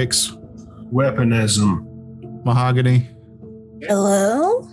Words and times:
Frakes, 0.00 0.34
Weaponism. 0.90 1.86
Mahogany, 2.44 3.06
Hello? 3.82 4.66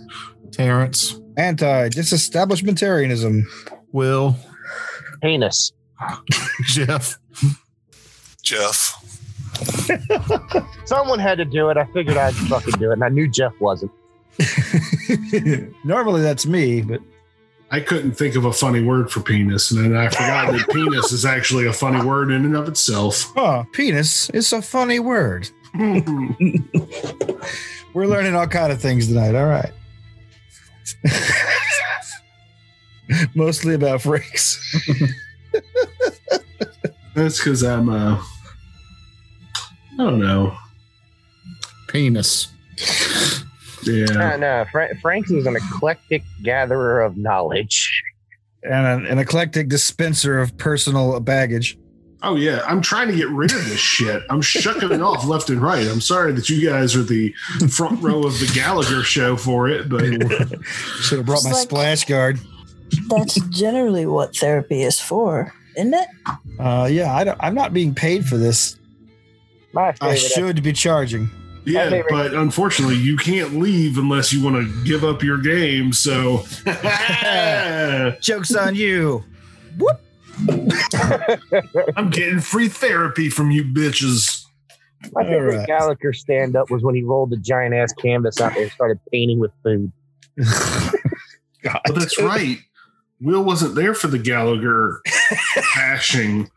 Terrence, 0.52 1.20
Anti 1.36 1.90
disestablishmentarianism. 1.90 3.44
Will, 3.92 4.38
Penis. 5.22 5.74
Jeff. 6.66 7.18
Jeff. 8.42 9.04
Someone 10.86 11.20
had 11.20 11.40
to 11.40 11.46
do 11.46 11.70
it. 11.70 11.78
I 11.78 11.86
figured 11.88 12.16
I'd 12.16 12.34
fucking 12.34 12.76
do 12.80 12.92
it, 12.92 12.94
and 12.94 13.04
I 13.04 13.10
knew 13.10 13.28
Jeff 13.28 13.52
wasn't. 13.60 13.92
Normally 15.84 16.22
that's 16.22 16.46
me, 16.46 16.82
but 16.82 17.02
I 17.70 17.82
couldn't 17.82 18.14
think 18.14 18.36
of 18.36 18.46
a 18.46 18.54
funny 18.54 18.82
word 18.82 19.12
for 19.12 19.20
penis, 19.20 19.72
and 19.72 19.84
then 19.84 19.96
I 19.96 20.08
forgot 20.10 20.52
that 20.54 20.70
penis 20.74 21.12
is 21.12 21.26
actually 21.26 21.68
a 21.68 21.74
funny 21.74 22.04
word 22.06 22.32
in 22.32 22.46
and 22.46 22.56
of 22.56 22.68
itself. 22.68 23.32
oh, 23.38 23.66
penis 23.74 24.30
is 24.30 24.54
a 24.54 24.62
funny 24.62 25.00
word. 25.00 25.50
We're 27.94 28.08
learning 28.08 28.36
all 28.36 28.48
kind 28.48 28.72
of 28.72 28.80
things 28.82 29.08
tonight. 29.08 29.36
All 29.36 29.48
right. 29.48 29.72
Mostly 33.36 33.76
about 33.76 34.02
freaks. 34.02 34.60
That's 37.16 37.38
because 37.38 37.64
I'm, 37.64 37.90
uh, 37.90 38.22
I 39.94 39.98
don't 39.98 40.20
know. 40.20 40.56
Penis. 41.88 42.50
Yeah. 43.88 44.34
Uh, 44.34 44.38
no, 44.38 44.66
Fra- 44.72 44.96
Franks 45.02 45.32
is 45.32 45.46
an 45.46 45.56
eclectic 45.56 46.24
gatherer 46.44 47.02
of 47.02 47.18
knowledge. 47.18 48.04
and 48.64 48.86
an, 48.86 49.06
an 49.06 49.18
eclectic 49.20 49.70
dispenser 49.70 50.40
of 50.40 50.58
personal 50.58 51.20
baggage. 51.20 51.78
Oh 52.24 52.36
yeah, 52.36 52.62
I'm 52.66 52.82
trying 52.82 53.08
to 53.10 53.16
get 53.16 53.30
rid 53.30 53.52
of 53.54 53.64
this 53.70 53.80
shit. 53.80 54.24
I'm 54.32 54.42
shucking 54.42 54.92
it 54.92 55.02
off 55.02 55.26
left 55.26 55.50
and 55.52 55.62
right. 55.62 55.88
I'm 55.88 56.02
sorry 56.02 56.32
that 56.34 56.50
you 56.50 56.68
guys 56.68 56.96
are 56.96 57.04
the 57.04 57.32
front 57.70 58.02
row 58.02 58.24
of 58.24 58.40
the 58.40 58.52
Gallagher 58.56 59.04
show 59.04 59.36
for 59.38 59.70
it, 59.70 59.88
but 59.88 60.02
Should 61.02 61.20
have 61.20 61.26
brought 61.28 61.44
my 61.44 61.52
like- 61.52 61.62
splash 61.62 62.06
guard. 62.06 62.40
That's 63.10 63.36
generally 63.50 64.06
what 64.08 64.36
therapy 64.36 64.82
is 64.82 65.00
for, 65.00 65.54
isn't 65.76 65.94
it? 65.94 66.08
Uh, 66.60 66.88
yeah, 66.92 67.14
I 67.14 67.24
don't, 67.24 67.38
I'm 67.40 67.54
not 67.54 67.72
being 67.74 67.94
paid 67.94 68.26
for 68.26 68.38
this. 68.38 68.80
My 69.74 69.90
I 69.90 69.92
favorite. 70.16 70.18
should 70.20 70.64
be 70.64 70.74
charging. 70.74 71.30
Yeah, 71.68 72.02
but 72.10 72.34
unfortunately, 72.34 72.96
you 72.96 73.18
can't 73.18 73.60
leave 73.60 73.98
unless 73.98 74.32
you 74.32 74.44
want 74.44 74.56
to 74.56 74.84
give 74.86 75.04
up 75.04 75.22
your 75.22 75.38
game. 75.38 75.92
So, 75.94 76.44
Joke's 78.22 78.56
on 78.56 78.76
you. 78.76 79.24
I'm 81.96 82.10
getting 82.10 82.40
free 82.40 82.70
therapy 82.70 83.30
from 83.30 83.52
you 83.52 83.64
bitches. 83.64 84.46
My 85.12 85.24
favorite 85.24 85.52
All 85.52 85.58
right. 85.60 85.68
Gallagher 85.68 86.14
stand 86.14 86.56
up 86.56 86.70
was 86.70 86.84
when 86.84 86.96
he 86.96 87.04
rolled 87.04 87.32
the 87.32 87.38
giant 87.38 87.76
ass 87.76 87.94
canvas 87.94 88.40
out 88.40 88.54
there 88.54 88.64
and 88.64 88.72
started 88.72 89.00
painting 89.12 89.40
with 89.40 89.52
food. 89.64 89.92
God. 91.64 91.82
But 91.86 91.96
that's 91.96 92.20
right. 92.22 92.60
Will 93.20 93.44
wasn't 93.44 93.76
there 93.76 93.94
for 93.94 94.08
the 94.08 94.20
Gallagher 94.20 95.02
bashing, 95.76 96.50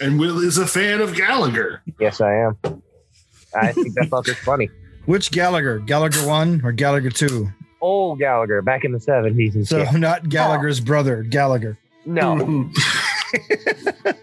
and 0.00 0.18
Will 0.18 0.38
is 0.38 0.58
a 0.58 0.66
fan 0.66 1.00
of 1.00 1.14
Gallagher. 1.14 1.82
Yes, 2.00 2.20
I 2.20 2.34
am. 2.34 2.82
I 3.54 3.72
think 3.72 3.94
that 3.94 4.08
fucker's 4.10 4.38
funny. 4.38 4.68
Which 5.06 5.30
Gallagher? 5.30 5.78
Gallagher 5.80 6.26
1 6.26 6.60
or 6.64 6.72
Gallagher 6.72 7.10
2? 7.10 7.48
Old 7.80 8.18
Gallagher 8.18 8.60
back 8.62 8.84
in 8.84 8.92
the 8.92 8.98
70s 8.98 9.54
and 9.54 9.66
So 9.66 9.84
shit. 9.84 9.94
not 10.00 10.28
Gallagher's 10.28 10.80
brother, 10.80 11.22
Gallagher. 11.22 11.78
No. 12.04 12.36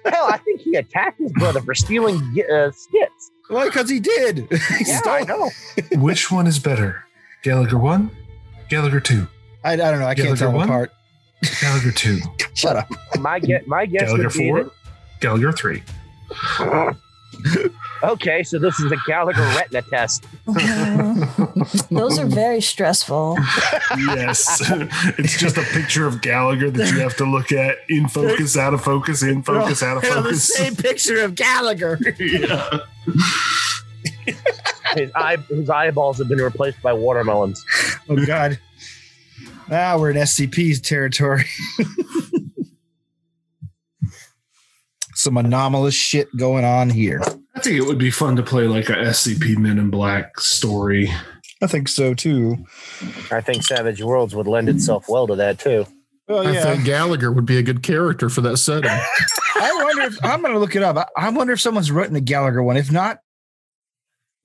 Hell, 0.06 0.28
I 0.30 0.40
think 0.44 0.62
he 0.62 0.76
attacked 0.76 1.20
his 1.20 1.32
brother 1.34 1.62
for 1.62 1.74
stealing 1.74 2.18
uh, 2.54 2.72
skits. 2.72 3.32
Well, 3.50 3.66
because 3.66 3.90
he 3.90 4.00
did. 4.00 4.48
He 4.78 4.86
Yeah, 4.86 5.00
stole- 5.00 5.14
I 5.14 5.22
know. 5.22 5.50
Which 5.94 6.32
one 6.32 6.46
is 6.48 6.60
better? 6.60 7.04
Gallagher 7.44 7.78
1? 7.78 8.12
Gallagher 8.70 9.00
2? 9.00 9.28
I, 9.64 9.74
I 9.74 9.76
don't 9.76 10.00
know. 10.00 10.06
I 10.08 10.14
can't 10.16 10.38
tell 10.38 10.50
them 10.50 10.58
one? 10.58 10.70
apart. 10.70 10.92
Gallagher 11.62 11.92
2? 11.92 12.20
Shut 12.54 12.76
up. 12.76 12.90
My 13.20 13.40
get 13.40 13.68
my 13.68 13.86
guess 13.86 14.04
Gallagher 14.04 14.24
would 14.24 14.34
be 14.34 14.50
4? 14.50 14.72
Gallagher 15.22 15.52
3? 15.52 15.84
That, 18.02 18.10
okay, 18.12 18.44
so 18.44 18.60
this 18.60 18.80
is 18.80 18.92
a 18.92 18.98
Gallagher 19.06 19.42
retina 19.42 19.82
test. 19.82 20.26
Those 21.90 22.20
are 22.20 22.26
very 22.26 22.62
stressful. 22.62 23.38
yes. 23.98 24.62
it's 25.18 25.38
just 25.38 25.58
a 25.58 25.64
picture 25.64 26.06
of 26.08 26.22
Gallagher 26.22 26.70
that 26.72 26.92
you 26.92 27.00
have 27.00 27.16
to 27.18 27.26
look 27.26 27.52
at 27.52 27.78
in 27.90 28.08
focus, 28.08 28.58
out 28.58 28.74
of 28.74 28.84
focus, 28.84 29.24
in 29.24 29.44
focus, 29.44 29.84
out 29.84 29.98
of 29.98 30.04
focus. 30.04 30.48
the 30.48 30.54
Same 30.54 30.76
picture 30.76 31.24
of 31.24 31.36
Gallagher. 31.36 32.00
yeah. 32.20 32.80
His 34.96 35.12
eye 35.16 35.38
his 35.50 35.70
eyeballs 35.70 36.18
have 36.18 36.28
been 36.28 36.40
replaced 36.40 36.82
by 36.82 36.94
watermelons. 36.94 37.64
Oh 38.10 38.26
God. 38.26 38.60
Now 39.70 40.00
we're 40.00 40.12
in 40.12 40.18
SCP's 40.18 40.80
territory. 40.80 41.46
Some 45.14 45.38
anomalous 45.38 45.96
shit 45.96 46.28
going 46.38 46.64
on 46.64 46.90
here. 46.90 47.22
I 47.58 47.60
think 47.60 47.76
it 47.76 47.88
would 47.88 47.98
be 47.98 48.12
fun 48.12 48.36
to 48.36 48.44
play 48.44 48.68
like 48.68 48.88
a 48.90 48.94
SCP 48.94 49.58
Men 49.58 49.80
in 49.80 49.90
Black 49.90 50.40
story. 50.40 51.12
I 51.60 51.66
think 51.66 51.88
so 51.88 52.14
too. 52.14 52.68
I 53.32 53.42
think 53.42 53.64
Savage 53.64 54.00
Worlds 54.04 54.36
would 54.36 54.46
lend 54.46 54.70
itself 54.70 55.10
well 55.10 55.26
to 55.26 55.36
that 55.38 55.58
too. 55.58 55.88
Well, 56.28 56.46
I 56.46 56.56
think 56.62 56.86
Gallagher 56.86 57.32
would 57.32 57.48
be 57.48 57.58
a 57.58 57.64
good 57.64 57.82
character 57.82 58.30
for 58.30 58.42
that 58.42 58.58
setting. 58.58 58.92
I 59.56 59.82
wonder 59.84 60.04
if 60.04 60.24
I'm 60.24 60.42
going 60.42 60.54
to 60.54 60.60
look 60.60 60.76
it 60.76 60.84
up. 60.84 60.98
I, 60.98 61.08
I 61.18 61.30
wonder 61.30 61.54
if 61.54 61.60
someone's 61.60 61.90
written 61.90 62.16
a 62.16 62.22
Gallagher 62.22 62.62
one. 62.62 62.78
If 62.78 62.92
not, 62.92 63.22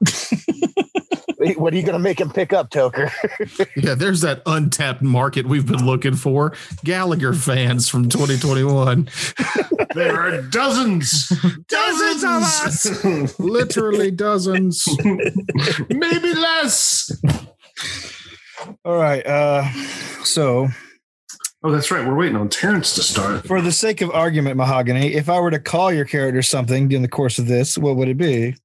What 1.57 1.73
are 1.73 1.77
you 1.77 1.83
going 1.83 1.93
to 1.95 1.99
make 1.99 2.21
him 2.21 2.31
pick 2.31 2.53
up, 2.53 2.71
Toker? 2.71 3.11
yeah, 3.77 3.95
there's 3.95 4.21
that 4.23 4.43
untapped 4.47 5.03
market 5.03 5.47
we've 5.47 5.67
been 5.67 5.85
looking 5.85 6.15
for. 6.15 6.55
Gallagher 6.85 7.33
fans 7.35 7.89
from 7.89 8.09
2021. 8.09 9.09
There 9.95 10.19
are 10.19 10.41
dozens, 10.41 11.29
Dozens 11.69 12.25
of 12.25 12.31
us, 12.43 13.39
Literally 13.39 14.11
dozens. 14.11 14.89
maybe 15.91 16.33
less. 16.33 17.13
all 18.87 18.97
right. 18.97 19.27
Uh, 19.27 19.71
so, 20.25 20.69
Oh, 21.63 21.71
that's 21.71 21.91
right. 21.91 22.07
We're 22.09 22.17
waiting 22.17 22.37
on 22.37 22.49
Terrence 22.49 22.95
to 22.95 23.03
start. 23.03 23.47
for 23.47 23.61
the 23.61 23.71
sake 23.71 24.01
of 24.01 24.11
argument, 24.13 24.57
Mahogany, 24.57 25.13
if 25.13 25.29
I 25.29 25.39
were 25.41 25.51
to 25.51 25.61
call 25.61 25.93
your 25.93 26.07
character 26.07 26.41
something 26.41 26.91
in 26.91 27.03
the 27.03 27.09
course 27.09 27.39
of 27.39 27.47
this, 27.47 27.77
what 27.77 27.97
would 27.97 28.09
it 28.09 28.17
be? 28.17 28.57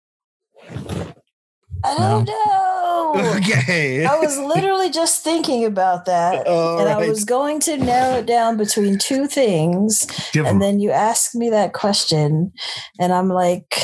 I 1.84 1.98
don't 1.98 2.26
know. 2.26 2.67
Okay. 3.38 4.06
I 4.06 4.18
was 4.20 4.38
literally 4.38 4.90
just 4.90 5.24
thinking 5.24 5.66
about 5.66 6.06
that. 6.06 6.48
All 6.48 6.80
and 6.80 6.90
I 6.90 7.08
was 7.08 7.24
going 7.26 7.60
to 7.62 7.78
narrow 7.78 8.18
it 8.20 8.26
down 8.26 8.58
between 8.58 8.98
two 8.98 9.28
things. 9.28 10.06
Give 10.34 10.46
him. 10.46 10.54
And 10.54 10.62
then 10.62 10.80
you 10.80 10.92
asked 10.92 11.36
me 11.36 11.50
that 11.52 11.74
question. 11.74 12.52
And 13.00 13.14
I'm 13.14 13.30
like, 13.30 13.76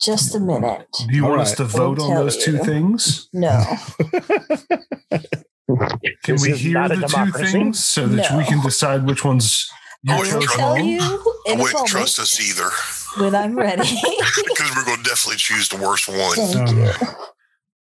just 0.00 0.34
a 0.34 0.40
minute. 0.40 0.86
Do 1.08 1.14
you 1.16 1.24
All 1.24 1.30
want 1.30 1.42
us 1.42 1.54
to 1.56 1.64
vote 1.64 1.98
I'll 1.98 2.04
on 2.06 2.10
tell 2.12 2.24
those 2.24 2.36
two 2.44 2.58
things? 2.58 3.28
No. 3.32 3.62
Can 6.22 6.34
This 6.36 6.42
we 6.42 6.52
hear 6.52 6.74
not 6.74 6.92
a 6.92 6.96
the 6.96 7.06
two 7.08 7.32
things 7.44 7.84
so 7.84 8.06
that 8.06 8.30
No. 8.30 8.38
we 8.38 8.44
can 8.44 8.62
decide 8.62 9.04
which 9.06 9.24
ones 9.24 9.68
you 10.02 10.12
I 10.12 10.16
I 10.16 10.18
wouldn't 10.20 10.34
will 10.36 10.42
trust- 10.42 10.58
tell 10.58 10.74
wrong? 10.76 10.84
you 10.86 10.98
I 11.00 11.04
in 11.46 11.58
a 11.58 11.62
wouldn't 11.62 11.72
moment 11.74 11.88
trust 11.88 12.18
us 12.20 12.40
either 12.40 12.70
when 13.22 13.34
I'm 13.34 13.56
ready. 13.58 13.82
because 13.82 14.70
we're 14.76 14.84
going 14.84 15.02
to 15.02 15.08
definitely 15.08 15.38
choose 15.38 15.68
the 15.68 15.76
worst 15.78 16.08
one. 16.08 16.36
Thank 16.36 16.68
Um, 16.68 16.78
you. 16.78 16.90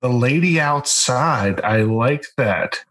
The 0.02 0.10
lady 0.10 0.60
outside. 0.60 1.62
I 1.62 1.84
like 1.84 2.26
that. 2.38 2.84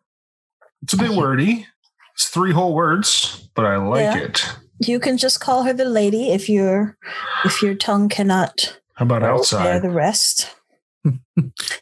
It's 0.83 0.95
a 0.95 0.97
bit 0.97 1.11
mm-hmm. 1.11 1.19
wordy. 1.19 1.67
It's 2.15 2.29
three 2.29 2.53
whole 2.53 2.75
words, 2.75 3.49
but 3.55 3.67
I 3.67 3.77
like 3.77 4.03
yeah. 4.03 4.19
it. 4.19 4.45
You 4.87 5.01
can 5.01 5.19
just 5.19 5.41
call 5.41 5.65
her 5.65 5.73
the 5.73 5.85
lady 5.85 6.31
if 6.31 6.49
your 6.49 6.97
if 7.45 7.63
your 7.63 7.75
tongue 7.75 8.09
cannot. 8.09 8.79
How 8.95 9.05
about 9.05 9.23
outside? 9.23 9.83
The 9.83 9.91
rest. 9.91 10.55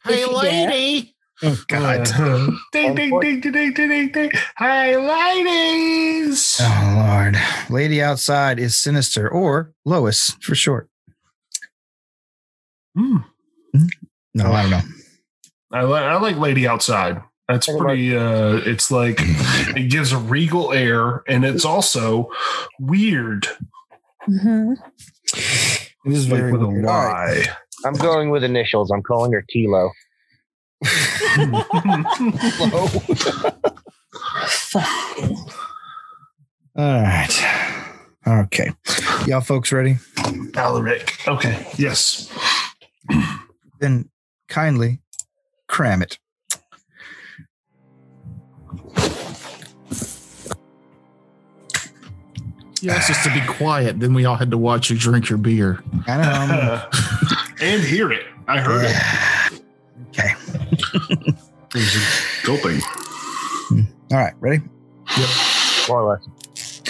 hey, 0.04 0.26
lady. 0.26 1.14
Oh, 1.42 1.56
God. 1.68 2.04
ding, 2.72 2.94
ding, 2.94 3.20
ding, 3.20 3.40
ding, 3.40 3.52
ding, 3.52 3.72
ding, 3.72 4.12
ding. 4.12 4.30
Hi, 4.56 4.96
ladies. 4.96 6.56
Oh, 6.60 7.04
Lord. 7.06 7.36
Lady 7.70 8.02
Outside 8.02 8.58
is 8.58 8.76
Sinister, 8.76 9.28
or 9.28 9.72
Lois 9.84 10.36
for 10.40 10.56
short. 10.56 10.88
Hmm. 12.96 13.18
hmm? 13.72 13.86
No, 14.34 14.52
I 14.52 14.62
don't 14.62 14.70
know. 14.70 14.80
I, 15.72 15.84
li- 15.84 15.98
I 15.98 16.16
like 16.18 16.36
lady 16.36 16.66
outside. 16.66 17.22
That's 17.48 17.66
pretty. 17.66 18.16
Uh, 18.16 18.56
it's 18.66 18.90
like 18.90 19.16
it 19.20 19.90
gives 19.90 20.12
a 20.12 20.18
regal 20.18 20.72
air, 20.72 21.22
and 21.28 21.44
it's 21.44 21.64
also 21.64 22.30
weird, 22.78 23.46
Mm-hmm. 24.28 24.72
It 26.04 26.12
is 26.12 26.28
like 26.30 26.40
very 26.40 26.52
with 26.52 26.62
a 26.62 26.66
weird. 26.66 26.86
All 26.86 27.04
right. 27.06 27.46
lie. 27.46 27.52
I'm 27.84 27.94
going 27.94 28.30
with 28.30 28.44
initials. 28.44 28.90
I'm 28.90 29.02
calling 29.02 29.32
her 29.32 29.44
Tilo. 29.54 29.90
All 36.76 37.02
right. 37.02 37.94
Okay. 38.26 38.70
Y'all 39.26 39.40
folks 39.40 39.72
ready? 39.72 39.96
Alaric. 40.54 41.26
Okay. 41.26 41.66
Yes. 41.76 42.32
Then 43.80 44.08
kindly 44.48 45.00
cram 45.68 46.02
it. 46.02 46.18
You 52.80 52.90
asked 52.90 53.10
us 53.10 53.22
to 53.24 53.32
be 53.34 53.40
quiet, 53.44 53.98
then 53.98 54.14
we 54.14 54.24
all 54.24 54.36
had 54.36 54.52
to 54.52 54.58
watch 54.58 54.88
you 54.90 54.96
drink 54.96 55.28
your 55.28 55.38
beer. 55.38 55.82
I 56.06 56.16
know. 56.16 56.22
I'm- 56.22 57.46
and 57.60 57.82
hear 57.82 58.12
it. 58.12 58.24
I 58.46 58.60
heard 58.60 58.84
it. 58.86 59.62
okay. 60.08 61.32
It 61.74 62.44
gulping. 62.44 62.80
All 64.10 64.16
right. 64.18 64.32
Ready? 64.40 64.62
More 65.86 66.00
or 66.00 66.18
less. 66.56 66.80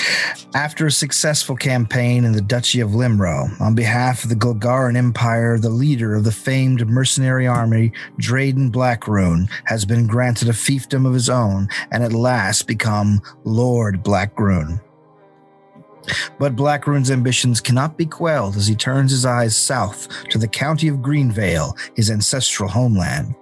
After 0.55 0.87
a 0.87 0.91
successful 0.91 1.57
campaign 1.57 2.25
in 2.25 2.33
the 2.33 2.41
Duchy 2.41 2.81
of 2.81 2.91
Limro, 2.91 3.61
on 3.61 3.75
behalf 3.75 4.25
of 4.25 4.31
the 4.31 4.37
Golgaran 4.37 4.97
Empire, 4.97 5.59
the 5.59 5.69
leader 5.69 6.15
of 6.15 6.25
the 6.25 6.33
famed 6.33 6.89
mercenary 6.89 7.47
army, 7.47 7.93
Drayden 8.19 8.71
Blackrune, 8.71 9.51
has 9.65 9.85
been 9.85 10.07
granted 10.07 10.49
a 10.49 10.53
fiefdom 10.53 11.07
of 11.07 11.13
his 11.13 11.29
own 11.29 11.69
and 11.91 12.03
at 12.03 12.15
last 12.15 12.67
become 12.67 13.21
Lord 13.45 14.03
Blackrune. 14.03 14.81
But 16.39 16.57
Blackrune's 16.57 17.11
ambitions 17.11 17.61
cannot 17.61 17.97
be 17.97 18.07
quelled 18.07 18.57
as 18.57 18.67
he 18.67 18.75
turns 18.75 19.11
his 19.11 19.27
eyes 19.27 19.57
south 19.57 20.09
to 20.31 20.39
the 20.39 20.49
county 20.49 20.89
of 20.89 21.03
Greenvale, 21.03 21.77
his 21.95 22.11
ancestral 22.11 22.69
homeland. 22.69 23.35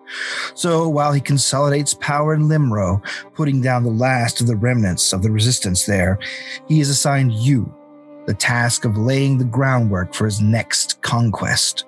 So 0.55 0.89
while 0.89 1.13
he 1.13 1.21
consolidates 1.21 1.95
power 1.95 2.35
in 2.35 2.49
Limro, 2.49 3.03
putting 3.35 3.61
down 3.61 3.83
the 3.83 3.91
last 3.91 4.41
of 4.41 4.47
the 4.47 4.57
remnants 4.57 5.13
of 5.13 5.23
the 5.23 5.31
resistance 5.31 5.87
there, 5.87 6.19
he 6.69 6.79
has 6.79 6.89
assigned 6.89 7.33
you 7.33 7.73
the 8.27 8.35
task 8.35 8.85
of 8.85 8.99
laying 8.99 9.39
the 9.39 9.45
groundwork 9.45 10.13
for 10.13 10.25
his 10.25 10.41
next 10.41 11.01
conquest. 11.03 11.85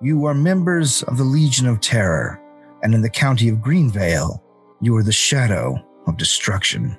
You 0.00 0.24
are 0.24 0.34
members 0.34 1.02
of 1.02 1.18
the 1.18 1.24
Legion 1.24 1.66
of 1.66 1.80
Terror, 1.80 2.40
and 2.82 2.94
in 2.94 3.02
the 3.02 3.10
county 3.10 3.50
of 3.50 3.58
Greenvale, 3.58 4.40
you 4.80 4.96
are 4.96 5.02
the 5.02 5.12
shadow 5.12 5.78
of 6.06 6.16
destruction. 6.16 6.96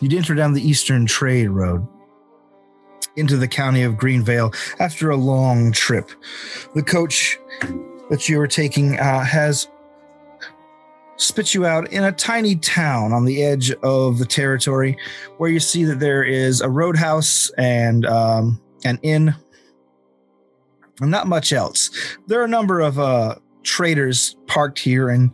You'd 0.00 0.14
enter 0.14 0.34
down 0.34 0.52
the 0.52 0.66
eastern 0.66 1.06
trade 1.06 1.48
road 1.48 1.86
into 3.16 3.36
the 3.36 3.48
county 3.48 3.82
of 3.82 3.94
Greenvale 3.94 4.54
after 4.78 5.10
a 5.10 5.16
long 5.16 5.72
trip. 5.72 6.10
The 6.74 6.82
coach 6.82 7.38
that 8.10 8.28
you 8.28 8.40
are 8.40 8.46
taking 8.46 8.98
uh, 8.98 9.24
has 9.24 9.68
spit 11.16 11.54
you 11.54 11.64
out 11.66 11.90
in 11.92 12.04
a 12.04 12.12
tiny 12.12 12.56
town 12.56 13.12
on 13.12 13.24
the 13.24 13.42
edge 13.42 13.70
of 13.82 14.18
the 14.18 14.26
territory 14.26 14.96
where 15.38 15.50
you 15.50 15.60
see 15.60 15.84
that 15.84 16.00
there 16.00 16.24
is 16.24 16.60
a 16.60 16.68
roadhouse 16.68 17.50
and 17.58 18.04
um, 18.06 18.60
an 18.84 18.98
inn 19.02 19.34
and 21.00 21.10
not 21.10 21.26
much 21.26 21.52
else 21.52 21.90
there 22.26 22.40
are 22.40 22.44
a 22.44 22.48
number 22.48 22.80
of 22.80 22.98
uh, 22.98 23.36
traders 23.62 24.36
parked 24.46 24.78
here 24.78 25.08
and 25.08 25.30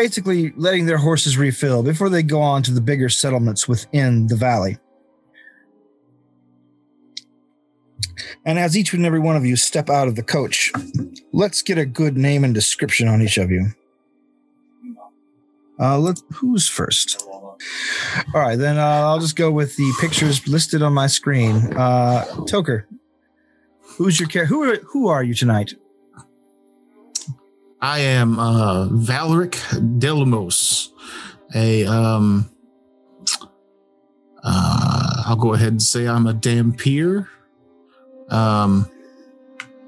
basically 0.00 0.52
letting 0.56 0.86
their 0.86 0.96
horses 0.96 1.36
refill 1.36 1.82
before 1.82 2.08
they 2.08 2.22
go 2.22 2.40
on 2.40 2.62
to 2.62 2.72
the 2.72 2.80
bigger 2.80 3.10
settlements 3.10 3.68
within 3.68 4.26
the 4.28 4.36
valley 4.36 4.78
and 8.46 8.58
as 8.58 8.76
each 8.76 8.94
and 8.94 9.04
every 9.04 9.20
one 9.20 9.36
of 9.36 9.44
you 9.44 9.56
step 9.56 9.90
out 9.90 10.08
of 10.08 10.16
the 10.16 10.22
coach 10.22 10.72
let's 11.32 11.60
get 11.60 11.76
a 11.76 11.84
good 11.84 12.16
name 12.16 12.44
and 12.44 12.54
description 12.54 13.08
on 13.08 13.20
each 13.20 13.36
of 13.36 13.50
you 13.50 13.66
uh, 15.80 15.98
let 15.98 16.20
who's 16.34 16.68
first? 16.68 17.26
All 18.34 18.40
right, 18.40 18.56
then 18.56 18.76
uh, 18.76 18.82
I'll 18.82 19.18
just 19.18 19.34
go 19.34 19.50
with 19.50 19.76
the 19.76 19.90
pictures 19.98 20.46
listed 20.46 20.82
on 20.82 20.92
my 20.92 21.06
screen. 21.06 21.72
Uh, 21.74 22.26
Toker, 22.40 22.84
who's 23.96 24.20
your 24.20 24.28
care? 24.28 24.44
Who 24.44 24.62
are 24.62 24.76
who 24.76 25.08
are 25.08 25.22
you 25.22 25.32
tonight? 25.32 25.74
I 27.82 28.00
am 28.00 28.38
uh, 28.38 28.88
Valeric 28.90 29.52
Delamos, 29.98 30.90
a 31.54 31.86
um, 31.86 32.50
uh, 34.42 35.22
I'll 35.26 35.36
go 35.36 35.54
ahead 35.54 35.68
and 35.68 35.82
say 35.82 36.06
I'm 36.06 36.26
a 36.26 36.34
dhampir, 36.34 37.26
um, 38.28 38.90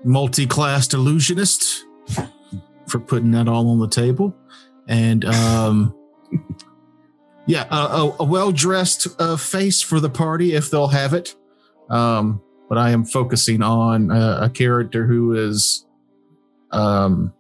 multi-class 0.05 0.95
illusionist 0.95 1.85
for 2.87 2.99
putting 2.99 3.33
that 3.33 3.47
all 3.47 3.69
on 3.69 3.79
the 3.79 3.89
table, 3.89 4.35
and 4.89 5.27
um, 5.27 5.95
yeah, 7.47 7.67
a, 7.71 7.77
a, 7.77 8.17
a 8.21 8.25
well-dressed 8.25 9.09
uh, 9.19 9.37
face 9.37 9.83
for 9.83 10.01
the 10.01 10.11
party 10.11 10.55
if 10.55 10.71
they'll 10.71 10.89
have 10.89 11.13
it. 11.13 11.35
Um, 11.91 12.41
but 12.71 12.79
I 12.79 12.91
am 12.91 13.05
focusing 13.05 13.61
on 13.61 14.11
a, 14.11 14.45
a 14.45 14.51
character 14.51 15.07
who 15.07 15.35
is 15.35 15.85
um 16.71 17.35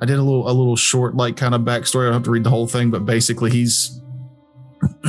I 0.00 0.06
did 0.06 0.18
a 0.18 0.22
little 0.22 0.48
a 0.48 0.52
little 0.52 0.76
short 0.76 1.16
like 1.16 1.36
kind 1.36 1.54
of 1.54 1.62
backstory. 1.62 2.02
I 2.02 2.04
don't 2.06 2.14
have 2.14 2.22
to 2.24 2.30
read 2.30 2.44
the 2.44 2.50
whole 2.50 2.66
thing, 2.66 2.90
but 2.90 3.04
basically 3.04 3.50
he's 3.50 4.00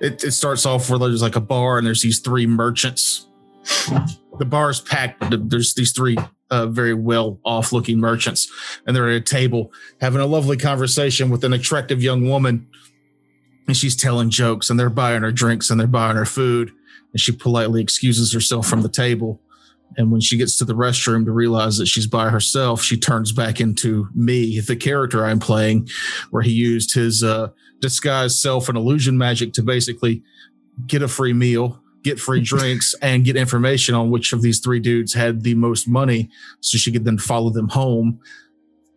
it, 0.00 0.22
it 0.24 0.32
starts 0.32 0.66
off 0.66 0.88
where 0.88 0.98
there's 0.98 1.22
like 1.22 1.36
a 1.36 1.40
bar 1.40 1.78
and 1.78 1.86
there's 1.86 2.02
these 2.02 2.20
three 2.20 2.46
merchants. 2.46 3.26
The 4.38 4.44
bar 4.44 4.70
is 4.70 4.80
packed, 4.80 5.24
there's 5.48 5.74
these 5.74 5.92
three 5.92 6.16
uh, 6.50 6.66
very 6.66 6.94
well 6.94 7.38
off 7.44 7.72
looking 7.72 7.98
merchants, 7.98 8.50
and 8.86 8.94
they're 8.94 9.08
at 9.08 9.16
a 9.16 9.20
table 9.20 9.72
having 10.00 10.20
a 10.20 10.26
lovely 10.26 10.56
conversation 10.56 11.30
with 11.30 11.44
an 11.44 11.52
attractive 11.52 12.02
young 12.02 12.28
woman. 12.28 12.68
And 13.68 13.76
she's 13.76 13.94
telling 13.94 14.30
jokes, 14.30 14.70
and 14.70 14.78
they're 14.78 14.90
buying 14.90 15.22
her 15.22 15.30
drinks 15.30 15.70
and 15.70 15.78
they're 15.78 15.86
buying 15.86 16.16
her 16.16 16.24
food. 16.24 16.72
And 17.12 17.20
she 17.20 17.30
politely 17.30 17.80
excuses 17.80 18.32
herself 18.32 18.66
from 18.66 18.82
the 18.82 18.88
table. 18.88 19.40
And 19.96 20.10
when 20.10 20.20
she 20.20 20.36
gets 20.36 20.56
to 20.58 20.64
the 20.64 20.74
restroom 20.74 21.24
to 21.24 21.32
realize 21.32 21.76
that 21.78 21.86
she's 21.86 22.06
by 22.06 22.28
herself, 22.28 22.82
she 22.82 22.96
turns 22.96 23.32
back 23.32 23.60
into 23.60 24.08
me, 24.14 24.60
the 24.60 24.76
character 24.76 25.24
I'm 25.24 25.38
playing, 25.38 25.88
where 26.30 26.42
he 26.42 26.52
used 26.52 26.94
his 26.94 27.22
uh, 27.22 27.48
disguised 27.80 28.38
self 28.38 28.68
and 28.68 28.78
illusion 28.78 29.18
magic 29.18 29.52
to 29.54 29.62
basically 29.62 30.22
get 30.86 31.02
a 31.02 31.08
free 31.08 31.32
meal, 31.32 31.80
get 32.02 32.18
free 32.18 32.40
drinks, 32.42 32.94
and 33.02 33.24
get 33.24 33.36
information 33.36 33.94
on 33.94 34.10
which 34.10 34.32
of 34.32 34.42
these 34.42 34.60
three 34.60 34.80
dudes 34.80 35.14
had 35.14 35.42
the 35.42 35.54
most 35.54 35.88
money 35.88 36.30
so 36.60 36.78
she 36.78 36.92
could 36.92 37.04
then 37.04 37.18
follow 37.18 37.50
them 37.50 37.68
home. 37.68 38.20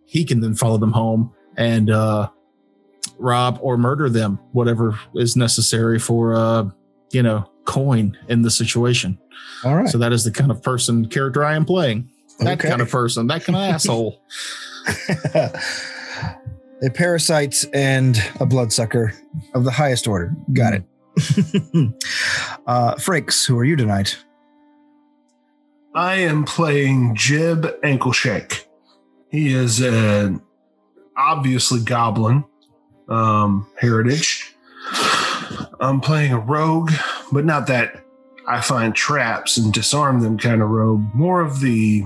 He 0.05 0.23
can 0.23 0.39
then 0.39 0.55
follow 0.55 0.77
them 0.77 0.91
home 0.91 1.33
and 1.57 1.89
uh, 1.89 2.29
rob 3.17 3.59
or 3.61 3.77
murder 3.77 4.09
them, 4.09 4.39
whatever 4.51 4.97
is 5.15 5.35
necessary 5.35 5.99
for, 5.99 6.35
uh, 6.35 6.69
you 7.11 7.23
know, 7.23 7.49
coin 7.65 8.17
in 8.29 8.41
the 8.41 8.51
situation. 8.51 9.17
All 9.63 9.75
right. 9.75 9.87
So 9.87 9.97
that 9.97 10.13
is 10.13 10.23
the 10.23 10.31
kind 10.31 10.51
of 10.51 10.61
person 10.61 11.07
character 11.07 11.43
I 11.43 11.55
am 11.55 11.65
playing. 11.65 12.09
That 12.39 12.59
Okay. 12.59 12.69
kind 12.69 12.81
of 12.81 12.89
person, 12.89 13.27
that 13.27 13.43
kind 13.45 13.55
of 13.55 13.61
asshole. 13.63 14.21
a 16.83 16.89
parasite 16.93 17.63
and 17.73 18.21
a 18.39 18.45
bloodsucker 18.45 19.13
of 19.53 19.63
the 19.63 19.71
highest 19.71 20.07
order. 20.07 20.35
Got 20.53 20.73
it. 20.73 20.83
uh, 22.67 22.95
Frakes, 22.95 23.47
who 23.47 23.57
are 23.57 23.63
you 23.63 23.75
tonight? 23.75 24.17
I 25.93 26.15
am 26.15 26.43
playing 26.43 27.15
Jib 27.15 27.63
Ankleshake. 27.81 28.65
He 29.29 29.53
is 29.53 29.79
an 29.79 30.41
obviously 31.17 31.79
goblin 31.79 32.43
um, 33.07 33.65
heritage. 33.79 34.53
I'm 35.79 36.01
playing 36.01 36.33
a 36.33 36.39
rogue, 36.39 36.91
but 37.31 37.45
not 37.45 37.67
that 37.67 38.04
I 38.47 38.61
find 38.61 38.95
traps 38.95 39.57
and 39.57 39.73
disarm 39.73 40.21
them 40.21 40.37
kind 40.37 40.61
of 40.61 40.69
rogue. 40.69 41.03
More 41.13 41.41
of 41.41 41.59
the 41.59 42.05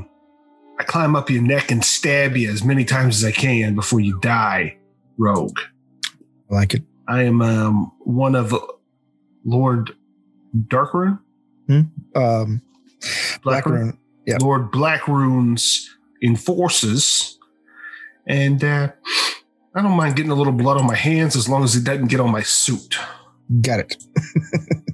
I 0.79 0.84
climb 0.84 1.15
up 1.15 1.29
your 1.29 1.41
neck 1.41 1.72
and 1.72 1.84
stab 1.84 2.38
you 2.38 2.50
as 2.50 2.63
many 2.63 2.86
times 2.86 3.17
as 3.17 3.25
I 3.25 3.31
can 3.31 3.75
before 3.75 4.00
you 4.00 4.17
die 4.22 4.77
rogue. 5.17 5.60
I 6.50 6.55
like 6.55 6.74
it. 6.74 6.84
I 7.08 7.24
am 7.24 7.41
um, 7.41 7.91
one 8.00 8.36
of 8.36 8.55
Lord 9.43 9.91
Darkrune? 10.55 11.19
Um, 12.15 12.62
Blackrune. 13.43 13.98
yeah. 14.25 14.38
Lord 14.41 14.72
Blackrune's 14.72 15.89
enforces. 16.24 17.38
And 18.25 18.63
uh, 18.63 18.89
I 19.75 19.81
don't 19.81 19.98
mind 19.98 20.15
getting 20.15 20.31
a 20.31 20.36
little 20.36 20.53
blood 20.53 20.77
on 20.77 20.88
my 20.88 20.96
hands 20.96 21.36
as 21.36 21.50
long 21.50 21.63
as 21.63 21.75
it 21.75 21.84
doesn't 21.84 22.08
get 22.08 22.19
on 22.19 22.31
my 22.31 22.41
suit. 22.41 22.98
Got 23.62 23.79
it. 23.81 23.96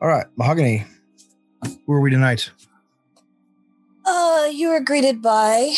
All 0.00 0.08
right, 0.08 0.26
Mahogany. 0.36 0.84
Who 1.86 1.92
are 1.92 2.00
we 2.00 2.10
tonight? 2.10 2.50
Uh, 4.04 4.48
you 4.52 4.68
are 4.70 4.80
greeted 4.80 5.22
by 5.22 5.74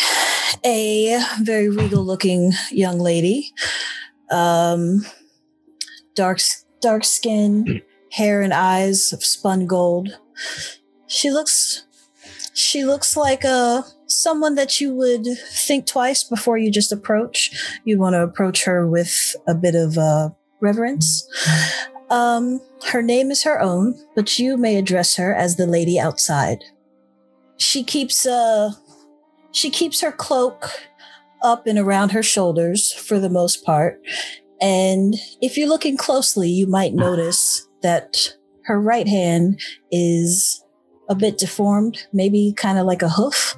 a 0.65 1.23
very 1.43 1.69
regal 1.69 2.03
looking 2.03 2.53
young 2.71 2.99
lady. 2.99 3.53
Um, 4.31 5.05
dark, 6.15 6.41
dark 6.81 7.05
skin, 7.05 7.83
hair 8.13 8.41
and 8.41 8.55
eyes 8.55 9.13
of 9.13 9.25
spun 9.25 9.67
gold. 9.67 10.19
She 11.07 11.31
looks, 11.31 11.85
she 12.55 12.85
looks 12.85 13.17
like 13.17 13.45
a 13.45 13.85
someone 14.07 14.55
that 14.55 14.81
you 14.81 14.95
would 14.95 15.27
think 15.51 15.87
twice 15.87 16.25
before 16.25 16.57
you 16.57 16.71
just 16.71 16.93
approach. 16.93 17.51
You 17.85 17.99
want 17.99 18.15
to 18.15 18.23
approach 18.23 18.65
her 18.65 18.89
with 18.89 19.37
a 19.47 19.55
bit 19.55 19.75
of 19.75 19.99
uh, 19.99 20.31
reverence. 20.61 21.27
Um, 22.11 22.61
her 22.91 23.03
name 23.03 23.31
is 23.31 23.43
her 23.45 23.61
own, 23.61 23.95
but 24.15 24.39
you 24.39 24.57
may 24.57 24.77
address 24.77 25.17
her 25.17 25.35
as 25.35 25.57
the 25.57 25.67
lady 25.67 25.99
outside. 25.99 26.59
she 27.57 27.83
keeps 27.85 28.27
uh 28.27 28.73
she 29.53 29.71
keeps 29.71 30.01
her 30.01 30.13
cloak 30.13 30.71
up 31.43 31.67
and 31.67 31.79
around 31.79 32.11
her 32.13 32.23
shoulders 32.23 32.93
for 32.93 33.19
the 33.21 33.31
most 33.31 33.65
part. 33.65 34.01
And 34.61 35.15
if 35.41 35.57
you're 35.57 35.69
looking 35.69 35.97
closely, 35.97 36.49
you 36.51 36.67
might 36.67 36.95
notice 36.95 37.67
that 37.83 38.35
her 38.65 38.81
right 38.81 39.07
hand 39.07 39.61
is 39.93 40.65
a 41.09 41.15
bit 41.15 41.39
deformed, 41.39 42.07
maybe 42.13 42.53
kind 42.57 42.79
of 42.79 42.87
like 42.87 43.03
a 43.03 43.09
hoof. 43.11 43.57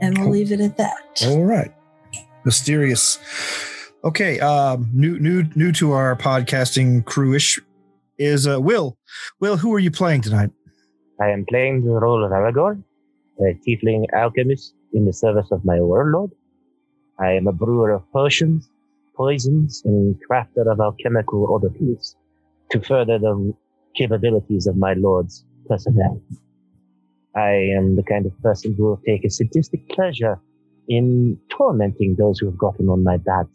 And 0.00 0.16
we'll 0.18 0.30
leave 0.30 0.52
it 0.52 0.60
at 0.60 0.76
that. 0.78 1.22
All 1.26 1.44
right. 1.44 1.72
Mysterious. 2.44 3.18
Okay, 4.04 4.40
um, 4.40 4.90
new 4.92 5.16
new 5.20 5.44
new 5.54 5.70
to 5.72 5.92
our 5.92 6.16
podcasting 6.16 7.04
crewish 7.04 7.60
is 8.18 8.48
uh, 8.48 8.60
Will. 8.60 8.96
Will, 9.38 9.56
who 9.56 9.72
are 9.74 9.78
you 9.78 9.92
playing 9.92 10.22
tonight? 10.22 10.50
I 11.20 11.28
am 11.28 11.44
playing 11.48 11.84
the 11.84 11.92
role 11.92 12.24
of 12.24 12.32
Aragorn, 12.32 12.82
a 13.38 13.54
tiefling 13.64 14.06
alchemist 14.12 14.74
in 14.92 15.06
the 15.06 15.12
service 15.12 15.46
of 15.52 15.64
my 15.64 15.80
warlord. 15.80 16.32
I 17.20 17.30
am 17.34 17.46
a 17.46 17.52
brewer 17.52 17.92
of 17.92 18.02
potions, 18.10 18.68
poisons, 19.14 19.82
and 19.84 20.16
crafter 20.28 20.66
of 20.66 20.80
alchemical 20.80 21.54
oddities 21.54 22.16
to 22.72 22.80
further 22.80 23.20
the 23.20 23.54
capabilities 23.94 24.66
of 24.66 24.76
my 24.76 24.94
lord's 24.94 25.44
personnel. 25.68 26.20
I 27.36 27.52
am 27.78 27.94
the 27.94 28.02
kind 28.02 28.26
of 28.26 28.36
person 28.42 28.74
who 28.76 28.84
will 28.84 29.00
take 29.06 29.24
a 29.24 29.30
sadistic 29.30 29.88
pleasure 29.90 30.40
in 30.88 31.38
tormenting 31.50 32.16
those 32.18 32.40
who 32.40 32.46
have 32.46 32.58
gotten 32.58 32.88
on 32.88 33.04
my 33.04 33.16
bad. 33.16 33.46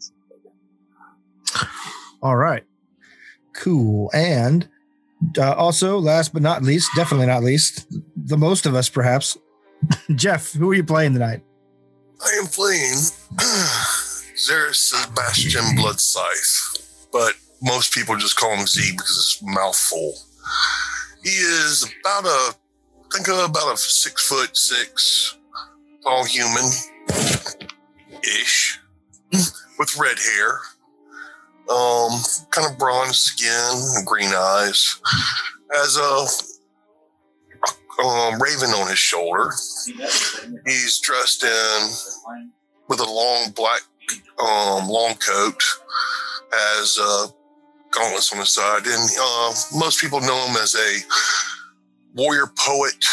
All 2.22 2.36
right. 2.36 2.64
Cool. 3.54 4.10
And 4.12 4.68
uh, 5.36 5.52
also, 5.54 5.98
last 5.98 6.32
but 6.32 6.42
not 6.42 6.62
least, 6.62 6.90
definitely 6.96 7.26
not 7.26 7.42
least, 7.42 7.86
the 8.16 8.36
most 8.36 8.66
of 8.66 8.74
us 8.74 8.88
perhaps, 8.88 9.36
Jeff, 10.14 10.52
who 10.52 10.70
are 10.70 10.74
you 10.74 10.84
playing 10.84 11.12
tonight? 11.12 11.42
I 12.24 12.30
am 12.40 12.46
playing 12.46 12.94
Zeris 14.36 14.74
Sebastian 14.74 15.62
Bloodscythe, 15.76 17.06
but 17.12 17.34
most 17.62 17.92
people 17.92 18.16
just 18.16 18.36
call 18.36 18.56
him 18.56 18.66
Z 18.66 18.92
because 18.92 19.10
it's 19.40 19.42
mouthful. 19.42 20.14
He 21.22 21.30
is 21.30 21.84
about 22.00 22.24
a, 22.24 22.28
I 22.28 22.52
think 23.12 23.28
uh, 23.28 23.46
about 23.48 23.74
a 23.74 23.76
six 23.76 24.28
foot 24.28 24.56
six 24.56 25.36
tall 26.02 26.24
human 26.24 26.70
ish 28.22 28.80
with 29.78 29.96
red 29.98 30.16
hair, 30.18 30.60
um, 31.70 32.20
kind 32.50 32.70
of 32.70 32.78
bronze 32.78 33.18
skin, 33.18 34.04
green 34.04 34.30
eyes, 34.34 35.00
has 35.72 35.96
a 35.96 36.26
um, 38.04 38.40
raven 38.40 38.70
on 38.70 38.88
his 38.88 38.98
shoulder. 38.98 39.50
He's 40.66 41.00
dressed 41.00 41.44
in 41.44 41.88
with 42.88 43.00
a 43.00 43.04
long 43.04 43.50
black 43.50 43.82
um, 44.40 44.88
long 44.88 45.14
coat, 45.14 45.62
has 46.52 46.98
uh, 47.00 47.26
gauntlets 47.90 48.32
on 48.32 48.38
his 48.38 48.50
side, 48.50 48.86
and 48.86 49.10
uh, 49.20 49.52
most 49.74 50.00
people 50.00 50.20
know 50.20 50.46
him 50.46 50.56
as 50.56 50.74
a 50.74 50.98
warrior 52.14 52.46
poet 52.56 53.04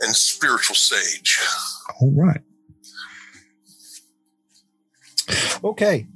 and 0.00 0.14
spiritual 0.14 0.76
sage. 0.76 1.38
All 2.00 2.10
right. 2.12 2.40
Okay. 5.62 6.06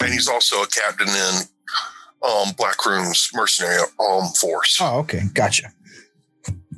And 0.00 0.12
he's 0.12 0.28
also 0.28 0.62
a 0.62 0.66
captain 0.66 1.08
in 1.08 1.34
um, 2.22 2.52
Blackrune's 2.56 3.30
mercenary 3.34 3.80
um, 3.98 4.28
force. 4.40 4.78
Oh, 4.80 5.00
okay. 5.00 5.22
Gotcha. 5.34 5.72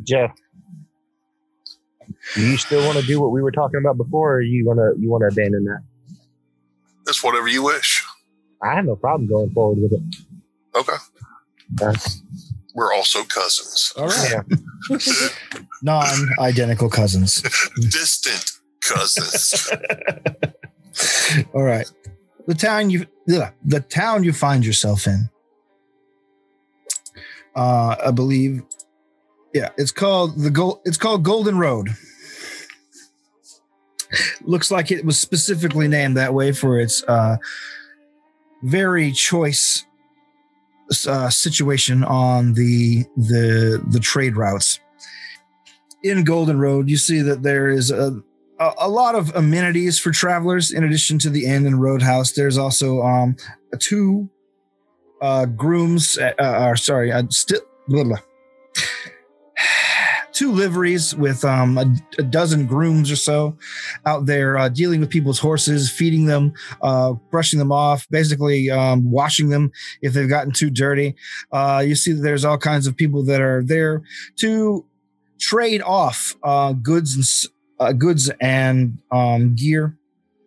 Jeff, 0.02 0.34
do 2.34 2.40
you 2.46 2.56
still 2.56 2.84
want 2.86 2.98
to 2.98 3.06
do 3.06 3.20
what 3.20 3.30
we 3.30 3.42
were 3.42 3.52
talking 3.52 3.78
about 3.78 3.96
before, 3.96 4.36
or 4.36 4.40
you 4.42 4.66
want 4.66 4.78
to 4.78 5.00
you 5.00 5.10
want 5.10 5.22
to 5.22 5.28
abandon 5.28 5.64
that? 5.64 5.82
It's 7.06 7.22
whatever 7.22 7.48
you 7.48 7.62
wish. 7.62 8.04
I 8.62 8.74
have 8.74 8.84
no 8.84 8.96
problem 8.96 9.28
going 9.28 9.50
forward 9.50 9.78
with 9.82 9.92
it. 9.92 10.00
Okay. 10.74 10.96
That's, 11.74 12.22
We're 12.74 12.92
also 12.92 13.24
cousins. 13.24 13.92
All 13.96 14.06
right. 14.06 14.42
yeah. 14.90 14.98
Non 15.82 16.06
identical 16.38 16.88
cousins. 16.88 17.42
Distant 17.90 18.52
cousins. 18.80 19.68
All 21.54 21.62
right. 21.62 21.90
The 22.46 22.54
town 22.54 22.90
you 22.90 23.06
ugh, 23.32 23.52
the 23.64 23.80
town 23.80 24.24
you 24.24 24.32
find 24.32 24.64
yourself 24.64 25.06
in. 25.06 25.28
Uh 27.54 27.96
I 28.04 28.10
believe 28.10 28.62
yeah, 29.54 29.68
it's 29.76 29.92
called 29.92 30.38
the 30.38 30.50
gold 30.50 30.80
it's 30.84 30.96
called 30.96 31.22
Golden 31.22 31.58
Road. 31.58 31.90
Looks 34.42 34.70
like 34.70 34.90
it 34.90 35.04
was 35.04 35.20
specifically 35.20 35.88
named 35.88 36.16
that 36.16 36.34
way 36.34 36.52
for 36.52 36.80
its 36.80 37.02
uh 37.04 37.36
very 38.62 39.12
choice 39.12 39.84
uh, 41.06 41.30
situation 41.30 42.04
on 42.04 42.54
the 42.54 43.04
the 43.16 43.82
the 43.90 44.00
trade 44.00 44.36
routes. 44.36 44.78
In 46.02 46.24
Golden 46.24 46.58
Road, 46.58 46.90
you 46.90 46.96
see 46.96 47.20
that 47.22 47.42
there 47.42 47.68
is 47.68 47.90
a 47.90 48.20
a, 48.62 48.86
a 48.86 48.88
lot 48.88 49.14
of 49.14 49.34
amenities 49.34 49.98
for 49.98 50.10
travelers 50.12 50.72
in 50.72 50.84
addition 50.84 51.18
to 51.18 51.30
the 51.30 51.46
inn 51.46 51.66
and 51.66 51.80
roadhouse 51.80 52.32
there's 52.32 52.58
also 52.58 53.02
um 53.02 53.36
two 53.78 54.28
uh 55.20 55.46
grooms 55.46 56.18
uh, 56.18 56.32
uh 56.38 56.66
or 56.68 56.76
sorry 56.76 57.10
uh, 57.10 57.22
still 57.28 57.60
blah, 57.88 58.04
blah. 58.04 58.18
two 60.32 60.52
liveries 60.52 61.14
with 61.14 61.44
um 61.44 61.76
a, 61.76 61.94
a 62.18 62.22
dozen 62.22 62.66
grooms 62.66 63.10
or 63.10 63.16
so 63.16 63.56
out 64.06 64.26
there 64.26 64.56
uh, 64.56 64.68
dealing 64.68 65.00
with 65.00 65.10
people's 65.10 65.38
horses 65.38 65.90
feeding 65.90 66.26
them 66.26 66.52
uh 66.82 67.12
brushing 67.30 67.58
them 67.58 67.72
off 67.72 68.06
basically 68.10 68.70
um 68.70 69.10
washing 69.10 69.48
them 69.48 69.70
if 70.00 70.12
they've 70.12 70.28
gotten 70.28 70.52
too 70.52 70.70
dirty 70.70 71.14
uh 71.52 71.82
you 71.84 71.94
see 71.94 72.12
that 72.12 72.22
there's 72.22 72.44
all 72.44 72.58
kinds 72.58 72.86
of 72.86 72.96
people 72.96 73.24
that 73.24 73.40
are 73.40 73.62
there 73.64 74.02
to 74.36 74.86
trade 75.38 75.82
off 75.82 76.36
uh 76.44 76.72
goods 76.72 77.14
and 77.16 77.24
uh, 77.78 77.92
goods 77.92 78.30
and 78.40 78.98
um, 79.10 79.54
gear 79.54 79.96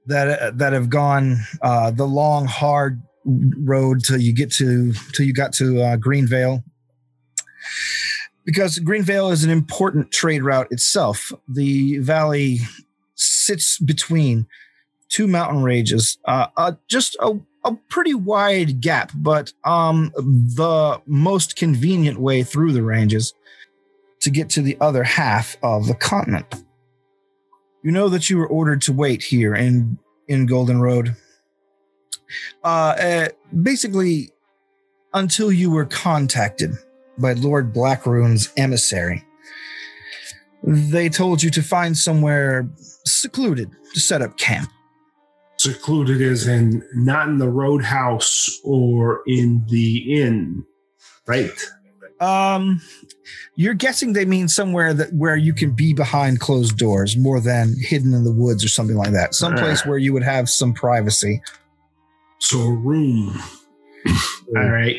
that 0.08 0.58
that 0.58 0.74
have 0.74 0.89
gone 0.89 1.38
uh, 1.62 1.91
the 1.91 2.05
long 2.05 2.46
hard 2.46 3.01
road 3.25 4.03
till 4.03 4.20
you 4.20 4.34
get 4.34 4.51
to 4.51 4.94
till 5.13 5.25
you 5.25 5.34
got 5.34 5.53
to 5.53 5.82
uh, 5.82 5.98
Greenvale 5.98 6.63
because 8.46 8.77
Greenvale 8.79 9.32
is 9.32 9.44
an 9.44 9.50
important 9.50 10.12
trade 10.12 10.44
route 10.44 10.67
itself. 10.72 11.32
The 11.48 11.98
valley 11.98 12.60
sits 13.15 13.79
between 13.79 14.46
two 15.10 15.27
mountain 15.27 15.63
ranges, 15.63 16.17
uh, 16.25 16.48
uh, 16.55 16.74
just 16.88 17.17
a, 17.20 17.39
a 17.63 17.74
pretty 17.89 18.13
wide 18.13 18.82
gap, 18.82 19.12
but 19.15 19.51
um, 19.63 20.12
the 20.15 21.01
most 21.05 21.55
convenient 21.55 22.20
way 22.20 22.44
through 22.44 22.72
the 22.74 22.84
ranges 22.84 23.34
to 24.22 24.29
get 24.29 24.50
to 24.51 24.62
the 24.62 24.77
other 24.79 25.03
half 25.03 25.58
of 25.63 25.88
the 25.88 25.96
continent. 25.96 26.64
You 27.86 27.92
know 27.92 28.10
that 28.10 28.32
you 28.32 28.39
were 28.39 28.48
ordered 28.48 28.82
to 28.82 28.94
wait 28.94 29.22
here 29.22 29.54
in 29.54 30.00
in 30.27 30.48
Golden 30.48 30.82
Road. 30.82 31.15
Uh, 32.63 32.68
uh, 32.68 33.27
basically, 33.62 34.32
until 35.13 35.51
you 35.51 35.70
were 35.70 35.86
contacted 35.86 36.72
by 37.20 37.34
Lord 37.34 37.72
Blackrune's 37.72 38.51
emissary, 38.58 39.24
they 40.63 41.10
told 41.10 41.44
you 41.44 41.51
to 41.51 41.62
find 41.62 41.96
somewhere 41.96 42.68
secluded 43.06 43.70
to 43.94 44.00
set 44.00 44.24
up 44.24 44.36
camp. 44.39 44.72
Secluded 45.58 46.24
as 46.24 46.48
in 46.48 46.84
not 46.96 47.27
in 47.27 47.38
the 47.38 47.50
roadhouse 47.50 48.50
or 48.63 49.22
in 49.27 49.63
the 49.70 50.20
inn, 50.20 50.65
right? 51.27 51.54
Um, 52.19 52.81
you're 53.55 53.74
guessing 53.74 54.13
they 54.13 54.25
mean 54.25 54.48
somewhere 54.48 54.93
that 54.93 55.13
where 55.13 55.36
you 55.36 55.53
can 55.53 55.72
be 55.72 55.93
behind 55.93 56.39
closed 56.39 56.77
doors 56.77 57.17
more 57.17 57.41
than 57.41 57.75
hidden 57.77 58.13
in 58.13 58.24
the 58.24 58.31
woods 58.31 58.63
or 58.63 58.69
something 58.69 58.95
like 58.95 59.12
that. 59.12 59.36
Someplace 59.36 59.86
where 59.86 59.98
you 59.98 60.13
would 60.13 60.24
have 60.24 60.50
some 60.50 60.74
privacy. 60.74 61.41
So 62.39 62.62
a 62.62 62.72
room. 62.72 63.38
All 64.55 64.69
right. 64.69 64.98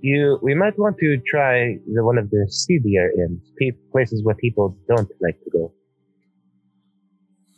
You, 0.00 0.38
we 0.42 0.54
might 0.54 0.78
want 0.78 0.98
to 0.98 1.18
try 1.26 1.78
the, 1.92 2.04
one 2.04 2.18
of 2.18 2.28
the 2.30 2.46
seedier 2.50 3.10
inns, 3.10 3.40
pe- 3.58 3.70
places 3.92 4.22
where 4.22 4.34
people 4.34 4.76
don't 4.88 5.10
like 5.20 5.38
to 5.44 5.50
go. 5.50 5.72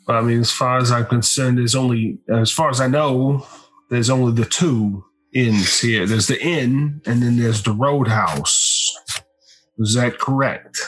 I 0.09 0.21
mean, 0.21 0.41
as 0.41 0.53
far 0.53 0.79
as 0.79 0.93
I'm 0.93 1.07
concerned, 1.07 1.59
there's 1.59 1.75
only, 1.75 2.19
as 2.29 2.53
far 2.53 2.71
as 2.71 2.81
I 2.81 2.87
know, 2.87 3.47
there's 3.91 4.11
only 4.11 4.33
the 4.33 4.49
two 4.49 5.05
inns 5.37 5.81
here. 5.81 6.07
There's 6.07 6.27
the 6.29 6.43
inn, 6.43 7.01
and 7.07 7.23
then 7.23 7.37
there's 7.37 7.63
the 7.63 7.73
roadhouse. 7.73 8.93
Is 9.79 9.95
that 9.95 10.19
correct? 10.19 10.79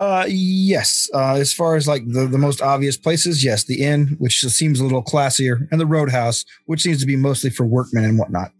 Uh, 0.00 0.24
yes. 0.28 1.10
Uh, 1.12 1.34
as 1.34 1.52
far 1.52 1.74
as 1.74 1.88
like 1.88 2.02
the, 2.06 2.28
the 2.28 2.38
most 2.38 2.62
obvious 2.62 2.96
places, 2.96 3.42
yes, 3.44 3.64
the 3.64 3.82
inn, 3.82 4.14
which 4.18 4.40
seems 4.42 4.78
a 4.78 4.84
little 4.84 5.02
classier, 5.02 5.66
and 5.72 5.80
the 5.80 5.86
roadhouse, 5.86 6.44
which 6.66 6.82
seems 6.82 7.00
to 7.00 7.06
be 7.06 7.16
mostly 7.16 7.50
for 7.50 7.66
workmen 7.66 8.04
and 8.04 8.16
whatnot. 8.16 8.52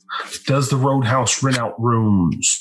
Does 0.47 0.69
the 0.71 0.76
roadhouse 0.76 1.43
rent 1.43 1.59
out 1.59 1.78
rooms? 1.78 2.59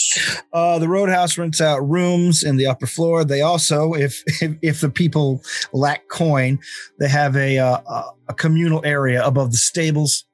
Uh, 0.53 0.77
the 0.79 0.89
Roadhouse 0.89 1.37
rents 1.37 1.61
out 1.61 1.79
rooms 1.79 2.43
in 2.43 2.57
the 2.57 2.67
upper 2.67 2.85
floor. 2.85 3.23
They 3.23 3.41
also, 3.41 3.93
if 3.93 4.21
if, 4.41 4.57
if 4.61 4.81
the 4.81 4.89
people 4.89 5.41
lack 5.71 6.07
coin, 6.09 6.59
they 6.99 7.07
have 7.07 7.35
a 7.37 7.57
uh, 7.57 7.77
a- 7.89 8.11
a 8.29 8.33
communal 8.33 8.81
area 8.83 9.25
above 9.25 9.51
the 9.51 9.57
stables 9.57 10.25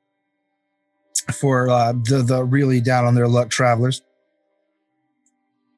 for 1.33 1.69
uh, 1.69 1.93
the 1.93 2.23
the 2.23 2.43
really 2.43 2.81
down 2.81 3.05
on 3.05 3.15
their 3.15 3.27
luck 3.27 3.49
travelers. 3.49 4.01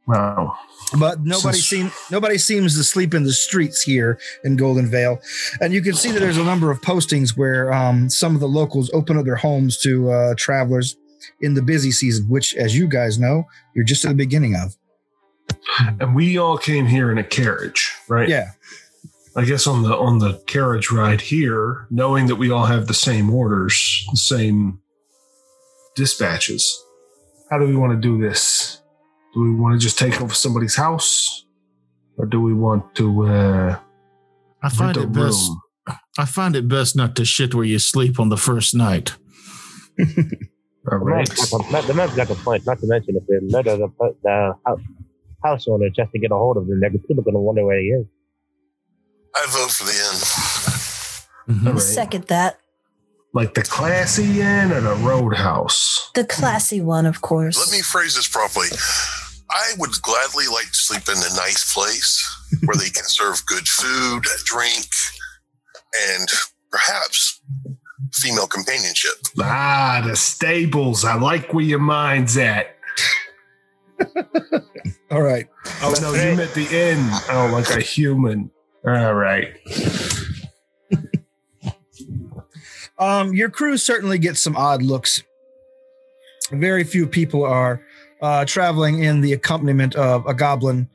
Wow. 0.08 0.56
But 1.00 1.22
nobody 1.22 1.58
Since- 1.58 1.66
seem 1.66 1.92
nobody 2.12 2.38
seems 2.38 2.78
to 2.78 2.84
sleep 2.84 3.14
in 3.14 3.24
the 3.24 3.34
streets 3.34 3.82
here 3.82 4.20
in 4.44 4.56
Golden 4.56 4.90
Vale, 4.90 5.20
and 5.60 5.74
you 5.74 5.82
can 5.82 5.94
see 5.94 6.12
that 6.12 6.20
there's 6.20 6.38
a 6.38 6.44
number 6.44 6.70
of 6.70 6.82
postings 6.82 7.36
where 7.36 7.74
um, 7.74 8.10
some 8.10 8.36
of 8.36 8.42
the 8.42 8.48
locals 8.48 8.92
open 8.94 9.18
up 9.18 9.26
their 9.26 9.36
homes 9.36 9.78
to 9.80 10.12
uh, 10.12 10.36
travelers 10.38 10.96
in 11.42 11.56
the 11.56 11.62
busy 11.64 11.92
season, 11.92 12.30
which, 12.30 12.54
as 12.56 12.78
you 12.78 12.88
guys 12.88 13.18
know, 13.18 13.46
you're 13.74 13.84
just 13.84 14.06
at 14.06 14.10
the 14.10 14.16
beginning 14.16 14.56
of. 14.56 14.78
And 16.00 16.14
we 16.16 16.38
all 16.38 16.58
came 16.58 16.86
here 16.86 17.12
in 17.12 17.18
a 17.18 17.24
carriage, 17.24 17.92
right? 18.08 18.30
Yeah, 18.30 18.52
I 19.36 19.44
guess 19.44 19.66
on 19.66 19.82
the 19.82 19.96
on 19.98 20.20
the 20.20 20.38
carriage 20.46 20.92
ride 20.92 21.22
here, 21.22 21.88
knowing 21.90 22.28
that 22.28 22.36
we 22.36 22.52
all 22.52 22.66
have 22.66 22.86
the 22.86 22.94
same 22.94 23.34
orders, 23.34 24.06
the 24.12 24.18
same 24.18 24.80
dispatches. 25.96 26.84
How 27.50 27.58
do 27.60 27.66
we 27.66 27.76
want 27.76 27.92
to 27.94 28.00
do 28.00 28.22
this? 28.22 28.82
Do 29.34 29.42
we 29.42 29.54
want 29.56 29.74
to 29.74 29.80
just 29.80 29.98
take 30.00 30.22
over 30.22 30.34
somebody's 30.34 30.76
house, 30.76 31.46
or 32.18 32.26
do 32.26 32.40
we 32.42 32.54
want 32.54 32.96
to 32.96 33.26
uh, 33.28 33.80
I 34.64 34.70
find 34.70 34.98
it 34.98 35.12
best. 35.12 35.50
room? 35.50 35.62
I 36.18 36.26
find 36.26 36.56
it 36.56 36.68
best 36.68 36.96
not 36.96 37.16
to 37.18 37.26
shit 37.26 37.54
where 37.54 37.66
you 37.66 37.78
sleep 37.80 38.20
on 38.20 38.30
the 38.30 38.38
first 38.38 38.74
night. 38.74 39.16
All 40.92 41.00
The 41.00 41.06
man's 41.06 41.30
got 41.52 41.68
a- 41.68 41.72
not- 41.72 41.86
the 41.88 41.94
man's 41.94 42.16
got 42.16 42.30
a 42.30 42.36
point. 42.36 42.66
Not 42.66 42.80
to 42.80 42.88
mention, 42.88 43.16
if 43.18 43.24
they 43.28 43.40
murder 43.56 43.78
the, 43.78 43.88
per- 43.90 44.16
the 44.24 44.54
house, 44.66 44.80
house 45.44 45.68
owner 45.68 45.90
just 45.90 46.12
to 46.12 46.20
get 46.20 46.32
a 46.32 46.36
hold 46.36 46.58
of 46.58 46.64
him, 46.64 46.80
they're 46.80 46.90
people 46.92 47.24
going 47.24 47.34
to 47.36 47.40
wonder 47.40 47.66
where 47.66 47.80
he 47.80 47.88
is. 47.88 48.06
I 49.36 49.46
vote 49.50 49.72
for 49.72 49.84
the 49.86 49.92
inn. 49.92 51.56
Mhm. 51.56 51.68
All 51.68 51.74
right. 51.74 51.82
Second 51.82 52.24
that. 52.28 52.60
Like 53.36 53.54
the 53.54 53.64
classy 53.64 54.40
inn 54.40 54.72
or 54.72 54.80
the 54.80 54.96
roadhouse? 54.96 56.10
The 56.16 56.24
classy 56.24 56.80
one, 56.80 57.06
of 57.06 57.20
course. 57.20 57.58
Let 57.58 57.70
me 57.78 57.82
phrase 57.84 58.16
this 58.16 58.30
properly. 58.30 58.70
I 59.52 59.74
would 59.78 59.92
gladly 60.02 60.48
like 60.48 60.68
to 60.68 60.74
sleep 60.74 61.04
in 61.10 61.18
a 61.18 61.36
nice 61.36 61.74
place 61.74 62.26
where 62.64 62.78
they 62.78 62.90
can 62.90 63.04
serve 63.04 63.46
good 63.46 63.68
food, 63.68 64.24
drink, 64.46 64.88
and 66.14 66.30
perhaps 66.72 67.42
female 68.14 68.48
companionship. 68.48 69.16
Ah, 69.42 70.02
the 70.06 70.16
stables. 70.16 71.04
I 71.04 71.16
like 71.16 71.54
where 71.54 71.66
your 71.66 71.80
mind's 71.80 72.38
at. 72.38 72.78
all 75.12 75.22
right. 75.22 75.48
Oh 75.82 75.94
no, 76.02 76.14
you 76.14 76.38
meant 76.38 76.54
the 76.54 76.68
inn. 76.72 77.06
Oh, 77.30 77.50
like 77.52 77.70
a 77.70 77.82
human. 77.82 78.50
All 78.88 79.14
right. 79.14 79.58
Um, 82.98 83.34
your 83.34 83.50
crew 83.50 83.78
certainly 83.78 84.18
gets 84.18 84.42
some 84.42 84.56
odd 84.56 84.82
looks. 84.82 85.24
Very 86.52 86.84
few 86.84 87.08
people 87.08 87.44
are 87.44 87.82
uh, 88.22 88.46
traveling 88.46 89.04
in 89.04 89.22
the 89.22 89.34
accompaniment 89.34 89.96
of 89.96 90.26
a 90.26 90.34
goblin, 90.34 90.90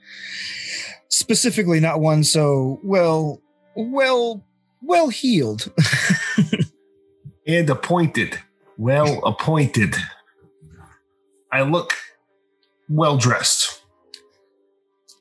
specifically 1.09 1.81
not 1.81 2.01
one 2.01 2.25
so 2.25 2.81
well, 2.83 3.41
well, 3.75 4.45
well 4.83 5.09
healed. 5.09 5.73
and 7.47 7.69
appointed. 7.69 8.39
Well 8.79 9.21
appointed. 9.25 9.95
I 11.53 11.63
look 11.63 11.95
well 12.89 13.17
dressed. 13.17 13.83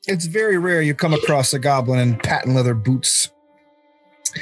it's 0.08 0.26
very 0.26 0.58
rare 0.58 0.82
you 0.82 0.94
come 0.94 1.14
across 1.14 1.54
a 1.54 1.60
goblin 1.60 2.00
in 2.00 2.18
patent 2.18 2.56
leather 2.56 2.74
boots. 2.74 3.30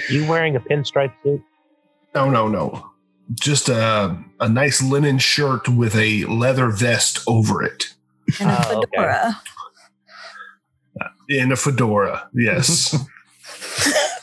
You 0.10 0.28
wearing 0.28 0.56
a 0.56 0.60
pinstripe 0.60 1.14
suit? 1.24 1.42
No, 2.18 2.30
no, 2.32 2.48
no. 2.48 2.92
Just 3.34 3.70
a, 3.70 4.18
a 4.40 4.50
nice 4.50 4.82
linen 4.82 5.20
shirt 5.20 5.70
with 5.70 5.96
a 5.96 6.26
leather 6.26 6.70
vest 6.70 7.20
over 7.28 7.62
it. 7.62 7.94
and 8.40 8.50
a 8.50 8.68
Oh, 8.70 8.78
okay. 8.80 8.88
fedora. 8.96 9.42
In 11.30 11.52
a 11.52 11.56
fedora, 11.56 12.30
yes. 12.34 12.94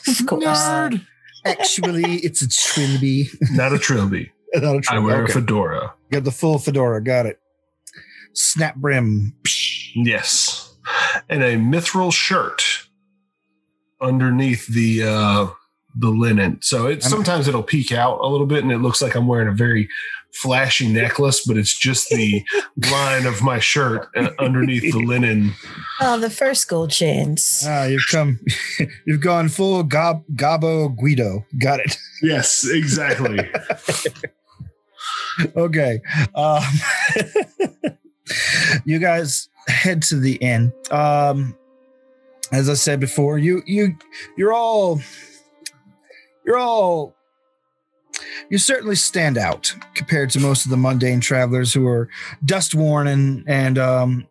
Of 0.07 0.27
course. 0.27 0.43
Nerd. 0.45 1.05
Actually, 1.45 2.03
it's 2.17 2.41
a 2.43 2.47
trilby, 2.49 3.27
Not 3.51 3.73
a 3.73 3.79
trilby. 3.79 4.31
not 4.53 4.75
a 4.75 4.77
I 4.77 4.79
trilby. 4.81 4.87
I 4.91 4.99
wear 4.99 5.23
Okay. 5.23 5.31
a 5.31 5.33
fedora. 5.35 5.93
Got 6.11 6.23
the 6.25 6.31
full 6.31 6.59
fedora. 6.59 7.01
Got 7.03 7.25
it. 7.27 7.39
Snap 8.33 8.75
brim. 8.75 9.33
Yes. 9.95 10.75
And 11.29 11.41
a 11.43 11.55
mithril 11.55 12.11
shirt 12.13 12.87
underneath 14.01 14.67
the 14.67 15.03
uh 15.03 15.47
the 15.97 16.09
linen. 16.09 16.59
So 16.61 16.87
it 16.87 17.03
sometimes 17.03 17.47
it'll 17.47 17.63
peek 17.63 17.91
out 17.91 18.19
a 18.21 18.27
little 18.27 18.47
bit 18.47 18.63
and 18.63 18.71
it 18.71 18.79
looks 18.79 19.01
like 19.01 19.15
I'm 19.15 19.27
wearing 19.27 19.47
a 19.47 19.53
very 19.53 19.87
flashy 20.35 20.91
necklace, 20.91 21.45
but 21.45 21.57
it's 21.57 21.77
just 21.77 22.09
the 22.09 22.43
line 22.91 23.25
of 23.25 23.41
my 23.41 23.59
shirt 23.59 24.09
uh, 24.15 24.29
underneath 24.37 24.91
the 24.91 24.99
linen. 24.99 25.53
Oh, 26.01 26.19
the 26.19 26.29
first 26.29 26.67
gold 26.67 26.91
chains. 26.91 27.63
Ah, 27.65 27.85
you've 27.85 28.05
come. 28.11 28.39
You've 29.05 29.21
gone 29.21 29.49
full 29.49 29.83
gob 29.83 30.23
Gabo 30.35 30.95
Guido. 30.95 31.45
Got 31.59 31.79
it. 31.79 31.97
Yes, 32.21 32.67
exactly. 32.69 33.39
okay. 35.55 36.01
Um, 36.35 36.63
you 38.85 38.99
guys 38.99 39.49
head 39.67 40.01
to 40.03 40.19
the 40.19 40.35
inn. 40.35 40.73
Um, 40.91 41.57
as 42.51 42.69
I 42.69 42.73
said 42.73 42.99
before, 42.99 43.37
you 43.37 43.63
you 43.65 43.97
you're 44.37 44.53
all 44.53 45.01
you're 46.45 46.57
all 46.57 47.15
you 48.49 48.57
certainly 48.57 48.95
stand 48.95 49.37
out 49.37 49.75
compared 49.93 50.29
to 50.29 50.39
most 50.39 50.65
of 50.65 50.71
the 50.71 50.77
mundane 50.77 51.19
travelers 51.19 51.73
who 51.73 51.87
are 51.87 52.09
dust 52.43 52.73
worn 52.73 53.07
and 53.07 53.43
and 53.47 53.77
um 53.77 54.27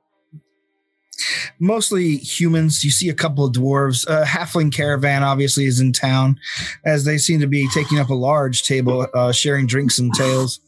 mostly 1.59 2.17
humans 2.17 2.83
you 2.83 2.91
see 2.91 3.09
a 3.09 3.15
couple 3.15 3.45
of 3.45 3.53
dwarves 3.53 4.07
a 4.09 4.25
halfling 4.25 4.73
caravan 4.73 5.23
obviously 5.23 5.67
is 5.67 5.81
in 5.81 5.93
town 5.93 6.39
as 6.85 7.05
they 7.05 7.19
seem 7.19 7.41
to 7.41 7.47
be 7.47 7.69
taking 7.73 7.99
up 7.99 8.09
a 8.09 8.15
large 8.15 8.65
table 8.65 9.07
uh, 9.15 9.31
sharing 9.31 9.67
drinks 9.67 9.99
and 9.99 10.13
tales 10.15 10.61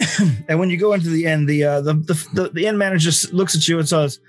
and 0.48 0.58
when 0.58 0.70
you 0.70 0.76
go 0.76 0.92
into 0.92 1.10
the 1.10 1.26
inn, 1.26 1.46
the 1.46 1.64
uh, 1.64 1.80
the, 1.80 1.94
the 1.94 2.28
the 2.32 2.48
the 2.50 2.66
inn 2.66 2.78
manager 2.78 3.10
looks 3.32 3.54
at 3.54 3.66
you 3.68 3.78
and 3.78 3.88
says, 3.88 4.20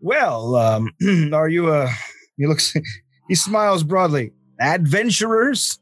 "Well, 0.00 0.56
um, 0.56 0.90
are 1.32 1.48
you 1.48 1.72
a?" 1.72 1.88
He 2.36 2.46
looks. 2.46 2.74
He 3.28 3.34
smiles 3.34 3.82
broadly. 3.82 4.32
Adventurers. 4.60 5.78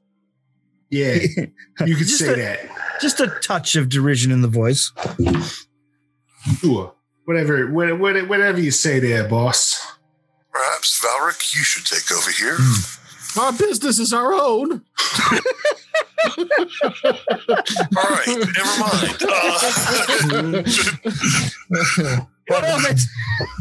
Yeah, 0.91 1.15
you 1.87 1.97
could 1.97 2.09
say 2.09 2.33
a- 2.33 2.37
that. 2.37 2.61
Just 3.01 3.21
a 3.21 3.29
touch 3.43 3.77
of 3.77 3.89
derision 3.89 4.31
in 4.33 4.43
the 4.43 4.49
voice. 4.49 4.93
Sure. 6.61 6.95
Whatever, 7.25 7.71
wha- 7.71 7.95
wha- 7.95 8.25
whatever 8.27 8.61
you 8.61 8.71
say 8.71 8.99
there, 8.99 9.29
boss. 9.29 9.81
Perhaps 10.53 11.01
Valric, 11.05 11.55
you 11.55 11.63
should 11.63 11.87
take 11.87 12.11
over 12.11 12.31
here. 12.33 12.59
Our 13.41 13.53
business 13.53 13.99
is 14.01 14.13
our 14.13 14.33
own. 14.35 14.73
All 16.37 16.45
right, 17.97 18.27
never 18.27 18.79
mind. 18.81 19.23
Uh, 21.97 22.21
What 22.51 22.65
of 22.65 22.85
it? 22.91 23.01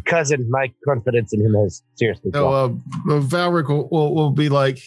Cousin, 0.06 0.50
my 0.50 0.72
confidence 0.86 1.32
in 1.34 1.42
him 1.42 1.54
has 1.54 1.84
seriously 1.96 2.32
No, 2.34 2.42
dropped. 2.42 2.74
uh, 3.10 3.16
uh, 3.16 3.22
Valric 3.22 3.70
will, 3.70 3.88
will, 3.90 4.14
will 4.16 4.32
be 4.32 4.50
like, 4.50 4.80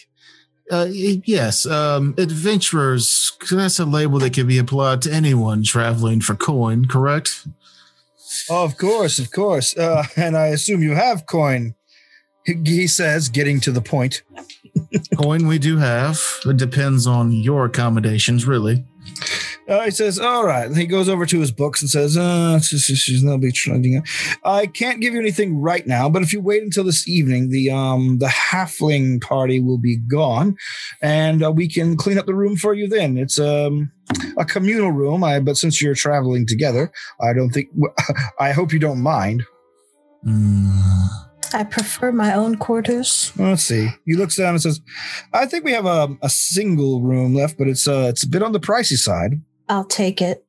uh, 0.71 0.87
yes, 0.89 1.65
um, 1.65 2.13
adventurers. 2.17 3.31
That's 3.51 3.79
a 3.79 3.85
label 3.85 4.19
that 4.19 4.33
can 4.33 4.47
be 4.47 4.57
applied 4.57 5.01
to 5.03 5.11
anyone 5.13 5.63
traveling 5.63 6.21
for 6.21 6.35
coin, 6.35 6.85
correct? 6.85 7.47
Of 8.49 8.77
course, 8.77 9.19
of 9.19 9.31
course. 9.31 9.75
Uh, 9.77 10.03
and 10.15 10.35
I 10.37 10.47
assume 10.47 10.81
you 10.81 10.95
have 10.95 11.25
coin. 11.25 11.75
He, 12.45 12.55
he 12.65 12.87
says, 12.87 13.29
getting 13.29 13.59
to 13.61 13.71
the 13.71 13.81
point. 13.81 14.23
coin 15.21 15.47
we 15.47 15.59
do 15.59 15.77
have. 15.77 16.19
It 16.45 16.57
depends 16.57 17.05
on 17.07 17.31
your 17.31 17.65
accommodations, 17.65 18.45
really. 18.45 18.85
Uh, 19.67 19.85
he 19.85 19.91
says, 19.91 20.19
"All 20.19 20.45
right." 20.45 20.65
And 20.65 20.75
he 20.75 20.85
goes 20.85 21.07
over 21.07 21.25
to 21.25 21.39
his 21.39 21.51
books 21.51 21.81
and 21.81 21.89
says, 21.89 22.17
"Uh, 22.17 22.59
she's, 22.59 23.23
not 23.23 23.39
be 23.39 23.51
trying. 23.51 24.03
I 24.43 24.67
can't 24.67 24.99
give 24.99 25.13
you 25.13 25.19
anything 25.19 25.59
right 25.59 25.85
now, 25.87 26.09
but 26.09 26.21
if 26.21 26.33
you 26.33 26.41
wait 26.41 26.63
until 26.63 26.83
this 26.83 27.07
evening, 27.07 27.49
the 27.49 27.69
um 27.69 28.17
the 28.19 28.27
halfling 28.27 29.21
party 29.21 29.59
will 29.59 29.77
be 29.77 29.97
gone, 29.97 30.57
and 31.01 31.43
uh, 31.43 31.51
we 31.51 31.69
can 31.69 31.95
clean 31.95 32.17
up 32.17 32.25
the 32.25 32.35
room 32.35 32.57
for 32.57 32.73
you. 32.73 32.87
Then 32.87 33.17
it's 33.17 33.39
um 33.39 33.91
a 34.37 34.43
communal 34.43 34.91
room. 34.91 35.23
I 35.23 35.39
but 35.39 35.57
since 35.57 35.81
you're 35.81 35.95
traveling 35.95 36.45
together, 36.45 36.91
I 37.21 37.33
don't 37.33 37.51
think. 37.51 37.69
I 38.39 38.51
hope 38.51 38.73
you 38.73 38.79
don't 38.79 39.01
mind. 39.01 39.43
Mm, 40.25 41.07
I 41.53 41.63
prefer 41.63 42.11
my 42.11 42.33
own 42.33 42.57
quarters. 42.57 43.31
Let's 43.37 43.63
see. 43.63 43.89
He 44.05 44.15
looks 44.15 44.35
down 44.35 44.55
and 44.55 44.61
says, 44.61 44.81
"I 45.31 45.45
think 45.45 45.63
we 45.63 45.71
have 45.71 45.85
a, 45.85 46.17
a 46.21 46.29
single 46.29 47.01
room 47.01 47.33
left, 47.33 47.57
but 47.57 47.69
it's 47.69 47.87
uh 47.87 48.07
it's 48.09 48.23
a 48.23 48.27
bit 48.27 48.43
on 48.43 48.51
the 48.51 48.59
pricey 48.59 48.97
side." 48.97 49.41
I'll 49.69 49.85
take 49.85 50.21
it. 50.21 50.45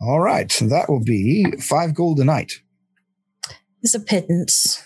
All 0.00 0.20
right. 0.20 0.50
So 0.50 0.66
that 0.66 0.88
will 0.88 1.02
be 1.02 1.50
five 1.60 1.94
gold 1.94 2.20
a 2.20 2.24
night. 2.24 2.60
It's 3.82 3.94
a 3.94 4.00
pittance. 4.00 4.84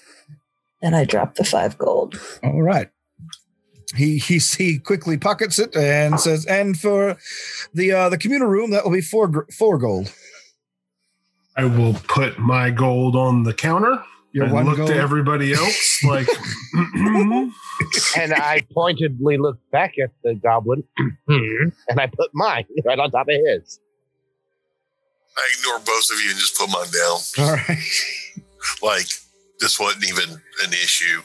Then 0.82 0.94
I 0.94 1.04
drop 1.04 1.34
the 1.34 1.44
five 1.44 1.76
gold. 1.76 2.20
All 2.42 2.62
right. 2.62 2.90
He 3.96 4.18
he 4.18 4.38
he 4.38 4.78
quickly 4.78 5.16
pockets 5.16 5.58
it 5.58 5.74
and 5.74 6.20
says, 6.20 6.44
"And 6.44 6.78
for 6.78 7.16
the 7.72 7.92
uh, 7.92 8.08
the 8.10 8.18
communal 8.18 8.48
room, 8.48 8.70
that 8.70 8.84
will 8.84 8.92
be 8.92 9.00
four 9.00 9.46
four 9.56 9.78
gold. 9.78 10.12
I 11.56 11.64
will 11.64 11.94
put 11.94 12.38
my 12.38 12.70
gold 12.70 13.16
on 13.16 13.42
the 13.42 13.54
counter 13.54 14.04
Your 14.32 14.44
and 14.44 14.52
one 14.52 14.66
look 14.66 14.76
gold. 14.76 14.90
to 14.90 14.96
everybody 14.96 15.52
else 15.52 16.02
like, 16.04 16.28
and 18.16 18.34
I 18.34 18.62
pointedly 18.72 19.38
looked 19.38 19.70
back 19.70 19.94
at 19.98 20.10
the 20.22 20.34
goblin, 20.34 20.84
and 21.28 21.72
I 21.98 22.06
put 22.06 22.30
mine 22.34 22.64
right 22.84 22.98
on 22.98 23.10
top 23.10 23.28
of 23.28 23.34
his. 23.34 23.80
I 25.36 25.48
ignore 25.58 25.78
both 25.78 26.10
of 26.12 26.20
you 26.20 26.30
and 26.30 26.38
just 26.38 26.58
put 26.58 26.68
mine 26.68 26.86
down. 26.92 27.46
All 27.46 27.54
right. 27.54 27.78
Like 28.82 29.06
this 29.60 29.78
wasn't 29.78 30.04
even 30.08 30.30
an 30.30 30.72
issue. 30.72 31.22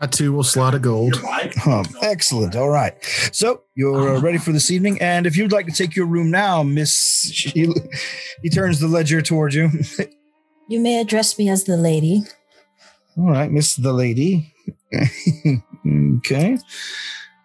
I 0.00 0.06
too 0.06 0.32
will 0.32 0.42
slot 0.42 0.74
a 0.74 0.80
gold. 0.80 1.14
Um, 1.64 1.84
excellent. 2.02 2.56
All 2.56 2.68
right. 2.68 2.94
So 3.30 3.62
you're 3.76 4.16
uh, 4.16 4.20
ready 4.20 4.38
for 4.38 4.50
this 4.50 4.70
evening, 4.70 5.00
and 5.00 5.26
if 5.26 5.36
you'd 5.36 5.52
like 5.52 5.66
to 5.66 5.72
take 5.72 5.94
your 5.94 6.06
room 6.06 6.28
now, 6.30 6.64
Miss, 6.64 7.22
he, 7.54 7.72
he 8.42 8.50
turns 8.50 8.80
the 8.80 8.88
ledger 8.88 9.22
towards 9.22 9.54
you. 9.54 9.70
You 10.68 10.80
may 10.80 11.00
address 11.00 11.38
me 11.38 11.48
as 11.48 11.64
the 11.64 11.76
lady. 11.76 12.22
All 13.18 13.30
right, 13.30 13.50
Miss 13.50 13.76
the 13.76 13.92
lady. 13.92 14.54
okay. 16.18 16.58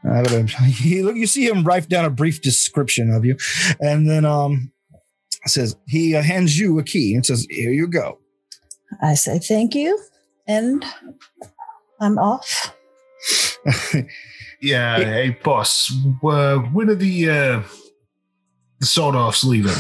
But, 0.04 0.34
um, 0.34 0.48
he, 0.48 1.02
look, 1.04 1.16
you 1.16 1.28
see 1.28 1.46
him 1.48 1.64
write 1.64 1.90
down 1.90 2.06
a 2.06 2.10
brief 2.10 2.42
description 2.42 3.12
of 3.12 3.26
you, 3.26 3.36
and 3.82 4.10
then 4.10 4.26
um 4.26 4.72
says 5.46 5.76
he 5.88 6.16
uh, 6.16 6.22
hands 6.22 6.58
you 6.58 6.78
a 6.80 6.84
key 6.84 7.14
and 7.14 7.26
says, 7.26 7.46
"Here 7.50 7.72
you 7.72 7.88
go." 7.88 8.20
I 9.02 9.16
say 9.16 9.40
thank 9.40 9.76
you, 9.76 10.00
and 10.48 10.86
I'm 12.00 12.18
off. 12.18 12.74
yeah, 14.62 14.98
hey 15.00 15.38
boss, 15.44 15.92
uh, 16.24 16.58
when 16.58 16.90
are 16.90 16.96
the 16.96 17.30
uh, 17.30 17.64
the 18.80 18.86
sawed 18.86 19.16
offs 19.16 19.44
leaving? 19.44 19.76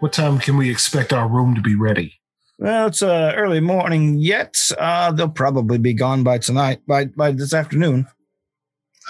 What 0.00 0.12
time 0.12 0.38
can 0.38 0.56
we 0.56 0.70
expect 0.70 1.12
our 1.12 1.28
room 1.28 1.54
to 1.54 1.60
be 1.60 1.76
ready? 1.76 2.21
Well, 2.62 2.86
it's 2.86 3.02
uh, 3.02 3.32
early 3.36 3.60
morning 3.60 4.18
yet. 4.18 4.56
Uh, 4.78 5.12
they'll 5.12 5.28
probably 5.28 5.78
be 5.78 5.92
gone 5.94 6.22
by 6.22 6.38
tonight, 6.38 6.80
by 6.86 7.06
by 7.06 7.32
this 7.32 7.52
afternoon. 7.52 8.06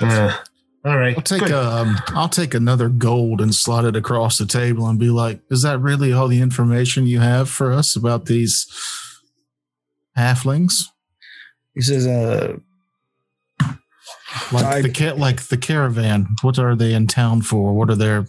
Uh, 0.00 0.36
all 0.84 0.96
right, 0.98 1.14
I'll 1.16 1.22
take 1.22 1.42
good. 1.42 1.52
um 1.52 1.96
I'll 2.08 2.28
take 2.28 2.54
another 2.54 2.88
gold 2.88 3.40
and 3.40 3.54
slot 3.54 3.84
it 3.84 3.94
across 3.94 4.38
the 4.38 4.46
table 4.46 4.86
and 4.88 4.98
be 4.98 5.10
like, 5.10 5.40
is 5.50 5.62
that 5.62 5.78
really 5.80 6.12
all 6.12 6.28
the 6.28 6.40
information 6.40 7.06
you 7.06 7.20
have 7.20 7.48
for 7.50 7.72
us 7.72 7.94
about 7.94 8.24
these 8.26 8.66
halflings? 10.16 10.84
He 11.74 11.80
says, 11.82 12.06
"Uh, 12.06 12.56
Like 14.50 14.64
I- 14.64 14.82
the 14.82 14.90
ca- 14.90 15.14
like 15.14 15.42
the 15.48 15.56
caravan. 15.58 16.26
What 16.42 16.58
are 16.58 16.74
they 16.74 16.94
in 16.94 17.06
town 17.06 17.42
for? 17.42 17.74
What 17.74 17.90
are 17.90 17.94
their 17.96 18.26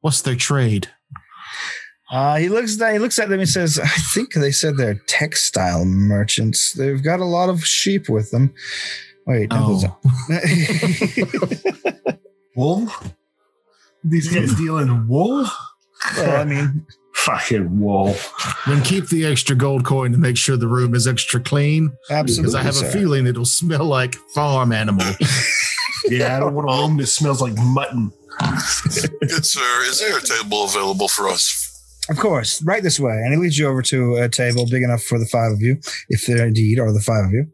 what's 0.00 0.22
their 0.22 0.36
trade? 0.36 0.88
Uh, 2.14 2.36
he 2.36 2.48
looks 2.48 2.76
he 2.80 2.98
looks 3.00 3.18
at 3.18 3.28
them 3.28 3.40
and 3.40 3.48
says, 3.48 3.76
I 3.82 3.88
think 4.14 4.34
they 4.34 4.52
said 4.52 4.76
they're 4.76 5.00
textile 5.08 5.84
merchants. 5.84 6.72
They've 6.72 7.02
got 7.02 7.18
a 7.18 7.24
lot 7.24 7.48
of 7.48 7.64
sheep 7.66 8.08
with 8.08 8.30
them. 8.30 8.54
Wait, 9.26 9.50
that 9.50 9.58
Oh, 9.60 9.98
wool. 12.56 12.88
These 14.04 14.32
guys 14.32 14.54
dealing 14.54 14.88
in 14.88 15.08
wool? 15.08 15.46
well, 16.16 16.40
I 16.40 16.44
mean, 16.44 16.86
Fucking 17.14 17.80
wool. 17.80 18.14
then 18.66 18.82
keep 18.82 19.08
the 19.08 19.24
extra 19.24 19.56
gold 19.56 19.84
coin 19.84 20.12
to 20.12 20.18
make 20.18 20.36
sure 20.36 20.56
the 20.56 20.68
room 20.68 20.94
is 20.94 21.06
extra 21.08 21.40
clean. 21.40 21.90
absolutely. 22.10 22.42
Because 22.42 22.54
I 22.54 22.62
have 22.62 22.74
sir. 22.74 22.86
a 22.86 22.90
feeling 22.92 23.26
it'll 23.26 23.44
smell 23.44 23.84
like 23.86 24.14
farm 24.34 24.72
animal. 24.72 25.06
Yeah, 26.10 26.36
I 26.36 26.40
don't 26.40 26.52
want 26.52 26.68
a 26.68 26.82
room 26.86 26.98
that 26.98 27.06
smells 27.06 27.40
like 27.40 27.54
mutton. 27.56 28.12
Good 29.22 29.46
sir, 29.46 29.82
is 29.86 30.00
there 30.00 30.18
a 30.18 30.20
table 30.20 30.64
available 30.66 31.08
for 31.08 31.28
us? 31.30 31.63
Of 32.10 32.18
course, 32.18 32.62
right 32.62 32.82
this 32.82 33.00
way. 33.00 33.12
And 33.12 33.32
he 33.32 33.38
leads 33.40 33.58
you 33.58 33.66
over 33.66 33.80
to 33.82 34.16
a 34.16 34.28
table 34.28 34.66
big 34.70 34.82
enough 34.82 35.02
for 35.02 35.18
the 35.18 35.26
five 35.26 35.52
of 35.52 35.60
you, 35.60 35.78
if 36.10 36.26
there 36.26 36.46
indeed 36.46 36.78
are 36.78 36.92
the 36.92 37.00
five 37.00 37.24
of 37.26 37.32
you. 37.32 37.46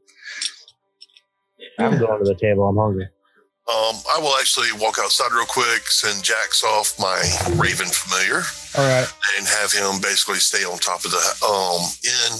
I'm 1.78 1.98
going 1.98 2.24
to 2.24 2.28
the 2.28 2.34
table. 2.38 2.68
I'm 2.68 2.76
hungry. 2.76 3.04
Um, 3.68 3.94
I 4.16 4.18
will 4.18 4.34
actually 4.40 4.66
walk 4.80 4.96
outside 4.98 5.30
real 5.32 5.46
quick, 5.46 5.86
send 5.86 6.24
Jax 6.24 6.64
off 6.64 6.98
my 6.98 7.22
Raven 7.54 7.86
familiar, 7.86 8.42
All 8.76 8.82
right. 8.84 9.06
and 9.38 9.46
have 9.46 9.70
him 9.72 10.00
basically 10.02 10.40
stay 10.40 10.64
on 10.64 10.76
top 10.78 11.04
of 11.04 11.12
the 11.12 11.46
um 11.46 11.80
inn 12.04 12.38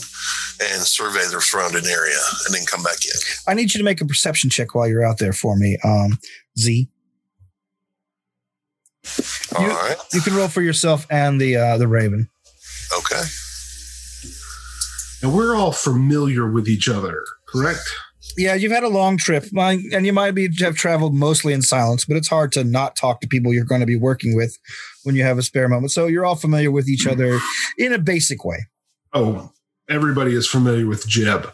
and 0.73 0.83
survey 0.83 1.21
the 1.31 1.41
surrounding 1.41 1.87
area, 1.87 2.19
and 2.47 2.55
then 2.55 2.67
come 2.67 2.83
back 2.83 2.97
in. 3.05 3.13
I 3.47 3.55
need 3.55 3.73
you 3.73 3.79
to 3.79 3.85
make 3.85 4.01
a 4.01 4.07
perception 4.07 4.51
check 4.51 4.75
while 4.75 4.89
you're 4.89 5.07
out 5.07 5.19
there 5.19 5.33
for 5.33 5.57
me. 5.57 5.79
Um, 5.85 6.19
Z. 6.59 6.89
All 9.57 9.63
You- 9.63 9.71
right. 9.71 9.97
You 10.13 10.21
can 10.21 10.35
roll 10.35 10.49
for 10.49 10.63
yourself 10.63 11.07
and 11.11 11.41
the 11.41 11.57
uh, 11.57 11.79
the 11.79 11.89
Raven. 11.89 12.29
Okay. 12.99 13.23
And 15.23 15.35
we're 15.35 15.55
all 15.55 15.73
familiar 15.73 16.51
with 16.51 16.67
each 16.69 16.89
other, 16.89 17.23
correct? 17.47 17.83
Yeah, 18.39 18.55
you've 18.55 18.73
had 18.73 18.85
a 18.85 18.89
long 18.89 19.17
trip, 19.19 19.45
and 19.55 20.07
you 20.07 20.13
might 20.13 20.31
be 20.33 20.49
have 20.61 20.77
traveled 20.77 21.15
mostly 21.15 21.53
in 21.53 21.63
silence, 21.63 22.05
but 22.05 22.17
it's 22.17 22.29
hard 22.29 22.53
to 22.53 22.65
not 22.65 22.97
talk 22.97 23.21
to 23.21 23.27
people 23.29 23.53
you're 23.53 23.65
going 23.65 23.81
to 23.81 23.87
be 23.87 23.97
working 23.97 24.35
with 24.37 24.57
when 25.03 25.15
you 25.15 25.23
have 25.25 25.37
a 25.37 25.43
spare 25.43 25.69
moment. 25.69 25.91
So 25.93 26.07
you're 26.07 26.25
all 26.25 26.37
familiar 26.37 26.71
with 26.71 26.89
each 26.89 27.07
other 27.07 27.39
in 27.77 27.93
a 27.93 27.99
basic 27.99 28.45
way. 28.45 28.67
Oh, 29.13 29.51
everybody 29.89 30.35
is 30.35 30.47
familiar 30.47 30.87
with 30.87 31.07
Jeb 31.07 31.53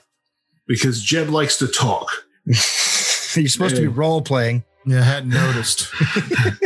because 0.68 1.02
Jeb 1.02 1.28
likes 1.28 1.56
to 1.59 1.66
talk. 1.66 2.09
you're 2.44 3.48
supposed 3.48 3.76
to 3.76 3.82
be 3.82 3.88
role 3.88 4.22
playing. 4.22 4.64
Yeah, 4.87 5.01
I 5.01 5.03
hadn't 5.03 5.31
noticed. 5.31 5.88
Jeb, 6.14 6.57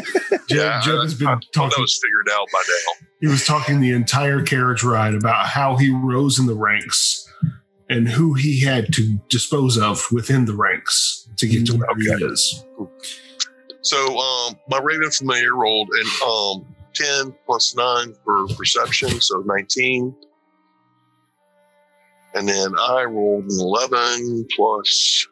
Yeah, 0.48 0.80
Jeb 0.80 1.02
has 1.02 1.14
been 1.14 1.28
I 1.28 1.38
thought 1.54 1.70
that 1.70 1.80
was 1.80 1.98
figured 1.98 2.28
out 2.38 2.46
by 2.52 2.62
now. 2.68 3.06
He 3.20 3.26
was 3.26 3.44
talking 3.44 3.80
the 3.80 3.92
entire 3.92 4.42
carriage 4.42 4.83
ride 4.83 5.14
about 5.14 5.46
how 5.46 5.76
he 5.76 5.90
rose 5.90 6.38
in 6.38 6.46
the 6.46 6.54
ranks 6.54 7.26
and 7.88 8.09
who 8.09 8.35
he 8.35 8.61
had 8.61 8.92
to 8.94 9.18
dispose 9.28 9.76
of 9.76 10.06
within 10.12 10.44
the 10.44 10.54
ranks 10.54 11.28
to 11.37 11.46
get 11.46 11.66
to 11.66 11.76
where 11.76 11.88
he 11.98 12.24
is. 12.24 12.64
So 13.83 14.18
um, 14.18 14.54
my 14.68 14.78
Raven 14.83 15.11
familiar 15.11 15.56
rolled 15.56 15.88
an 15.90 16.06
um 16.24 16.76
ten 16.94 17.35
plus 17.46 17.74
nine 17.74 18.14
for 18.24 18.46
perception, 18.48 19.20
so 19.20 19.42
nineteen. 19.46 20.14
And 22.35 22.48
then 22.48 22.74
I 22.78 23.04
rolled 23.04 23.44
an 23.44 23.59
eleven 23.59 24.46
plus, 24.54 25.26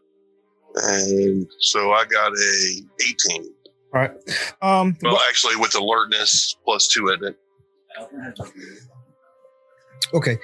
and 0.83 1.47
so 1.61 1.93
I 1.93 2.05
got 2.05 2.33
a 2.33 2.83
eighteen. 3.07 3.53
All 3.95 4.01
right. 4.01 4.11
Um, 4.61 4.97
Well, 5.03 5.19
actually, 5.29 5.57
with 5.57 5.75
alertness 5.75 6.57
plus 6.64 6.88
two 6.88 7.09
in 7.09 7.25
it. 7.25 7.38
Okay. 10.14 10.38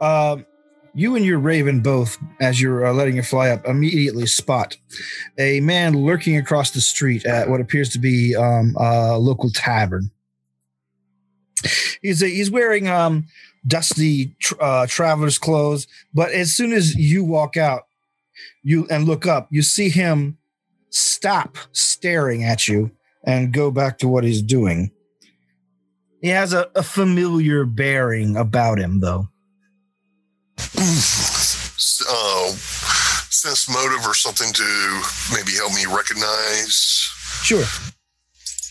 Um, 0.00 0.46
you 0.94 1.14
and 1.14 1.24
your 1.24 1.38
raven 1.38 1.80
both, 1.80 2.16
as 2.40 2.60
you're 2.60 2.86
uh, 2.86 2.92
letting 2.92 3.18
it 3.18 3.26
fly 3.26 3.50
up, 3.50 3.66
immediately 3.66 4.26
spot 4.26 4.76
a 5.38 5.60
man 5.60 5.92
lurking 5.94 6.38
across 6.38 6.70
the 6.70 6.80
street 6.80 7.26
at 7.26 7.50
what 7.50 7.60
appears 7.60 7.90
to 7.90 7.98
be 7.98 8.34
um, 8.34 8.74
a 8.78 9.18
local 9.18 9.50
tavern. 9.50 10.10
He's 12.00 12.22
a, 12.22 12.28
he's 12.28 12.50
wearing 12.50 12.88
um, 12.88 13.26
dusty 13.66 14.34
tr- 14.40 14.54
uh, 14.60 14.86
traveler's 14.86 15.38
clothes, 15.38 15.86
but 16.14 16.30
as 16.30 16.54
soon 16.54 16.72
as 16.72 16.94
you 16.96 17.24
walk 17.24 17.58
out, 17.58 17.82
you 18.62 18.86
and 18.90 19.06
look 19.06 19.26
up, 19.26 19.48
you 19.50 19.62
see 19.62 19.88
him 19.88 20.38
stop 20.90 21.56
staring 21.72 22.44
at 22.44 22.68
you 22.68 22.90
and 23.24 23.52
go 23.52 23.70
back 23.70 23.98
to 23.98 24.08
what 24.08 24.24
he's 24.24 24.42
doing. 24.42 24.90
He 26.22 26.28
has 26.28 26.52
a, 26.52 26.70
a 26.74 26.82
familiar 26.82 27.64
bearing 27.64 28.36
about 28.36 28.78
him, 28.78 29.00
though. 29.00 29.28
uh, 32.08 32.48
sense 33.30 33.68
motive 33.68 34.06
or 34.06 34.14
something 34.14 34.52
to 34.52 35.02
maybe 35.32 35.52
help 35.52 35.72
me 35.74 35.84
recognize. 35.86 36.74
Sure. 37.42 37.64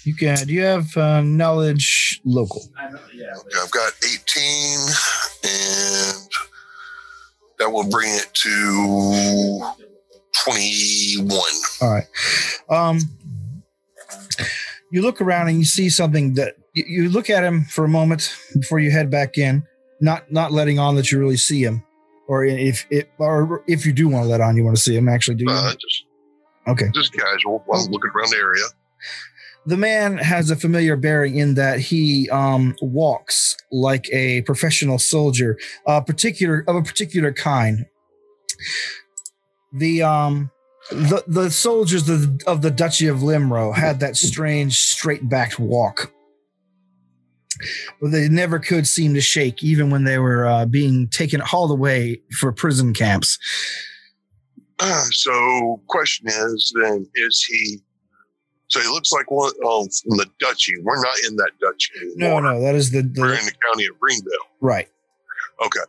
You 0.04 0.16
can. 0.16 0.38
Do 0.46 0.54
you 0.54 0.62
have 0.64 0.96
uh, 0.98 1.22
knowledge 1.22 2.22
local? 2.26 2.62
Okay, 2.78 3.58
I've 3.62 3.72
got 3.72 3.94
18, 4.04 4.80
and 5.44 6.30
that 7.60 7.72
will 7.72 7.90
bring 7.90 8.10
it 8.10 8.30
to 8.34 9.74
21. 10.44 11.40
All 11.82 11.90
right. 11.90 12.08
Um, 12.70 13.00
you 14.92 15.02
look 15.02 15.22
around 15.22 15.50
and 15.50 15.58
you 15.58 15.66
see 15.66 15.90
something 15.90 16.34
that 16.36 16.56
you, 16.74 17.10
look 17.10 17.30
at 17.30 17.44
him 17.44 17.66
for 17.66 17.86
a 17.86 17.90
moment 17.90 18.36
before 18.54 18.80
you 18.80 18.92
head 18.92 19.10
back 19.10 19.38
in, 19.38 19.64
not 20.02 20.32
not 20.32 20.52
letting 20.52 20.78
on 20.78 20.96
that 20.96 21.12
you 21.12 21.20
really 21.20 21.38
see 21.38 21.64
him, 21.64 21.84
or 22.28 22.46
if 22.46 22.86
it 22.90 23.10
or 23.18 23.64
if 23.68 23.86
you 23.86 23.94
do 23.94 24.10
want 24.10 24.24
to 24.24 24.30
let 24.30 24.42
on, 24.42 24.58
you 24.58 24.64
want 24.64 24.76
to 24.76 24.82
see 24.82 24.96
him. 24.96 25.08
Actually, 25.08 25.36
do 25.36 25.46
you? 25.46 25.52
Uh, 25.52 25.72
just, 25.72 26.06
okay. 26.68 26.90
just 26.94 27.14
casual. 27.14 27.64
I'm 27.74 27.90
looking 27.92 28.12
around 28.16 28.32
the 28.32 28.38
area. 28.38 28.64
The 29.66 29.78
man 29.78 30.18
has 30.18 30.52
a 30.52 30.56
familiar 30.56 30.96
bearing 30.96 31.38
in 31.38 31.56
that 31.56 31.80
he 31.80 32.30
um, 32.30 32.76
walks 32.82 33.58
like 33.72 34.08
a 34.12 34.42
professional 34.44 35.00
soldier, 35.00 35.58
a 35.88 36.02
particular 36.02 36.64
of 36.68 36.76
a 36.76 36.84
particular 36.84 37.34
kind. 37.34 37.86
The 39.74 40.04
um, 40.04 40.52
the 40.92 41.24
the 41.28 41.50
soldiers 41.50 42.08
of 42.08 42.40
the, 42.40 42.44
of 42.48 42.62
the 42.62 42.72
Duchy 42.72 43.08
of 43.08 43.20
Limro 43.20 43.76
had 43.76 44.00
that 44.02 44.16
strange 44.16 44.78
straight 44.78 45.28
backed 45.28 45.60
walk, 45.60 46.12
but 48.00 48.12
they 48.12 48.30
never 48.30 48.60
could 48.60 48.88
seem 48.88 49.16
to 49.16 49.22
shake, 49.22 49.64
even 49.64 49.90
when 49.90 50.04
they 50.04 50.20
were 50.20 50.46
uh, 50.46 50.66
being 50.66 51.08
taken 51.08 51.40
hauled 51.40 51.72
away 51.72 52.22
for 52.40 52.52
prison 52.52 52.94
camps. 52.94 53.40
So, 55.10 55.82
question 55.88 56.28
is 56.28 56.74
then, 56.80 57.08
is 57.16 57.44
he? 57.44 57.80
So 58.68 58.80
he 58.82 58.88
looks 58.88 59.12
like 59.12 59.30
one 59.30 59.52
um, 59.66 59.88
from 59.88 60.18
the 60.18 60.26
duchy. 60.40 60.74
We're 60.82 61.02
not 61.02 61.14
in 61.28 61.36
that 61.38 61.52
duchy 61.62 61.92
No, 62.16 62.26
anymore. 62.26 62.42
no, 62.42 62.54
no, 62.54 62.62
that 62.62 62.76
is 62.76 62.92
the, 62.92 63.02
We're 63.16 63.34
in 63.36 63.46
the 63.46 63.54
county 63.72 63.86
of 63.86 63.96
Greenvale. 64.00 64.48
right. 64.62 64.88
Okay. 65.64 65.80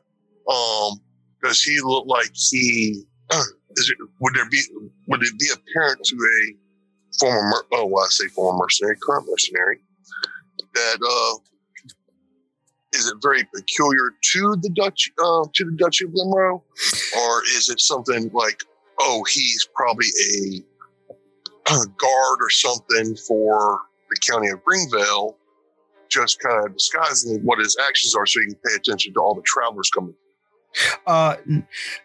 Um, 0.49 1.01
does 1.43 1.63
he 1.63 1.81
look 1.83 2.07
like 2.07 2.31
he? 2.35 3.03
Is 3.79 3.91
it? 3.91 3.97
Would 4.21 4.35
there 4.35 4.49
be? 4.49 4.63
Would 5.09 5.23
it 5.23 5.39
be 5.39 5.47
apparent 5.53 6.03
to 6.05 6.15
a 6.17 7.19
former? 7.19 7.43
Mer- 7.51 7.67
oh, 7.73 7.87
well, 7.87 8.05
I 8.05 8.09
say 8.09 8.27
former 8.29 8.59
mercenary, 8.59 8.97
current 9.05 9.27
mercenary, 9.29 9.81
that 10.75 10.99
uh, 11.03 11.39
is 12.95 13.07
it 13.09 13.17
very 13.23 13.43
peculiar 13.55 14.13
to 14.33 14.57
the 14.63 14.71
Dutch, 14.71 15.11
uh, 15.23 15.45
to 15.53 15.65
the 15.65 15.73
Duchy 15.77 16.05
of 16.07 16.13
Limro, 16.13 16.63
or 17.19 17.43
is 17.57 17.69
it 17.69 17.81
something 17.81 18.31
like, 18.33 18.63
oh, 19.01 19.25
he's 19.31 19.69
probably 19.75 20.07
a 20.07 20.63
guard 21.99 22.39
or 22.41 22.51
something 22.51 23.17
for 23.17 23.81
the 24.11 24.17
county 24.31 24.49
of 24.51 24.61
Greenvale, 24.65 25.35
just 26.09 26.39
kind 26.41 26.67
of 26.67 26.73
disguising 26.75 27.41
what 27.45 27.59
his 27.59 27.77
actions 27.87 28.15
are, 28.15 28.27
so 28.27 28.41
you 28.41 28.47
can 28.47 28.55
pay 28.65 28.75
attention 28.77 29.13
to 29.15 29.21
all 29.21 29.35
the 29.35 29.43
travelers 29.45 29.91
coming. 29.91 30.15
Uh, 31.07 31.37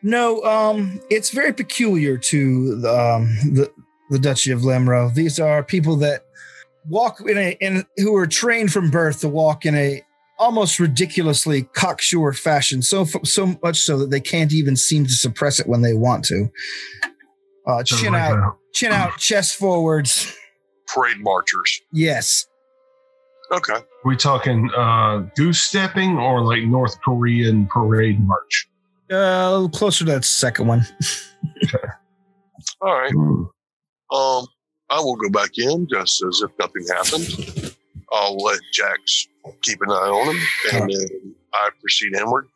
no, 0.01 0.41
um, 0.43 0.99
it's 1.09 1.29
very 1.31 1.53
peculiar 1.53 2.17
to 2.17 2.79
the, 2.79 2.89
um, 2.89 3.25
the 3.53 3.71
the 4.09 4.19
Duchy 4.19 4.51
of 4.51 4.61
Lemro. 4.61 5.13
These 5.13 5.39
are 5.39 5.63
people 5.63 5.95
that 5.97 6.25
walk 6.87 7.21
in 7.21 7.37
a 7.37 7.57
in 7.61 7.85
who 7.97 8.15
are 8.15 8.27
trained 8.27 8.71
from 8.73 8.89
birth 8.89 9.21
to 9.21 9.29
walk 9.29 9.65
in 9.65 9.75
a 9.75 10.01
almost 10.39 10.79
ridiculously 10.79 11.63
cocksure 11.63 12.33
fashion. 12.33 12.81
So 12.81 13.05
so 13.05 13.57
much 13.61 13.79
so 13.79 13.97
that 13.99 14.09
they 14.09 14.19
can't 14.21 14.53
even 14.53 14.75
seem 14.75 15.03
to 15.05 15.11
suppress 15.13 15.59
it 15.59 15.67
when 15.67 15.81
they 15.81 15.93
want 15.93 16.25
to. 16.25 16.49
Uh, 17.67 17.83
So 17.83 17.97
chin 17.97 18.13
like 18.13 18.21
out, 18.23 18.37
a- 18.37 18.60
chin 18.73 18.91
out, 18.91 19.17
chest 19.17 19.55
forwards. 19.57 20.35
Parade 20.87 21.19
marchers. 21.19 21.81
Yes. 21.91 22.45
Okay. 23.51 23.75
we 24.05 24.15
talking 24.15 24.69
uh, 24.77 25.19
goose 25.35 25.59
stepping 25.59 26.17
or 26.17 26.41
like 26.41 26.63
North 26.63 26.99
Korean 27.01 27.67
parade 27.67 28.19
march? 28.25 28.69
Uh, 29.11 29.15
a 29.15 29.51
little 29.51 29.69
closer 29.69 30.05
to 30.05 30.11
that 30.11 30.23
second 30.23 30.67
one. 30.67 30.85
okay. 31.63 31.87
All 32.81 32.93
right. 32.93 33.13
Um, 33.13 34.47
I 34.89 34.99
will 34.99 35.15
go 35.15 35.29
back 35.29 35.57
in 35.57 35.87
just 35.89 36.23
as 36.23 36.41
if 36.43 36.51
nothing 36.59 36.85
happened. 36.87 37.75
I'll 38.11 38.37
let 38.37 38.59
Jax 38.73 39.27
keep 39.61 39.81
an 39.81 39.89
eye 39.89 39.93
on 39.93 40.35
him, 40.35 40.41
and 40.73 40.89
then 40.91 41.35
I 41.53 41.69
proceed 41.79 42.13
inward. 42.15 42.47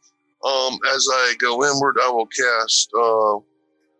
Um, 0.45 0.77
as 0.93 1.07
I 1.11 1.33
go 1.39 1.63
inward, 1.65 1.97
I 2.01 2.09
will 2.09 2.27
cast 2.27 2.89
uh, 2.93 3.39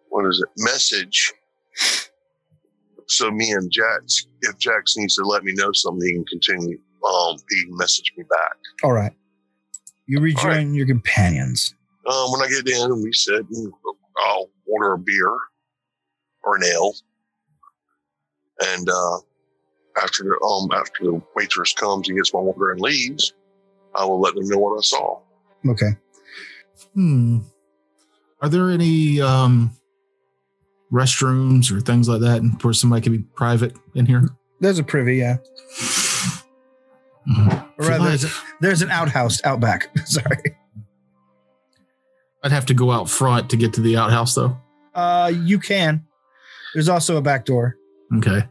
what 0.10 0.26
is 0.28 0.42
it? 0.42 0.50
Message. 0.64 1.34
So 3.08 3.32
me 3.32 3.52
and 3.52 3.72
Jax, 3.72 4.28
if 4.42 4.58
Jax 4.58 4.98
needs 4.98 5.16
to 5.16 5.24
let 5.24 5.44
me 5.44 5.54
know 5.54 5.72
something, 5.74 6.08
he 6.08 6.14
can 6.14 6.26
continue. 6.26 6.80
Um, 7.08 7.38
he 7.50 7.66
can 7.66 7.78
message 7.78 8.12
me 8.18 8.24
back. 8.30 8.58
All 8.84 8.94
right. 8.94 9.14
You 10.08 10.20
rejoin 10.20 10.52
right. 10.52 10.68
your 10.68 10.88
companions. 10.88 11.74
Um, 12.08 12.32
when 12.32 12.42
I 12.42 12.48
get 12.48 12.68
in 12.68 12.92
and 12.92 13.04
we 13.04 13.12
sit, 13.14 13.46
and 13.50 13.74
I'll 14.18 14.50
order 14.68 14.94
a 14.94 14.98
beer 14.98 15.30
or 16.44 16.56
an 16.56 16.64
ale, 16.64 16.94
and 18.62 18.90
uh, 18.90 19.18
after 20.02 20.24
the 20.24 20.46
um 20.46 20.70
after 20.72 21.06
the 21.06 21.22
waitress 21.36 21.74
comes 21.74 22.08
and 22.08 22.18
gets 22.18 22.34
my 22.34 22.40
order 22.40 22.72
and 22.72 22.82
leaves, 22.82 23.34
I 23.96 24.06
will 24.06 24.20
let 24.20 24.36
them 24.36 24.48
know 24.48 24.58
what 24.58 24.78
I 24.78 24.82
saw. 24.82 25.20
Okay. 25.68 25.98
Hmm. 26.94 27.40
Are 28.42 28.50
there 28.50 28.70
any 28.70 29.22
um 29.22 29.72
restrooms 30.92 31.72
or 31.72 31.82
things 31.82 32.08
like 32.08 32.22
that 32.22 32.42
and 32.42 32.62
where 32.62 32.74
somebody 32.74 33.02
can 33.02 33.14
be 33.14 33.20
private 33.36 33.76
in 33.96 34.06
here? 34.06 34.30
There's 34.60 34.80
a 34.80 34.84
privy, 34.84 35.18
yeah. 35.18 35.38
Mhm. 37.28 37.66
Or 37.80 37.88
rather, 37.88 37.98
Feel 37.98 38.04
there's, 38.06 38.24
a, 38.24 38.30
there's 38.62 38.82
an 38.82 38.92
outhouse 38.92 39.44
out 39.44 39.60
back. 39.60 39.90
Sorry. 40.06 40.56
I'd 42.44 42.52
have 42.52 42.68
to 42.68 42.74
go 42.76 42.92
out 42.92 43.10
front 43.10 43.50
to 43.50 43.58
get 43.58 43.74
to 43.74 43.82
the 43.82 43.98
outhouse 43.98 44.36
though. 44.36 44.58
Uh, 44.94 45.32
you 45.34 45.60
can. 45.60 46.06
There's 46.74 46.90
also 46.90 47.18
a 47.18 47.22
back 47.22 47.46
door. 47.46 47.76
Okay. 48.18 48.48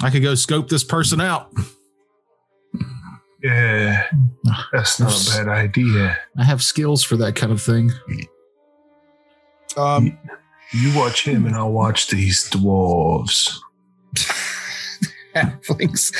I 0.00 0.10
could 0.10 0.22
go 0.22 0.34
scope 0.34 0.68
this 0.68 0.84
person 0.84 1.20
out. 1.20 1.50
Yeah, 3.42 4.04
that's 4.72 4.98
not 5.00 5.12
a 5.12 5.30
bad 5.44 5.48
idea. 5.48 6.18
I 6.36 6.44
have 6.44 6.62
skills 6.62 7.02
for 7.04 7.16
that 7.16 7.36
kind 7.36 7.52
of 7.52 7.62
thing. 7.62 7.90
Um, 9.78 10.18
You 10.74 10.94
watch 10.96 11.26
him 11.26 11.46
and 11.46 11.54
I'll 11.54 11.72
watch 11.72 12.08
these 12.08 12.48
dwarves. 12.50 13.56
halflings. 15.34 16.12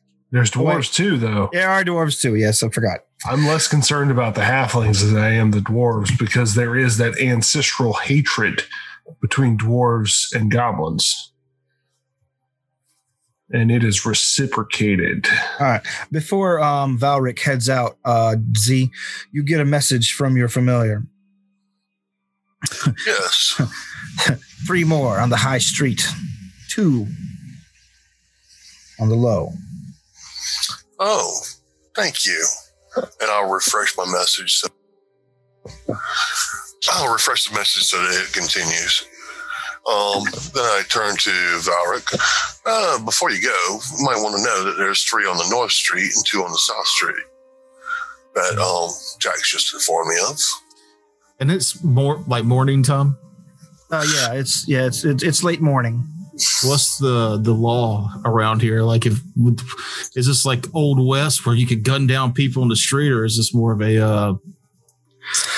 There's 0.30 0.50
dwarves 0.52 0.92
too, 0.92 1.18
though. 1.18 1.48
there 1.52 1.68
are 1.68 1.82
dwarves 1.84 2.20
too. 2.20 2.36
Yes, 2.36 2.62
I 2.62 2.68
forgot. 2.68 3.00
I'm 3.26 3.46
less 3.46 3.66
concerned 3.66 4.10
about 4.12 4.36
the 4.36 4.42
halflings 4.42 5.04
than 5.04 5.20
I 5.20 5.30
am 5.30 5.50
the 5.50 5.58
dwarves 5.58 6.16
because 6.18 6.54
there 6.54 6.76
is 6.76 6.98
that 6.98 7.18
ancestral 7.20 7.94
hatred 7.94 8.62
between 9.20 9.58
dwarves 9.58 10.32
and 10.34 10.50
goblins. 10.50 11.32
And 13.52 13.72
it 13.72 13.82
is 13.82 14.06
reciprocated. 14.06 15.26
All 15.58 15.66
right. 15.66 15.80
Before 16.12 16.60
um, 16.62 16.96
Valric 16.96 17.40
heads 17.40 17.68
out, 17.68 17.98
uh, 18.04 18.36
Z, 18.56 18.88
you 19.32 19.42
get 19.42 19.58
a 19.60 19.64
message 19.64 20.12
from 20.12 20.36
your 20.36 20.48
familiar. 20.48 21.02
Yes. 23.06 23.60
Three 24.66 24.84
more 24.84 25.18
on 25.18 25.30
the 25.30 25.36
high 25.36 25.58
street. 25.58 26.06
Two 26.68 27.06
on 29.00 29.08
the 29.08 29.14
low. 29.14 29.52
Oh, 30.98 31.40
thank 31.96 32.26
you. 32.26 32.44
And 32.96 33.30
I'll 33.30 33.50
refresh 33.50 33.96
my 33.96 34.04
message. 34.06 34.56
So 34.56 34.68
I'll 36.92 37.12
refresh 37.12 37.48
the 37.48 37.54
message 37.54 37.84
so 37.84 37.98
that 37.98 38.26
it 38.26 38.32
continues. 38.32 39.04
Um, 39.90 40.24
then 40.54 40.64
I 40.64 40.82
turn 40.88 41.16
to 41.16 41.30
Valric. 41.30 42.14
Uh, 42.66 43.02
before 43.04 43.30
you 43.30 43.40
go, 43.40 43.78
you 43.98 44.04
might 44.04 44.20
want 44.22 44.36
to 44.36 44.42
know 44.42 44.64
that 44.64 44.76
there's 44.76 45.02
three 45.04 45.26
on 45.26 45.38
the 45.38 45.48
North 45.50 45.72
Street 45.72 46.12
and 46.14 46.26
two 46.26 46.44
on 46.44 46.50
the 46.52 46.58
South 46.58 46.86
Street 46.86 47.24
that 48.34 48.58
um, 48.58 48.90
Jax 49.18 49.50
just 49.50 49.74
informed 49.74 50.08
me 50.08 50.16
of. 50.28 50.38
And 51.40 51.50
it's 51.50 51.82
more 51.82 52.22
like 52.26 52.44
morning 52.44 52.82
time. 52.82 53.16
Uh, 53.90 54.04
yeah, 54.14 54.34
it's 54.34 54.68
yeah, 54.68 54.86
it's 54.86 55.04
it's, 55.04 55.22
it's 55.22 55.42
late 55.42 55.60
morning. 55.60 56.06
What's 56.64 56.98
the 56.98 57.38
the 57.42 57.52
law 57.52 58.12
around 58.24 58.62
here? 58.62 58.82
Like, 58.82 59.06
if 59.06 59.20
is 60.14 60.26
this 60.26 60.44
like 60.44 60.66
old 60.74 61.04
west 61.04 61.44
where 61.44 61.54
you 61.54 61.66
could 61.66 61.82
gun 61.82 62.06
down 62.06 62.32
people 62.32 62.62
in 62.62 62.68
the 62.68 62.76
street, 62.76 63.10
or 63.10 63.24
is 63.24 63.36
this 63.36 63.52
more 63.52 63.72
of 63.72 63.80
a 63.80 63.98
uh, 63.98 64.34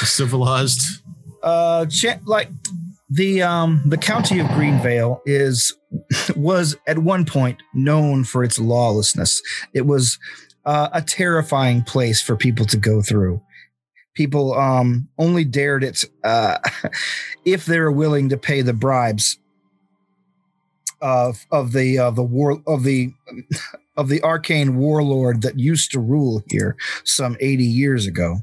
civilized? 0.05 1.03
uh 1.42 1.87
like 2.25 2.49
the 3.11 3.42
um 3.42 3.83
the 3.87 3.99
county 3.99 4.38
of 4.40 4.47
greenvale 4.49 5.21
is 5.27 5.77
was 6.37 6.77
at 6.87 6.99
one 6.99 7.25
point 7.25 7.62
known 7.75 8.25
for 8.25 8.45
its 8.45 8.59
lawlessness 8.59 9.42
it 9.75 9.87
was 9.87 10.18
uh, 10.64 10.88
a 10.92 11.03
terrifying 11.03 11.83
place 11.83 12.23
for 12.23 12.37
people 12.37 12.64
to 12.64 12.77
go 12.77 13.03
through 13.03 13.42
people 14.14 14.55
um 14.55 15.09
only 15.18 15.44
dared 15.44 15.83
it 15.85 16.05
uh 16.25 16.59
if 17.44 17.64
they 17.66 17.79
were 17.81 17.92
willing 17.92 18.29
to 18.29 18.37
pay 18.37 18.62
the 18.62 18.72
bribes 18.72 19.38
of 21.01 21.46
of 21.51 21.72
the 21.72 21.98
uh, 21.98 22.11
the 22.11 22.22
war 22.22 22.62
of 22.66 22.85
the 22.85 23.12
of 23.96 24.09
the 24.09 24.22
arcane 24.22 24.77
warlord 24.77 25.42
that 25.42 25.59
used 25.59 25.90
to 25.92 26.01
rule 26.01 26.42
here 26.48 26.77
some 27.05 27.37
80 27.40 27.64
years 27.64 28.07
ago 28.07 28.38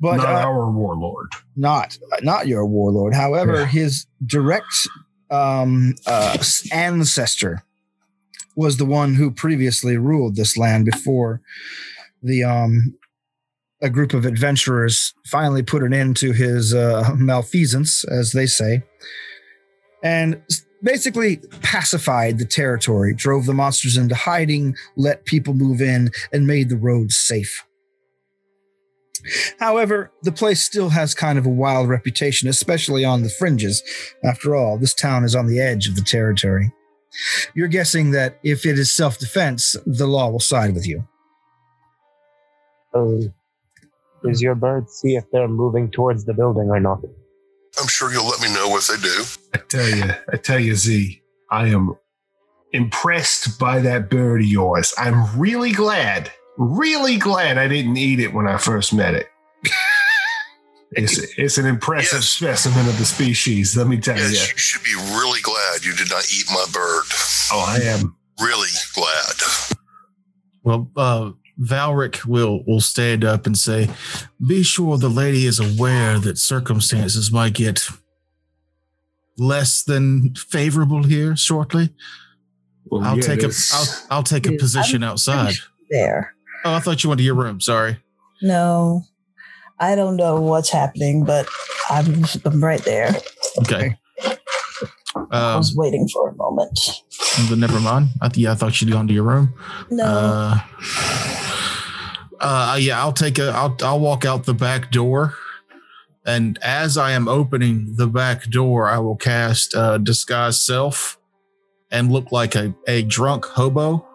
but 0.00 0.16
not 0.16 0.26
uh, 0.28 0.46
our 0.46 0.70
warlord. 0.70 1.28
not 1.56 1.96
not 2.22 2.46
your 2.48 2.66
warlord. 2.66 3.14
However, 3.14 3.60
Yeah. 3.60 3.66
his 3.66 4.06
direct 4.24 4.88
um, 5.30 5.94
uh, 6.06 6.36
ancestor 6.72 7.62
was 8.56 8.76
the 8.78 8.84
one 8.84 9.14
who 9.14 9.30
previously 9.30 9.96
ruled 9.96 10.36
this 10.36 10.56
land 10.56 10.84
before 10.84 11.40
the 12.22 12.42
um, 12.44 12.94
a 13.82 13.90
group 13.90 14.12
of 14.12 14.26
adventurers 14.26 15.14
finally 15.26 15.62
put 15.62 15.82
an 15.82 15.92
end 15.92 16.16
to 16.18 16.32
his 16.32 16.74
uh, 16.74 17.14
malfeasance, 17.18 18.04
as 18.04 18.32
they 18.32 18.46
say. 18.46 18.82
And 20.02 20.42
basically 20.82 21.38
pacified 21.62 22.38
the 22.38 22.44
territory, 22.44 23.14
drove 23.14 23.46
the 23.46 23.54
monsters 23.54 23.96
into 23.96 24.14
hiding, 24.14 24.74
let 24.96 25.24
people 25.24 25.54
move 25.54 25.80
in, 25.80 26.10
and 26.32 26.46
made 26.46 26.68
the 26.68 26.76
roads 26.76 27.16
safe. 27.16 27.64
However, 29.58 30.10
the 30.22 30.32
place 30.32 30.62
still 30.62 30.88
has 30.90 31.12
kind 31.12 31.38
of 31.38 31.44
a 31.44 31.50
wild 31.50 31.88
reputation, 31.88 32.48
especially 32.48 33.04
on 33.04 33.22
the 33.22 33.28
fringes. 33.28 33.82
After 34.24 34.54
all, 34.56 34.78
this 34.78 34.94
town 34.94 35.24
is 35.24 35.36
on 35.36 35.46
the 35.46 35.60
edge 35.60 35.86
of 35.86 35.94
the 35.94 36.02
territory. 36.02 36.72
You're 37.54 37.68
guessing 37.68 38.12
that 38.12 38.38
if 38.42 38.64
it 38.64 38.78
is 38.78 38.90
self 38.90 39.18
defense, 39.18 39.76
the 39.84 40.06
law 40.06 40.30
will 40.30 40.40
side 40.40 40.74
with 40.74 40.86
you. 40.86 41.06
So, 42.94 43.32
does 44.24 44.40
your 44.42 44.54
bird 44.54 44.90
see 44.90 45.16
if 45.16 45.24
they're 45.32 45.48
moving 45.48 45.90
towards 45.90 46.24
the 46.24 46.34
building 46.34 46.68
or 46.68 46.80
not? 46.80 47.00
I'm 47.80 47.88
sure 47.88 48.12
you'll 48.12 48.26
let 48.26 48.40
me 48.40 48.52
know 48.52 48.76
if 48.76 48.86
they 48.88 48.96
do. 48.96 49.24
I 49.54 49.58
tell 49.68 49.88
you, 49.88 50.14
I 50.32 50.36
tell 50.36 50.58
you, 50.58 50.74
Z, 50.74 51.22
I 51.50 51.68
am 51.68 51.94
impressed 52.72 53.58
by 53.58 53.80
that 53.80 54.10
bird 54.10 54.40
of 54.40 54.46
yours. 54.46 54.92
I'm 54.98 55.38
really 55.38 55.72
glad, 55.72 56.30
really 56.58 57.16
glad 57.16 57.58
I 57.58 57.68
didn't 57.68 57.96
eat 57.96 58.20
it 58.20 58.32
when 58.34 58.46
I 58.46 58.58
first 58.58 58.92
met 58.92 59.14
it. 59.14 59.26
it's, 60.92 61.18
it's 61.38 61.58
an 61.58 61.66
impressive 61.66 62.18
Yes. 62.20 62.28
specimen 62.28 62.86
of 62.88 62.98
the 62.98 63.04
species, 63.04 63.76
let 63.76 63.86
me 63.86 63.98
tell 63.98 64.16
Yes, 64.16 64.32
you. 64.32 64.52
you 64.52 64.58
should 64.58 64.82
be 64.84 64.94
really 65.16 65.40
glad 65.40 65.84
you 65.84 65.94
did 65.94 66.10
not 66.10 66.24
eat 66.32 66.44
my 66.50 66.64
bird. 66.72 67.04
Oh, 67.52 67.64
I 67.66 67.78
am. 67.84 68.16
Really 68.40 68.68
glad. 68.94 69.76
Well, 70.62 70.90
uh, 70.96 71.30
Valric 71.60 72.24
will 72.24 72.64
will 72.66 72.80
stand 72.80 73.24
up 73.24 73.46
and 73.46 73.56
say, 73.56 73.90
"Be 74.46 74.62
sure 74.62 74.96
the 74.98 75.10
lady 75.10 75.46
is 75.46 75.60
aware 75.60 76.18
that 76.18 76.38
circumstances 76.38 77.30
might 77.30 77.52
get 77.54 77.88
less 79.36 79.82
than 79.82 80.34
favorable 80.34 81.02
here 81.04 81.36
shortly. 81.36 81.90
Well, 82.86 83.02
I'll 83.02 83.16
yeah, 83.16 83.22
take 83.22 83.42
a 83.42 83.46
this- 83.48 83.72
I'll 84.10 84.18
I'll 84.18 84.22
take 84.22 84.46
a 84.46 84.56
position 84.56 85.02
I'm- 85.02 85.12
outside. 85.12 85.54
There. 85.90 86.34
Oh, 86.64 86.74
I 86.74 86.80
thought 86.80 87.02
you 87.02 87.08
went 87.10 87.18
to 87.18 87.24
your 87.24 87.34
room. 87.34 87.60
Sorry. 87.60 87.98
No, 88.42 89.02
I 89.78 89.94
don't 89.96 90.16
know 90.16 90.40
what's 90.40 90.70
happening, 90.70 91.24
but 91.24 91.48
I'm, 91.90 92.24
I'm 92.44 92.62
right 92.62 92.82
there. 92.84 93.14
Okay. 93.62 93.96
I 94.24 95.52
Um, 95.52 95.56
was 95.58 95.74
waiting 95.74 96.08
for 96.12 96.28
a 96.30 96.34
moment. 96.36 96.78
but 97.48 97.58
never 97.58 97.80
mind. 97.80 98.08
I 98.20 98.28
th- 98.28 98.44
yeah, 98.44 98.52
I 98.52 98.54
thought 98.54 98.80
you'd 98.80 98.90
gone 98.92 99.08
to 99.08 99.12
your 99.14 99.24
room. 99.24 99.52
No, 99.90 100.04
Uh, 100.04 100.58
uh, 102.40 102.76
yeah, 102.80 103.00
I'll 103.00 103.12
take 103.12 103.38
a. 103.38 103.50
I'll 103.50 103.76
I'll 103.82 104.00
walk 104.00 104.24
out 104.24 104.44
the 104.44 104.54
back 104.54 104.90
door, 104.90 105.34
and 106.24 106.58
as 106.62 106.96
I 106.96 107.12
am 107.12 107.28
opening 107.28 107.96
the 107.96 108.06
back 108.06 108.44
door, 108.50 108.88
I 108.88 108.98
will 108.98 109.16
cast 109.16 109.74
uh, 109.74 109.98
disguise 109.98 110.64
self, 110.64 111.18
and 111.90 112.10
look 112.10 112.32
like 112.32 112.54
a 112.54 112.74
a 112.88 113.02
drunk 113.02 113.44
hobo. 113.44 114.06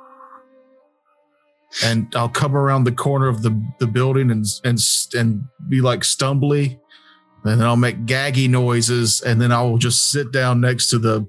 And 1.83 2.13
I'll 2.15 2.29
come 2.29 2.55
around 2.55 2.85
the 2.85 2.91
corner 2.91 3.27
of 3.27 3.43
the 3.43 3.61
the 3.79 3.87
building 3.87 4.31
and 4.31 4.45
and 4.63 4.79
and 5.13 5.43
be 5.69 5.81
like 5.81 6.01
stumbly, 6.01 6.79
and 7.43 7.59
then 7.59 7.67
I'll 7.67 7.75
make 7.75 8.05
gaggy 8.05 8.49
noises, 8.49 9.21
and 9.21 9.41
then 9.41 9.51
I 9.51 9.61
will 9.61 9.77
just 9.77 10.09
sit 10.11 10.31
down 10.31 10.61
next 10.61 10.89
to 10.89 10.99
the 10.99 11.27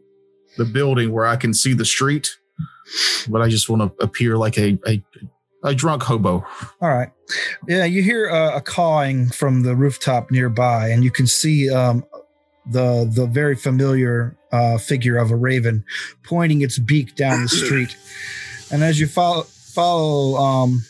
the 0.56 0.64
building 0.64 1.12
where 1.12 1.26
I 1.26 1.36
can 1.36 1.52
see 1.52 1.74
the 1.74 1.84
street 1.84 2.38
but 3.28 3.42
I 3.42 3.48
just 3.48 3.68
want 3.68 3.82
to 3.82 4.04
appear 4.04 4.36
like 4.36 4.56
a 4.58 4.78
a, 4.86 5.02
a 5.64 5.74
drunk 5.74 6.02
hobo. 6.02 6.44
All 6.80 6.88
right. 6.88 7.10
Yeah, 7.66 7.84
you 7.84 8.02
hear 8.02 8.30
uh, 8.30 8.56
a 8.56 8.60
cawing 8.60 9.28
from 9.30 9.62
the 9.62 9.74
rooftop 9.74 10.30
nearby, 10.30 10.88
and 10.88 11.02
you 11.02 11.10
can 11.10 11.26
see 11.26 11.70
um, 11.70 12.04
the 12.70 13.10
the 13.12 13.26
very 13.26 13.56
familiar 13.56 14.36
uh, 14.52 14.78
figure 14.78 15.16
of 15.16 15.30
a 15.30 15.36
raven 15.36 15.84
pointing 16.24 16.62
its 16.62 16.78
beak 16.78 17.14
down 17.14 17.42
the 17.42 17.48
street. 17.48 17.96
And 18.68 18.82
as 18.82 18.98
you 18.98 19.06
follow 19.06 19.44
follow 19.44 20.34
um, 20.42 20.82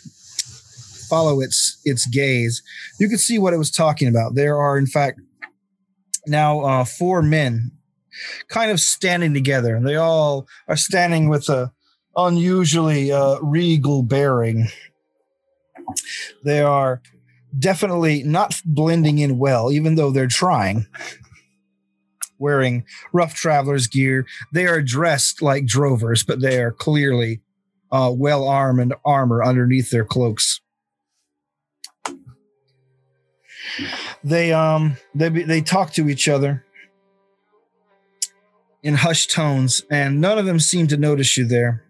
follow 1.07 1.41
its 1.41 1.79
its 1.85 2.07
gaze, 2.07 2.63
you 2.99 3.07
can 3.07 3.19
see 3.19 3.37
what 3.37 3.53
it 3.53 3.57
was 3.57 3.69
talking 3.69 4.07
about. 4.07 4.33
There 4.33 4.57
are, 4.57 4.79
in 4.79 4.87
fact, 4.87 5.21
now 6.25 6.61
uh, 6.61 6.85
four 6.85 7.21
men, 7.21 7.71
kind 8.47 8.71
of 8.71 8.79
standing 8.79 9.35
together, 9.35 9.75
and 9.75 9.87
they 9.87 9.95
all 9.95 10.47
are 10.67 10.75
standing 10.75 11.29
with 11.29 11.49
a 11.49 11.71
unusually 12.17 13.11
uh, 13.11 13.39
regal 13.41 14.01
bearing. 14.01 14.67
They 16.43 16.61
are 16.61 17.01
definitely 17.57 18.23
not 18.23 18.61
blending 18.65 19.19
in 19.19 19.37
well, 19.37 19.71
even 19.71 19.95
though 19.95 20.11
they're 20.11 20.27
trying. 20.27 20.87
Wearing 22.39 22.85
rough 23.13 23.33
traveler's 23.33 23.87
gear, 23.87 24.27
they 24.53 24.67
are 24.67 24.81
dressed 24.81 25.41
like 25.41 25.65
drovers, 25.65 26.23
but 26.23 26.41
they 26.41 26.61
are 26.61 26.71
clearly 26.71 27.41
uh, 27.91 28.11
well 28.13 28.47
armed 28.47 28.79
and 28.79 28.93
armor 29.05 29.43
underneath 29.43 29.89
their 29.89 30.05
cloaks. 30.05 30.61
They 34.23 34.53
um 34.53 34.97
they 35.15 35.29
they 35.29 35.61
talk 35.61 35.93
to 35.93 36.09
each 36.09 36.27
other 36.27 36.63
in 38.83 38.95
hushed 38.95 39.31
tones, 39.31 39.83
and 39.89 40.21
none 40.21 40.37
of 40.37 40.45
them 40.45 40.59
seem 40.59 40.87
to 40.87 40.97
notice 40.97 41.37
you 41.37 41.45
there 41.45 41.86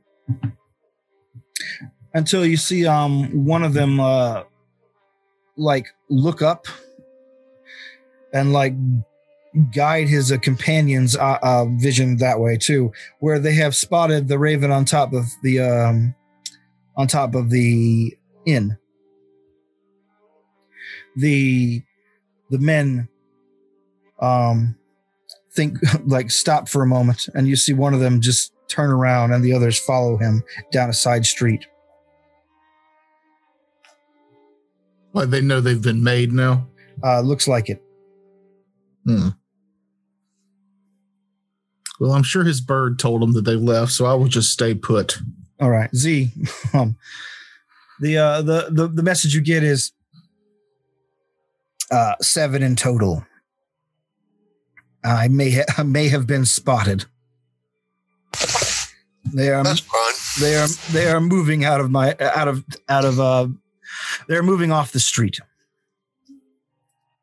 until 2.13 2.45
you 2.45 2.57
see 2.57 2.85
um 2.85 3.45
one 3.45 3.63
of 3.63 3.73
them 3.73 3.99
uh 3.99 4.43
like 5.57 5.87
look 6.09 6.41
up 6.41 6.67
and 8.33 8.53
like 8.53 8.73
guide 9.73 10.07
his 10.07 10.31
uh, 10.31 10.37
companions 10.37 11.15
uh, 11.15 11.39
uh 11.41 11.65
vision 11.77 12.17
that 12.17 12.39
way 12.39 12.57
too 12.57 12.91
where 13.19 13.39
they 13.39 13.53
have 13.53 13.75
spotted 13.75 14.27
the 14.27 14.37
raven 14.37 14.71
on 14.71 14.85
top 14.85 15.13
of 15.13 15.25
the 15.41 15.59
um 15.59 16.13
on 16.97 17.07
top 17.07 17.35
of 17.35 17.51
the 17.51 18.17
inn. 18.45 18.77
The 21.15 21.83
the 22.49 22.57
men 22.57 23.07
um 24.19 24.75
think 25.51 25.77
like 26.05 26.31
stop 26.31 26.67
for 26.67 26.81
a 26.81 26.87
moment 26.87 27.29
and 27.33 27.47
you 27.47 27.55
see 27.55 27.73
one 27.73 27.93
of 27.93 27.99
them 27.99 28.19
just 28.19 28.51
turn 28.69 28.89
around 28.91 29.31
and 29.33 29.43
the 29.43 29.53
others 29.53 29.79
follow 29.79 30.17
him 30.17 30.43
down 30.71 30.89
a 30.89 30.93
side 30.93 31.25
street 31.25 31.65
Like 35.13 35.29
they 35.29 35.41
know 35.41 35.61
they've 35.61 35.81
been 35.81 36.03
made 36.03 36.31
now. 36.31 36.67
uh 37.03 37.21
looks 37.21 37.47
like 37.47 37.69
it 37.69 37.81
Hmm. 39.05 39.29
Well, 41.99 42.11
I'm 42.11 42.23
sure 42.23 42.43
his 42.43 42.59
bird 42.61 42.99
told 42.99 43.23
him 43.23 43.31
that 43.33 43.45
they 43.45 43.55
left, 43.55 43.91
so 43.93 44.05
I 44.05 44.13
will 44.13 44.27
just 44.27 44.51
stay 44.51 44.73
put. 44.75 45.17
all 45.61 45.69
right 45.69 45.89
z 45.95 46.31
um 46.73 46.97
the 48.01 48.17
uh 48.17 48.41
the 48.41 48.67
the, 48.69 48.87
the 48.87 49.01
message 49.03 49.33
you 49.33 49.41
get 49.41 49.63
is 49.63 49.91
uh 51.89 52.13
seven 52.21 52.61
in 52.61 52.75
total 52.75 53.25
i 55.03 55.27
may 55.29 55.51
ha- 55.51 55.73
I 55.77 55.83
may 55.97 56.09
have 56.09 56.27
been 56.27 56.45
spotted 56.45 57.05
they 59.33 59.49
are 59.49 59.63
That's 59.63 59.79
fine. 59.81 60.15
they 60.39 60.55
are 60.55 60.67
they 60.91 61.07
are 61.09 61.19
moving 61.21 61.65
out 61.65 61.81
of 61.81 61.91
my 61.91 62.15
out 62.19 62.47
of 62.47 62.63
out 62.89 63.05
of 63.05 63.19
uh 63.19 63.47
they're 64.27 64.43
moving 64.43 64.71
off 64.71 64.91
the 64.91 64.99
street 64.99 65.39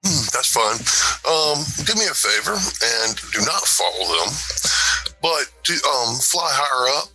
Hmm, 0.07 0.29
That's 0.37 0.53
fine. 0.53 0.77
Um, 1.25 1.65
do 1.89 1.95
me 1.97 2.05
a 2.05 2.13
favor 2.13 2.53
and 2.53 3.17
do 3.33 3.41
not 3.41 3.65
follow 3.65 4.05
them, 4.21 4.29
but 5.23 5.49
do 5.65 5.73
um 5.97 6.17
fly 6.21 6.45
higher 6.53 7.01
up 7.01 7.09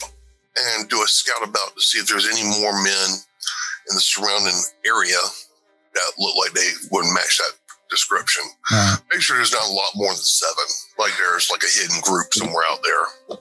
and 0.57 0.89
do 0.89 0.97
a 1.03 1.07
scout 1.07 1.47
about 1.47 1.75
to 1.75 1.81
see 1.81 1.99
if 1.99 2.07
there's 2.07 2.25
any 2.25 2.41
more 2.41 2.73
men 2.81 3.09
in 3.13 3.93
the 3.93 4.01
surrounding 4.01 4.57
area 4.89 5.21
that 5.93 6.11
look 6.17 6.35
like 6.37 6.53
they 6.53 6.67
wouldn't 6.91 7.13
match 7.13 7.37
that 7.37 7.53
description. 7.91 8.41
Uh, 8.71 8.97
Make 9.13 9.21
sure 9.21 9.37
there's 9.37 9.53
not 9.53 9.69
a 9.69 9.71
lot 9.71 9.91
more 9.93 10.09
than 10.09 10.17
seven. 10.25 10.65
Like 10.97 11.13
there's 11.21 11.49
like 11.51 11.61
a 11.61 11.69
hidden 11.79 12.01
group 12.01 12.33
somewhere 12.33 12.63
out 12.71 12.79
there. 12.81 13.37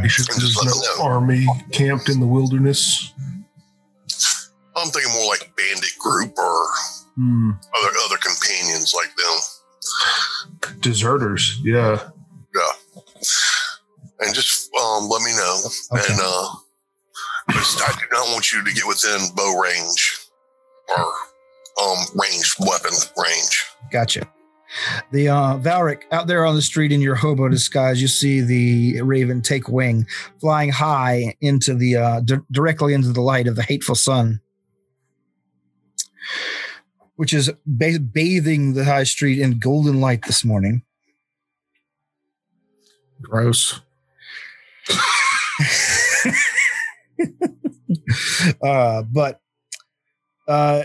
Make 0.00 0.10
sure 0.10 0.24
there's 0.28 0.56
no 0.64 0.72
know. 0.72 1.02
army 1.10 1.46
camped 1.72 2.08
in 2.08 2.20
the 2.20 2.26
wilderness. 2.26 3.12
I'm 4.74 4.88
thinking 4.88 5.12
more 5.12 5.26
like 5.26 5.52
bandit 5.56 5.92
group 5.98 6.36
or 6.38 6.66
Hmm. 7.16 7.50
other 7.76 7.90
other 8.06 8.16
companions 8.16 8.94
like 8.94 9.10
them. 9.16 10.80
Deserters. 10.80 11.58
Yeah. 11.62 12.08
Yeah. 12.54 12.72
And 14.20 14.34
just 14.34 14.70
um, 14.76 15.08
let 15.08 15.20
me 15.22 15.32
know. 15.32 15.60
Okay. 15.92 16.12
And 16.12 16.20
uh, 16.22 16.48
just- 17.50 17.82
I 17.82 17.92
do 17.98 18.06
not 18.12 18.28
want 18.28 18.50
you 18.52 18.64
to 18.64 18.72
get 18.72 18.86
within 18.86 19.20
bow 19.34 19.58
range 19.58 20.18
or 20.96 21.12
um, 21.82 21.98
range 22.14 22.54
weapon 22.60 22.92
range. 23.22 23.64
Gotcha. 23.90 24.26
The 25.10 25.28
uh, 25.28 25.58
Valric 25.58 26.02
out 26.10 26.26
there 26.26 26.46
on 26.46 26.54
the 26.54 26.62
street 26.62 26.92
in 26.92 27.00
your 27.00 27.14
hobo 27.14 27.48
disguise, 27.48 28.00
you 28.00 28.08
see 28.08 28.40
the 28.40 29.02
Raven 29.02 29.42
take 29.42 29.68
wing, 29.68 30.06
flying 30.40 30.70
high 30.70 31.34
into 31.40 31.74
the 31.74 31.96
uh, 31.96 32.20
di- 32.20 32.40
directly 32.50 32.94
into 32.94 33.12
the 33.12 33.20
light 33.20 33.46
of 33.46 33.56
the 33.56 33.62
hateful 33.62 33.94
sun, 33.94 34.40
which 37.16 37.32
is 37.32 37.50
ba- 37.66 38.00
bathing 38.00 38.74
the 38.74 38.84
high 38.84 39.04
street 39.04 39.38
in 39.38 39.58
golden 39.58 40.00
light 40.00 40.24
this 40.24 40.44
morning. 40.44 40.82
Gross. 43.20 43.80
uh, 48.62 49.02
but 49.02 49.40
uh, 50.48 50.84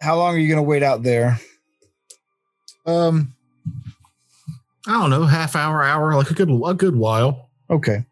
how 0.00 0.16
long 0.16 0.34
are 0.34 0.38
you 0.38 0.48
going 0.48 0.56
to 0.56 0.62
wait 0.62 0.82
out 0.82 1.02
there? 1.02 1.40
Um, 2.88 3.34
I 4.86 4.92
don't 4.92 5.10
know, 5.10 5.24
half 5.24 5.54
hour, 5.54 5.82
hour, 5.82 6.14
like 6.14 6.30
a 6.30 6.34
good 6.34 6.48
a 6.50 6.74
good 6.74 6.96
while. 6.96 7.50
Okay. 7.70 8.04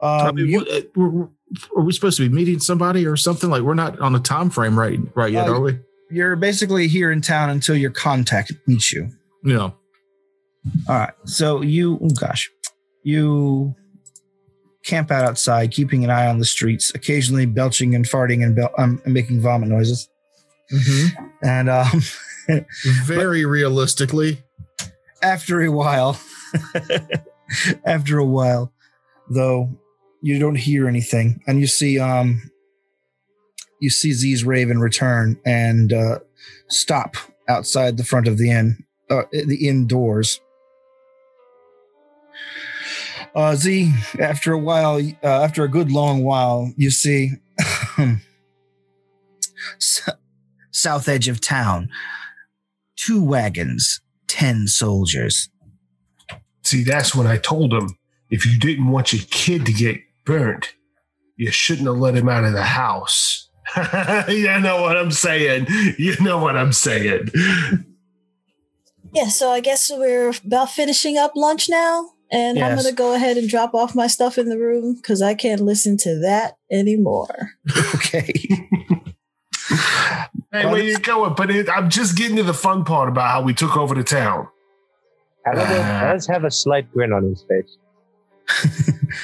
I 0.00 0.28
Um, 0.28 0.34
mean, 0.36 0.48
you- 0.48 0.58
what, 0.60 0.68
uh, 0.68 0.80
we're- 0.96 1.28
are 1.76 1.82
we 1.82 1.92
supposed 1.92 2.16
to 2.16 2.26
be 2.28 2.34
meeting 2.34 2.58
somebody 2.58 3.06
or 3.06 3.16
something? 3.16 3.50
Like 3.50 3.62
we're 3.62 3.74
not 3.74 4.00
on 4.00 4.14
a 4.14 4.20
time 4.20 4.48
frame 4.48 4.78
right 4.78 4.98
right 5.14 5.30
yet, 5.32 5.48
Uh, 5.48 5.52
are 5.56 5.60
we? 5.60 5.78
you're 6.10 6.34
basically 6.36 6.88
here 6.88 7.10
in 7.12 7.20
town 7.20 7.50
until 7.50 7.76
your 7.76 7.90
contact 7.90 8.52
meets 8.66 8.90
you. 8.92 9.10
Yeah. 9.44 9.58
All 9.60 9.74
right. 10.88 11.12
So 11.24 11.60
you, 11.60 11.98
oh 12.02 12.08
gosh, 12.18 12.50
you 13.02 13.74
camp 14.84 15.10
out 15.10 15.24
outside, 15.24 15.70
keeping 15.72 16.04
an 16.04 16.10
eye 16.10 16.26
on 16.26 16.38
the 16.38 16.44
streets, 16.44 16.90
occasionally 16.94 17.44
belching 17.46 17.94
and 17.94 18.04
farting 18.06 18.42
and, 18.42 18.56
bel- 18.56 18.72
um, 18.78 19.00
and 19.04 19.12
making 19.14 19.40
vomit 19.42 19.68
noises. 19.68 20.08
And 21.42 21.68
um, 21.68 22.02
Very 23.04 23.44
realistically. 23.44 24.42
after 25.22 25.62
a 25.62 25.70
while, 25.70 26.20
after 27.84 28.18
a 28.18 28.24
while, 28.24 28.72
though, 29.30 29.70
you 30.20 30.38
don't 30.38 30.56
hear 30.56 30.88
anything, 30.88 31.42
and 31.46 31.60
you 31.60 31.66
see 31.66 31.98
um, 31.98 32.50
you 33.80 33.90
see 33.90 34.12
Z's 34.12 34.44
Raven 34.44 34.78
return 34.78 35.40
and 35.44 35.92
uh, 35.92 36.20
stop 36.68 37.16
outside 37.48 37.96
the 37.96 38.04
front 38.04 38.28
of 38.28 38.38
the 38.38 38.50
inn, 38.50 38.84
uh, 39.10 39.22
the 39.32 39.68
inn 39.68 39.86
doors. 39.86 40.40
Uh, 43.34 43.56
Z, 43.56 43.92
after 44.20 44.52
a 44.52 44.58
while, 44.58 45.00
uh, 45.24 45.26
after 45.42 45.64
a 45.64 45.68
good 45.68 45.90
long 45.90 46.22
while, 46.22 46.72
you 46.76 46.90
see 46.90 47.32
south 50.70 51.08
edge 51.08 51.28
of 51.28 51.40
town, 51.40 51.88
two 53.04 53.22
wagons, 53.22 54.00
ten 54.28 54.66
soldiers. 54.66 55.48
See, 56.62 56.84
that's 56.84 57.14
when 57.14 57.26
I 57.26 57.36
told 57.38 57.72
him 57.72 57.96
if 58.30 58.46
you 58.46 58.58
didn't 58.58 58.88
want 58.88 59.12
your 59.12 59.22
kid 59.30 59.66
to 59.66 59.72
get 59.72 60.00
burnt, 60.24 60.74
you 61.36 61.50
shouldn't 61.50 61.88
have 61.88 61.96
let 61.96 62.14
him 62.14 62.28
out 62.28 62.44
of 62.44 62.52
the 62.52 62.62
house. 62.62 63.48
you 64.28 64.60
know 64.60 64.82
what 64.82 64.96
I'm 64.96 65.10
saying. 65.10 65.66
You 65.98 66.16
know 66.20 66.38
what 66.38 66.56
I'm 66.56 66.72
saying. 66.72 67.30
Yeah, 69.12 69.28
so 69.28 69.50
I 69.50 69.60
guess 69.60 69.90
we're 69.90 70.32
about 70.44 70.70
finishing 70.70 71.18
up 71.18 71.32
lunch 71.34 71.68
now. 71.68 72.10
And 72.30 72.58
I'm 72.58 72.76
going 72.76 72.88
to 72.88 72.94
go 72.94 73.14
ahead 73.14 73.36
and 73.36 73.46
drop 73.46 73.74
off 73.74 73.94
my 73.94 74.06
stuff 74.06 74.38
in 74.38 74.48
the 74.48 74.58
room 74.58 74.94
because 74.94 75.20
I 75.20 75.34
can't 75.34 75.60
listen 75.60 75.98
to 75.98 76.18
that 76.20 76.56
anymore. 76.70 77.50
Okay. 77.94 78.32
Hey, 80.52 80.66
where 80.66 80.82
you 80.82 80.98
going? 80.98 81.34
But 81.34 81.50
it, 81.50 81.68
I'm 81.70 81.88
just 81.88 82.16
getting 82.16 82.36
to 82.36 82.42
the 82.42 82.52
fun 82.54 82.84
part 82.84 83.08
about 83.08 83.30
how 83.30 83.42
we 83.42 83.54
took 83.54 83.76
over 83.76 83.94
the 83.94 84.04
town. 84.04 84.48
Aragorn 85.46 85.80
Ah. 85.80 86.12
does 86.12 86.26
have 86.26 86.44
a 86.44 86.50
slight 86.50 86.92
grin 86.92 87.12
on 87.12 87.24
his 87.24 87.44
face. 87.48 87.76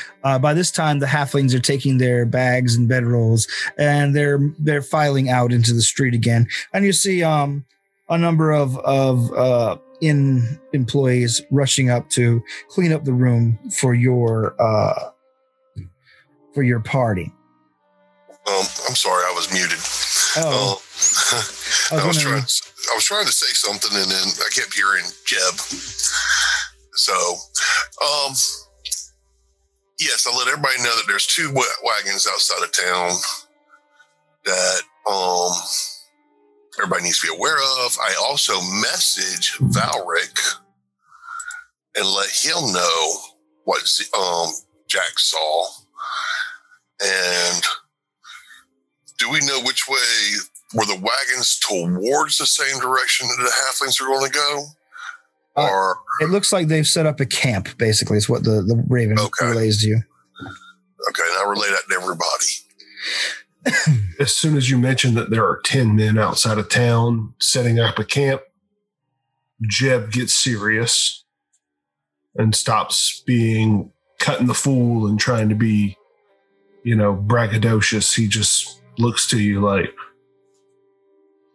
uh, 0.24 0.38
by 0.38 0.54
this 0.54 0.70
time, 0.70 1.00
the 1.00 1.06
halflings 1.06 1.54
are 1.54 1.58
taking 1.60 1.98
their 1.98 2.24
bags 2.24 2.76
and 2.76 2.88
bedrolls, 2.88 3.46
and 3.76 4.16
they're 4.16 4.38
they're 4.58 4.80
filing 4.82 5.28
out 5.28 5.52
into 5.52 5.74
the 5.74 5.82
street 5.82 6.14
again. 6.14 6.48
And 6.72 6.84
you 6.84 6.92
see 6.92 7.22
um, 7.22 7.64
a 8.08 8.16
number 8.16 8.52
of 8.52 8.78
of 8.78 9.30
uh, 9.34 9.76
in 10.00 10.58
employees 10.72 11.42
rushing 11.50 11.90
up 11.90 12.08
to 12.10 12.42
clean 12.68 12.92
up 12.92 13.04
the 13.04 13.12
room 13.12 13.58
for 13.76 13.92
your 13.92 14.54
uh, 14.60 15.10
for 16.54 16.62
your 16.62 16.80
party. 16.80 17.32
Um, 18.46 18.64
I'm 18.88 18.94
sorry, 18.94 19.24
I 19.26 19.32
was 19.36 19.52
muted. 19.52 19.78
Oh, 20.36 20.80
I 21.32 21.34
I 21.92 21.94
was 21.96 22.04
was 22.06 22.16
wondering- 22.24 22.42
trying. 22.42 22.64
I 22.90 22.94
was 22.94 23.04
trying 23.04 23.26
to 23.26 23.32
say 23.32 23.52
something, 23.52 23.90
and 23.94 24.10
then 24.10 24.28
I 24.40 24.48
kept 24.54 24.74
hearing 24.74 25.04
Jeb. 25.26 25.54
So, 26.94 27.14
um, 27.14 28.32
yes, 30.00 30.26
I 30.26 30.36
let 30.36 30.48
everybody 30.48 30.78
know 30.78 30.94
that 30.96 31.04
there's 31.06 31.26
two 31.26 31.52
wagons 31.52 32.26
outside 32.32 32.62
of 32.64 32.72
town 32.72 33.10
that 34.44 34.80
um 35.10 35.52
everybody 36.78 37.04
needs 37.04 37.20
to 37.20 37.26
be 37.30 37.36
aware 37.36 37.56
of. 37.84 37.96
I 38.00 38.14
also 38.26 38.54
message 38.80 39.58
Valric 39.58 40.38
and 41.96 42.06
let 42.06 42.30
him 42.30 42.72
know 42.72 43.12
what 43.64 43.82
um 44.18 44.48
Jax 44.88 45.30
saw, 45.30 45.66
and 47.04 47.62
do 49.18 49.28
we 49.30 49.40
know 49.40 49.60
which 49.62 49.86
way 49.88 49.98
were 50.74 50.84
the 50.84 50.94
wagons 51.00 51.58
towards 51.58 52.36
the 52.38 52.46
same 52.46 52.78
direction 52.80 53.26
that 53.28 53.36
the 53.42 53.50
halflings 53.50 54.00
are 54.00 54.06
going 54.08 54.26
to 54.30 54.32
go? 54.32 54.64
Uh, 55.56 55.94
it 56.20 56.28
looks 56.30 56.52
like 56.52 56.68
they've 56.68 56.86
set 56.86 57.06
up 57.06 57.18
a 57.20 57.26
camp. 57.26 57.76
Basically, 57.78 58.16
is 58.16 58.28
what 58.28 58.44
the 58.44 58.62
the 58.62 58.82
raven 58.88 59.18
Okay. 59.18 59.46
relays 59.46 59.82
to 59.82 59.88
you. 59.88 59.96
okay, 61.08 61.22
and 61.30 61.38
I 61.38 61.44
relay 61.48 61.68
that 61.70 61.82
to 61.88 61.94
everybody. 62.00 62.46
As 64.20 64.34
soon 64.36 64.56
as 64.56 64.70
you 64.70 64.78
mentioned 64.78 65.16
that 65.16 65.30
there 65.30 65.44
are 65.44 65.60
10 65.64 65.96
men 65.96 66.16
outside 66.18 66.58
of 66.58 66.68
town 66.68 67.34
setting 67.40 67.78
up 67.80 67.98
a 67.98 68.04
camp, 68.04 68.42
Jeb 69.68 70.12
gets 70.12 70.32
serious 70.32 71.24
and 72.36 72.54
stops 72.54 73.20
being 73.26 73.90
cutting 74.20 74.46
the 74.46 74.54
fool 74.54 75.06
and 75.08 75.18
trying 75.18 75.48
to 75.48 75.54
be, 75.56 75.96
you 76.84 76.94
know, 76.94 77.12
braggadocious. 77.14 78.14
He 78.14 78.28
just 78.28 78.80
looks 78.96 79.26
to 79.28 79.40
you 79.40 79.60
like, 79.60 79.92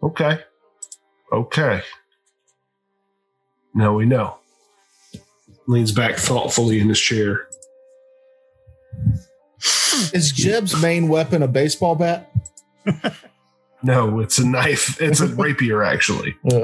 okay, 0.04 0.40
okay. 1.32 1.82
Now 3.74 3.96
we 3.96 4.06
know. 4.06 4.38
Leans 5.68 5.92
back 5.92 6.18
thoughtfully 6.18 6.80
in 6.80 6.90
his 6.90 7.00
chair. 7.00 7.48
Is 10.14 10.32
Jeb's 10.32 10.80
main 10.82 11.08
weapon 11.08 11.42
a 11.42 11.48
baseball 11.48 11.96
bat? 11.96 12.32
No, 13.84 14.22
it's 14.22 14.40
a 14.40 14.48
knife. 14.48 15.02
It's 15.02 15.20
a 15.20 15.28
rapier, 15.28 15.84
actually. 15.84 16.38
Um, 16.46 16.64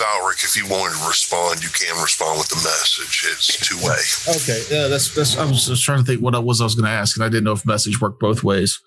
Valric, 0.00 0.42
if 0.42 0.56
you 0.56 0.66
wanted 0.66 0.98
to 0.98 1.06
respond, 1.06 1.62
you 1.62 1.68
can 1.68 2.02
respond 2.02 2.38
with 2.38 2.48
the 2.48 2.56
message. 2.56 3.26
It's 3.30 3.68
two 3.68 3.76
way. 3.86 3.98
Okay, 4.34 4.64
yeah, 4.74 4.88
that's 4.88 5.14
that's. 5.14 5.36
I 5.36 5.44
was 5.44 5.66
just 5.66 5.84
trying 5.84 5.98
to 5.98 6.04
think 6.04 6.22
what 6.22 6.34
I 6.34 6.38
was 6.38 6.62
I 6.62 6.64
was 6.64 6.74
going 6.74 6.86
to 6.86 6.90
ask, 6.90 7.14
and 7.16 7.24
I 7.24 7.28
didn't 7.28 7.44
know 7.44 7.52
if 7.52 7.66
message 7.66 8.00
worked 8.00 8.20
both 8.20 8.42
ways. 8.42 8.80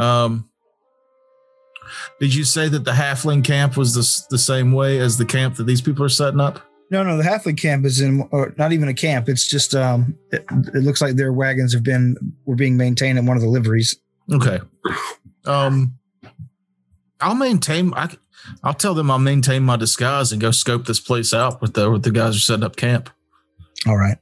Um, 0.00 0.48
did 2.20 2.34
you 2.34 2.44
say 2.44 2.68
that 2.68 2.84
the 2.84 2.92
halfling 2.92 3.44
camp 3.44 3.76
was 3.76 3.94
the 3.94 4.26
the 4.30 4.38
same 4.38 4.72
way 4.72 4.98
as 4.98 5.16
the 5.18 5.24
camp 5.24 5.56
that 5.56 5.64
these 5.64 5.80
people 5.80 6.04
are 6.04 6.08
setting 6.08 6.40
up? 6.40 6.60
No, 6.90 7.02
no, 7.02 7.16
the 7.16 7.24
halfling 7.24 7.58
camp 7.60 7.84
is 7.84 8.00
in, 8.00 8.28
or 8.30 8.54
not 8.58 8.72
even 8.72 8.88
a 8.88 8.94
camp. 8.94 9.28
It's 9.28 9.48
just, 9.48 9.74
um, 9.74 10.16
it, 10.30 10.44
it 10.72 10.84
looks 10.84 11.02
like 11.02 11.16
their 11.16 11.32
wagons 11.32 11.74
have 11.74 11.82
been 11.82 12.16
were 12.44 12.54
being 12.54 12.76
maintained 12.76 13.18
in 13.18 13.26
one 13.26 13.36
of 13.36 13.42
the 13.42 13.48
liveries. 13.48 13.96
Okay. 14.32 14.60
Um, 15.44 15.98
I'll 17.20 17.34
maintain. 17.34 17.92
I, 17.94 18.10
I'll 18.62 18.74
tell 18.74 18.94
them 18.94 19.10
I'll 19.10 19.18
maintain 19.18 19.64
my 19.64 19.76
disguise 19.76 20.30
and 20.30 20.40
go 20.40 20.52
scope 20.52 20.86
this 20.86 21.00
place 21.00 21.34
out 21.34 21.60
with 21.60 21.74
the 21.74 21.90
with 21.90 22.04
the 22.04 22.12
guys 22.12 22.34
who 22.34 22.36
are 22.36 22.40
setting 22.40 22.64
up 22.64 22.76
camp. 22.76 23.10
All 23.86 23.96
right. 23.96 24.18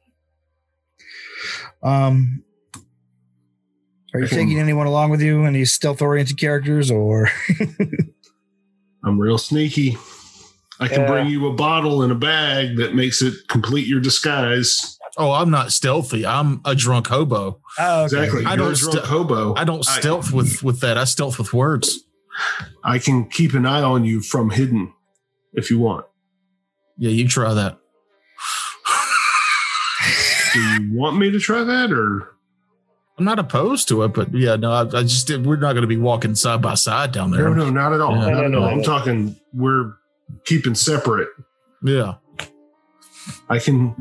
Um, 1.83 2.45
are 4.15 4.21
you 4.21 4.29
taking 4.29 4.59
anyone 4.61 4.87
along 4.87 5.11
with 5.11 5.21
you? 5.21 5.45
Any 5.45 5.65
stealth 5.65 6.01
oriented 6.01 6.39
characters 6.39 6.91
or? 6.91 7.29
I'm 9.05 9.19
real 9.19 9.39
sneaky. 9.39 9.99
I 10.81 10.89
can 10.89 11.03
Yeah. 11.03 11.07
bring 11.07 11.27
you 11.29 11.47
a 11.49 11.53
bottle 11.53 12.03
and 12.03 12.11
a 12.11 12.15
bag 12.17 12.77
that 12.79 12.95
makes 12.95 13.21
it 13.23 13.35
complete 13.49 13.87
your 13.87 14.01
disguise. 14.01 14.99
Oh, 15.17 15.31
I'm 15.33 15.51
not 15.51 15.71
stealthy. 15.73 16.25
I'm 16.27 16.61
a 16.65 16.75
drunk 16.75 17.07
hobo. 17.09 17.61
Oh, 17.79 18.05
Exactly. 18.05 18.45
I 18.45 18.51
You're 18.51 18.57
don't 18.57 18.73
a 18.73 18.77
drunk 18.77 18.95
st- 18.95 19.05
hobo. 19.07 19.55
I 19.57 19.65
don't 19.65 19.87
I- 19.89 19.99
stealth 20.01 20.33
with 20.33 20.63
with 20.63 20.81
that. 20.81 20.97
I 20.97 21.05
stealth 21.05 21.39
with 21.39 21.53
words. 21.53 22.01
I 22.83 22.99
can 22.99 23.29
keep 23.29 23.55
an 23.55 23.65
eye 23.67 23.83
on 23.83 24.05
you 24.05 24.21
from 24.21 24.51
hidden 24.51 24.93
if 25.53 25.71
you 25.71 25.79
want. 25.79 26.07
Yeah, 26.97 27.11
you 27.11 27.29
try 27.29 27.55
that. 27.55 27.79
Do 30.53 30.61
you 30.61 30.93
want 30.93 31.17
me 31.17 31.31
to 31.31 31.39
try 31.41 31.63
that 31.65 31.93
or 31.93 32.34
I'm 33.17 33.25
not 33.25 33.39
opposed 33.39 33.89
to 33.89 34.03
it, 34.03 34.09
but 34.09 34.35
yeah, 34.35 34.57
no, 34.57 34.73
I, 34.73 34.81
I 34.81 35.03
just 35.03 35.27
did. 35.29 35.47
We're 35.47 35.57
not 35.57 35.73
going 35.75 35.83
to 35.83 35.89
be 35.89 35.97
walking 35.97 36.35
side 36.35 36.61
by 36.61 36.75
side 36.75 37.13
down 37.13 37.31
there. 37.31 37.49
no, 37.49 37.55
no, 37.55 37.71
not 37.71 37.93
at 37.93 38.01
all. 38.01 38.17
Yeah. 38.17 38.31
Not 38.31 38.45
at 38.45 38.51
No, 38.51 38.61
no. 38.61 38.67
I'm 38.67 38.83
talking 38.83 39.37
we're 39.53 39.93
keeping 40.45 40.75
separate. 40.75 41.29
Yeah. 41.83 42.15
I 43.49 43.59
can 43.59 43.95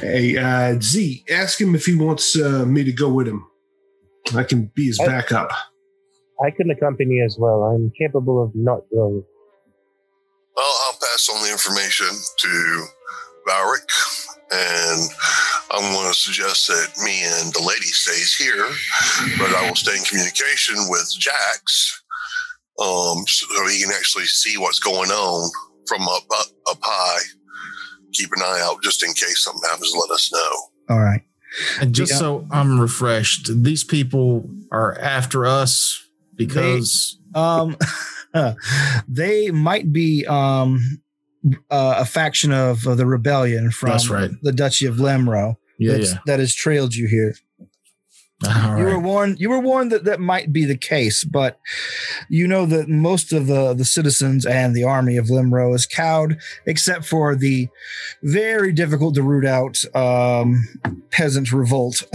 Hey 0.00 0.36
uh 0.36 0.80
Z, 0.80 1.24
ask 1.30 1.60
him 1.60 1.74
if 1.74 1.84
he 1.86 1.94
wants 1.94 2.36
uh, 2.38 2.64
me 2.66 2.82
to 2.84 2.92
go 2.92 3.08
with 3.12 3.28
him. 3.28 3.46
I 4.34 4.42
can 4.42 4.70
be 4.74 4.86
his 4.86 4.98
I- 4.98 5.06
backup. 5.06 5.50
I 6.44 6.50
can 6.50 6.70
accompany 6.70 7.20
as 7.24 7.36
well. 7.38 7.62
I'm 7.62 7.92
capable 7.96 8.42
of 8.42 8.50
not 8.54 8.80
going. 8.92 9.22
Well, 10.56 10.74
I'll 10.86 10.98
pass 10.98 11.28
on 11.32 11.40
the 11.44 11.52
information 11.52 12.08
to 12.38 12.84
Valric, 13.48 13.88
and 14.50 15.08
suggest 16.12 16.68
that 16.68 16.88
me 17.04 17.22
and 17.24 17.52
the 17.54 17.62
lady 17.66 17.86
stays 17.86 18.34
here, 18.34 18.66
but 19.38 19.54
I 19.54 19.68
will 19.68 19.76
stay 19.76 19.96
in 19.96 20.04
communication 20.04 20.76
with 20.88 21.12
Jax, 21.18 22.02
um, 22.78 23.24
so 23.26 23.46
he 23.68 23.82
can 23.82 23.92
actually 23.92 24.26
see 24.26 24.58
what's 24.58 24.78
going 24.78 25.10
on 25.10 25.50
from 25.88 26.02
up 26.02 26.22
up, 26.38 26.46
up 26.70 26.78
high. 26.82 27.22
Keep 28.12 28.30
an 28.36 28.42
eye 28.42 28.60
out 28.62 28.82
just 28.82 29.02
in 29.02 29.08
case 29.14 29.42
something 29.44 29.62
happens. 29.70 29.92
Let 29.98 30.14
us 30.14 30.30
know. 30.32 30.94
All 30.94 31.00
right. 31.00 31.22
And 31.80 31.94
just 31.94 32.12
Yeah. 32.12 32.18
so 32.18 32.46
I'm 32.50 32.80
refreshed, 32.80 33.50
these 33.62 33.84
people 33.84 34.48
are 34.70 34.98
after 34.98 35.46
us 35.46 36.02
because 36.36 37.18
Um, 37.34 37.76
they 39.08 39.50
might 39.50 39.92
be 39.92 40.26
um 40.26 41.00
uh, 41.70 41.96
a 41.98 42.04
faction 42.04 42.52
of, 42.52 42.86
of 42.86 42.98
the 42.98 43.06
rebellion 43.06 43.70
from 43.72 43.90
That's 43.90 44.08
right. 44.08 44.30
the 44.42 44.52
Duchy 44.52 44.86
of 44.86 44.96
Lemro 44.96 45.56
yeah, 45.78 45.92
that's- 45.92 46.12
yeah. 46.12 46.18
that 46.26 46.40
has 46.40 46.54
trailed 46.54 46.94
you 46.94 47.06
here. 47.08 47.34
All 48.44 48.76
you 48.76 48.84
were 48.86 48.98
warned. 48.98 49.38
You 49.38 49.50
were 49.50 49.60
warned 49.60 49.92
that 49.92 50.02
that 50.02 50.18
might 50.18 50.52
be 50.52 50.64
the 50.64 50.76
case, 50.76 51.22
but 51.22 51.60
you 52.28 52.48
know 52.48 52.66
that 52.66 52.88
most 52.88 53.32
of 53.32 53.46
the 53.46 53.72
the 53.72 53.84
citizens 53.84 54.44
and 54.44 54.74
the 54.74 54.82
army 54.82 55.16
of 55.16 55.26
Limro 55.26 55.72
is 55.76 55.86
cowed, 55.86 56.38
except 56.66 57.04
for 57.04 57.36
the 57.36 57.68
very 58.24 58.72
difficult 58.72 59.14
to 59.14 59.22
root 59.22 59.46
out 59.46 59.78
um, 59.94 60.66
peasant 61.10 61.52
revolt. 61.52 62.02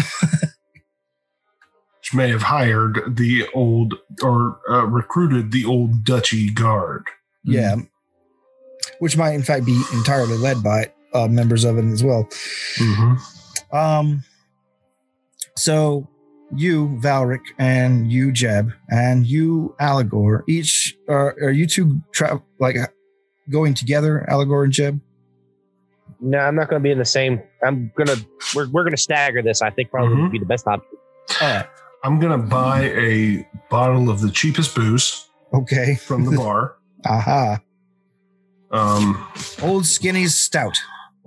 Which 2.02 2.14
may 2.14 2.30
have 2.30 2.44
hired 2.44 3.16
the 3.18 3.48
old 3.54 3.96
or 4.22 4.60
uh, 4.70 4.86
recruited 4.86 5.52
the 5.54 5.64
old 5.66 6.04
duchy 6.04 6.50
guard. 6.50 7.06
yeah, 7.44 7.76
which 9.00 9.16
might 9.18 9.32
in 9.34 9.44
fact 9.44 9.66
be 9.66 9.82
entirely 9.94 10.38
led 10.38 10.62
by 10.64 10.92
uh, 11.14 11.28
members 11.28 11.64
of 11.64 11.78
it 11.78 11.86
as 11.86 12.04
well. 12.04 12.28
Mm-hmm. 12.78 13.16
Um, 13.72 14.24
so 15.56 16.08
you, 16.56 16.98
Valric, 17.04 17.42
and 17.60 18.12
you, 18.12 18.32
Jeb, 18.32 18.72
and 18.90 19.26
you, 19.28 19.76
Allegor, 19.80 20.44
each 20.48 20.96
are, 21.10 21.36
are 21.42 21.52
you 21.52 21.68
two 21.68 22.02
tra- 22.14 22.42
like 22.60 22.78
going 23.50 23.74
together, 23.74 24.26
Allegor 24.30 24.64
and 24.64 24.72
Jeb? 24.74 25.02
No, 26.20 26.40
I'm 26.40 26.56
not 26.56 26.70
going 26.70 26.82
to 26.82 26.84
be 26.84 26.92
in 26.92 26.98
the 26.98 27.06
same. 27.06 27.42
I'm 27.64 27.92
gonna. 27.96 28.16
We're 28.56 28.68
we're 28.70 28.84
gonna 28.84 28.98
stagger 28.98 29.44
this. 29.44 29.62
I 29.62 29.70
think 29.70 29.92
probably 29.92 30.16
Mhm. 30.16 30.24
would 30.24 30.32
be 30.32 30.40
the 30.40 30.46
best 30.48 30.66
option. 30.66 30.88
All 31.42 31.48
right. 31.48 31.68
I'm 32.04 32.20
gonna 32.20 32.38
buy 32.40 32.86
a 32.96 33.48
bottle 33.70 34.10
of 34.10 34.22
the 34.22 34.32
cheapest 34.32 34.74
booze 34.74 35.30
Okay. 35.54 35.96
from 35.96 36.26
the 36.26 36.36
bar. 36.38 36.76
Aha. 37.06 37.60
Um, 38.72 39.28
Old 39.62 39.86
Skinny's 39.86 40.34
stout. 40.34 40.78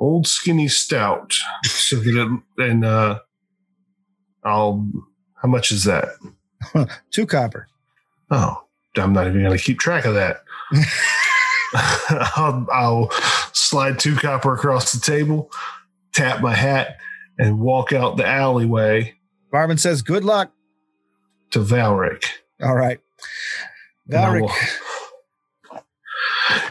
Old 0.01 0.27
skinny 0.27 0.67
stout. 0.67 1.33
So 1.65 1.97
that 2.01 2.17
it, 2.59 2.65
and 2.71 2.85
uh, 2.85 3.21
I'll. 4.45 4.85
How 5.41 5.49
much 5.49 5.71
is 5.71 5.85
that? 5.85 6.09
Two 7.13 7.27
copper. 7.27 7.67
Oh, 8.31 8.65
I'm 8.97 9.13
not 9.13 9.27
even 9.29 9.43
gonna 9.43 9.57
keep 9.59 9.79
track 9.79 10.05
of 10.05 10.15
that. 10.15 10.43
I'll, 12.37 12.67
I'll 12.73 13.11
slide 13.53 13.99
two 14.01 14.17
copper 14.17 14.55
across 14.55 14.93
the 14.93 15.01
table, 15.01 15.51
tap 16.13 16.41
my 16.43 16.55
hat, 16.55 16.97
and 17.39 17.61
walk 17.61 17.93
out 17.93 18.17
the 18.17 18.27
alleyway 18.27 19.15
Barman 19.53 19.79
says, 19.79 20.03
good 20.03 20.25
luck. 20.25 20.53
to 21.53 21.61
Valric. 21.61 22.25
All 22.63 22.75
right. 22.75 23.01
Valric, 24.09 24.43
will- 24.43 25.79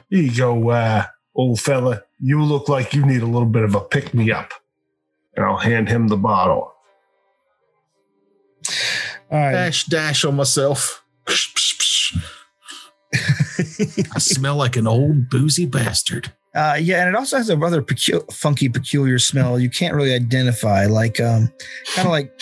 Here 0.10 0.22
you 0.24 0.36
go, 0.36 0.70
uh, 0.70 1.06
old 1.36 1.60
fella. 1.60 2.04
You 2.22 2.44
look 2.44 2.68
like 2.68 2.94
you 2.94 3.06
need 3.06 3.22
a 3.22 3.28
little 3.28 3.48
bit 3.48 3.64
of 3.64 3.76
a 3.76 3.82
pick 3.82 4.14
me 4.14 4.32
up. 4.32 4.52
And 5.36 5.46
I'll 5.46 5.58
hand 5.58 5.88
him 5.88 6.08
the 6.08 6.18
bottle. 6.18 6.74
all 9.32 9.40
right. 9.40 9.52
dash 9.52 9.86
dash 9.86 10.26
on 10.26 10.36
myself. 10.36 11.04
I 13.16 14.20
smell 14.20 14.56
like 14.56 14.76
an 14.76 14.88
old 14.88 15.30
boozy 15.30 15.66
bastard. 15.66 16.34
Uh, 16.56 16.78
yeah, 16.82 17.02
and 17.02 17.10
it 17.10 17.16
also 17.16 17.38
has 17.38 17.50
a 17.50 17.58
rather 17.58 17.82
pecu- 17.82 18.26
funky, 18.34 18.70
peculiar 18.70 19.20
smell. 19.20 19.60
You 19.60 19.70
can't 19.70 19.94
really 19.94 20.14
identify, 20.14 20.88
like 20.88 21.20
um, 21.20 21.52
kind 21.94 22.08
of 22.08 22.12
like 22.12 22.34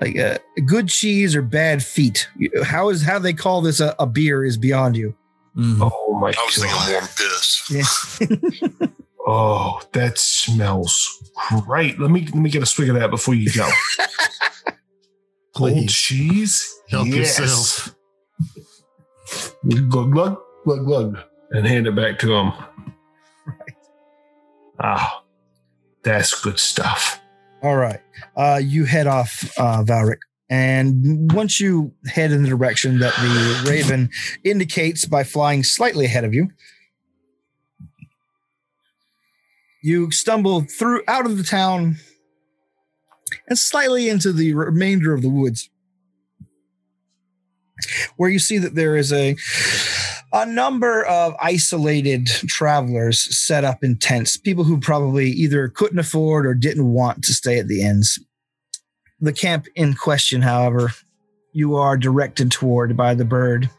like 0.00 0.18
uh, 0.18 0.38
good 0.66 0.88
cheese 0.88 1.34
or 1.34 1.42
bad 1.42 1.84
feet. 1.84 2.28
How 2.64 2.88
is 2.90 3.02
how 3.02 3.18
they 3.18 3.32
call 3.32 3.60
this 3.60 3.80
a, 3.80 3.94
a 3.98 4.06
beer 4.06 4.44
is 4.44 4.56
beyond 4.56 4.96
you. 4.96 5.16
Mm. 5.56 5.78
Oh 5.80 6.18
my 6.20 6.28
I 6.28 6.44
was 6.44 6.54
thinking 6.56 6.76
god. 6.76 6.92
warm 6.92 7.08
piss. 7.16 8.90
Oh, 9.28 9.80
that 9.90 10.18
smells 10.18 11.32
great. 11.66 11.98
Let 11.98 12.12
me 12.12 12.20
let 12.26 12.36
me 12.36 12.48
get 12.48 12.62
a 12.62 12.66
swig 12.66 12.90
of 12.90 12.94
that 12.94 13.10
before 13.10 13.34
you 13.34 13.50
go. 13.52 13.68
Old 15.58 15.72
Please 15.72 15.92
cheese. 15.92 16.72
help 16.90 17.08
Yes. 17.08 17.36
yourself. 17.36 17.96
Glug 19.68 20.12
glug 20.12 20.38
glug 20.64 20.84
glug, 20.86 21.18
and 21.50 21.66
hand 21.66 21.88
it 21.88 21.96
back 21.96 22.20
to 22.20 22.32
him. 22.36 22.52
Ah, 24.80 25.24
that's 26.04 26.40
good 26.40 26.60
stuff. 26.60 27.20
All 27.64 27.76
right. 27.76 28.00
Uh, 28.36 28.60
you 28.62 28.84
head 28.84 29.08
off, 29.08 29.42
uh, 29.58 29.82
Valric. 29.82 30.18
And 30.48 31.32
once 31.32 31.60
you 31.60 31.92
head 32.06 32.30
in 32.30 32.42
the 32.42 32.48
direction 32.48 33.00
that 33.00 33.14
the 33.14 33.68
raven 33.68 34.10
indicates 34.44 35.04
by 35.04 35.24
flying 35.24 35.64
slightly 35.64 36.04
ahead 36.04 36.24
of 36.24 36.34
you, 36.34 36.50
you 39.82 40.10
stumble 40.10 40.62
through 40.62 41.02
out 41.08 41.26
of 41.26 41.36
the 41.36 41.42
town 41.42 41.96
and 43.48 43.58
slightly 43.58 44.08
into 44.08 44.32
the 44.32 44.54
remainder 44.54 45.12
of 45.12 45.22
the 45.22 45.28
woods, 45.28 45.68
where 48.16 48.30
you 48.30 48.38
see 48.38 48.58
that 48.58 48.74
there 48.74 48.96
is 48.96 49.12
a 49.12 49.36
a 50.32 50.44
number 50.44 51.04
of 51.04 51.34
isolated 51.40 52.26
travelers 52.26 53.20
set 53.36 53.64
up 53.64 53.82
in 53.82 53.96
tents, 53.96 54.36
people 54.36 54.64
who 54.64 54.78
probably 54.78 55.30
either 55.30 55.68
couldn't 55.68 55.98
afford 55.98 56.46
or 56.46 56.54
didn't 56.54 56.92
want 56.92 57.22
to 57.24 57.32
stay 57.32 57.58
at 57.58 57.68
the 57.68 57.82
inns. 57.82 58.18
The 59.20 59.32
camp 59.32 59.66
in 59.74 59.94
question, 59.94 60.42
however, 60.42 60.92
you 61.52 61.76
are 61.76 61.96
directed 61.96 62.50
toward 62.50 62.96
by 62.96 63.14
the 63.14 63.24
bird. 63.24 63.70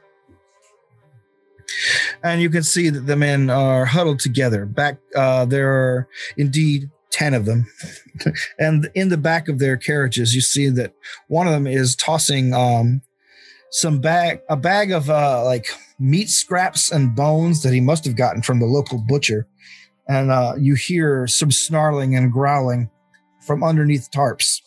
And 2.23 2.41
you 2.41 2.49
can 2.49 2.63
see 2.63 2.89
that 2.89 3.01
the 3.01 3.15
men 3.15 3.49
are 3.49 3.85
huddled 3.85 4.19
together. 4.19 4.65
Back, 4.65 4.97
uh, 5.15 5.45
there 5.45 5.71
are 5.71 6.07
indeed 6.37 6.89
10 7.11 7.33
of 7.33 7.45
them. 7.45 7.67
and 8.59 8.89
in 8.95 9.09
the 9.09 9.17
back 9.17 9.47
of 9.47 9.59
their 9.59 9.77
carriages, 9.77 10.33
you 10.33 10.41
see 10.41 10.69
that 10.69 10.93
one 11.27 11.47
of 11.47 11.53
them 11.53 11.67
is 11.67 11.95
tossing 11.95 12.53
um, 12.53 13.01
some 13.69 13.99
bag, 13.99 14.41
a 14.49 14.57
bag 14.57 14.91
of 14.91 15.09
uh, 15.09 15.43
like 15.43 15.67
meat 15.99 16.29
scraps 16.29 16.91
and 16.91 17.15
bones 17.15 17.63
that 17.63 17.73
he 17.73 17.81
must 17.81 18.05
have 18.05 18.15
gotten 18.15 18.41
from 18.41 18.59
the 18.59 18.65
local 18.65 19.03
butcher. 19.07 19.47
And 20.07 20.31
uh, 20.31 20.53
you 20.57 20.75
hear 20.75 21.27
some 21.27 21.51
snarling 21.51 22.15
and 22.15 22.31
growling 22.31 22.89
from 23.45 23.63
underneath 23.63 24.09
tarps. 24.11 24.61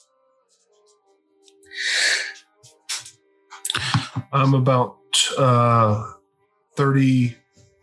I'm 4.33 4.55
about 4.55 4.97
uh 5.39 6.05
30, 6.77 7.37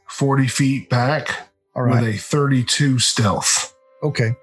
40 0.09 0.47
feet 0.47 0.89
back 0.89 1.49
All 1.75 1.83
right. 1.83 2.01
with 2.01 2.15
a 2.15 2.17
32 2.17 2.99
stealth. 2.99 3.73
Okay. 4.03 4.35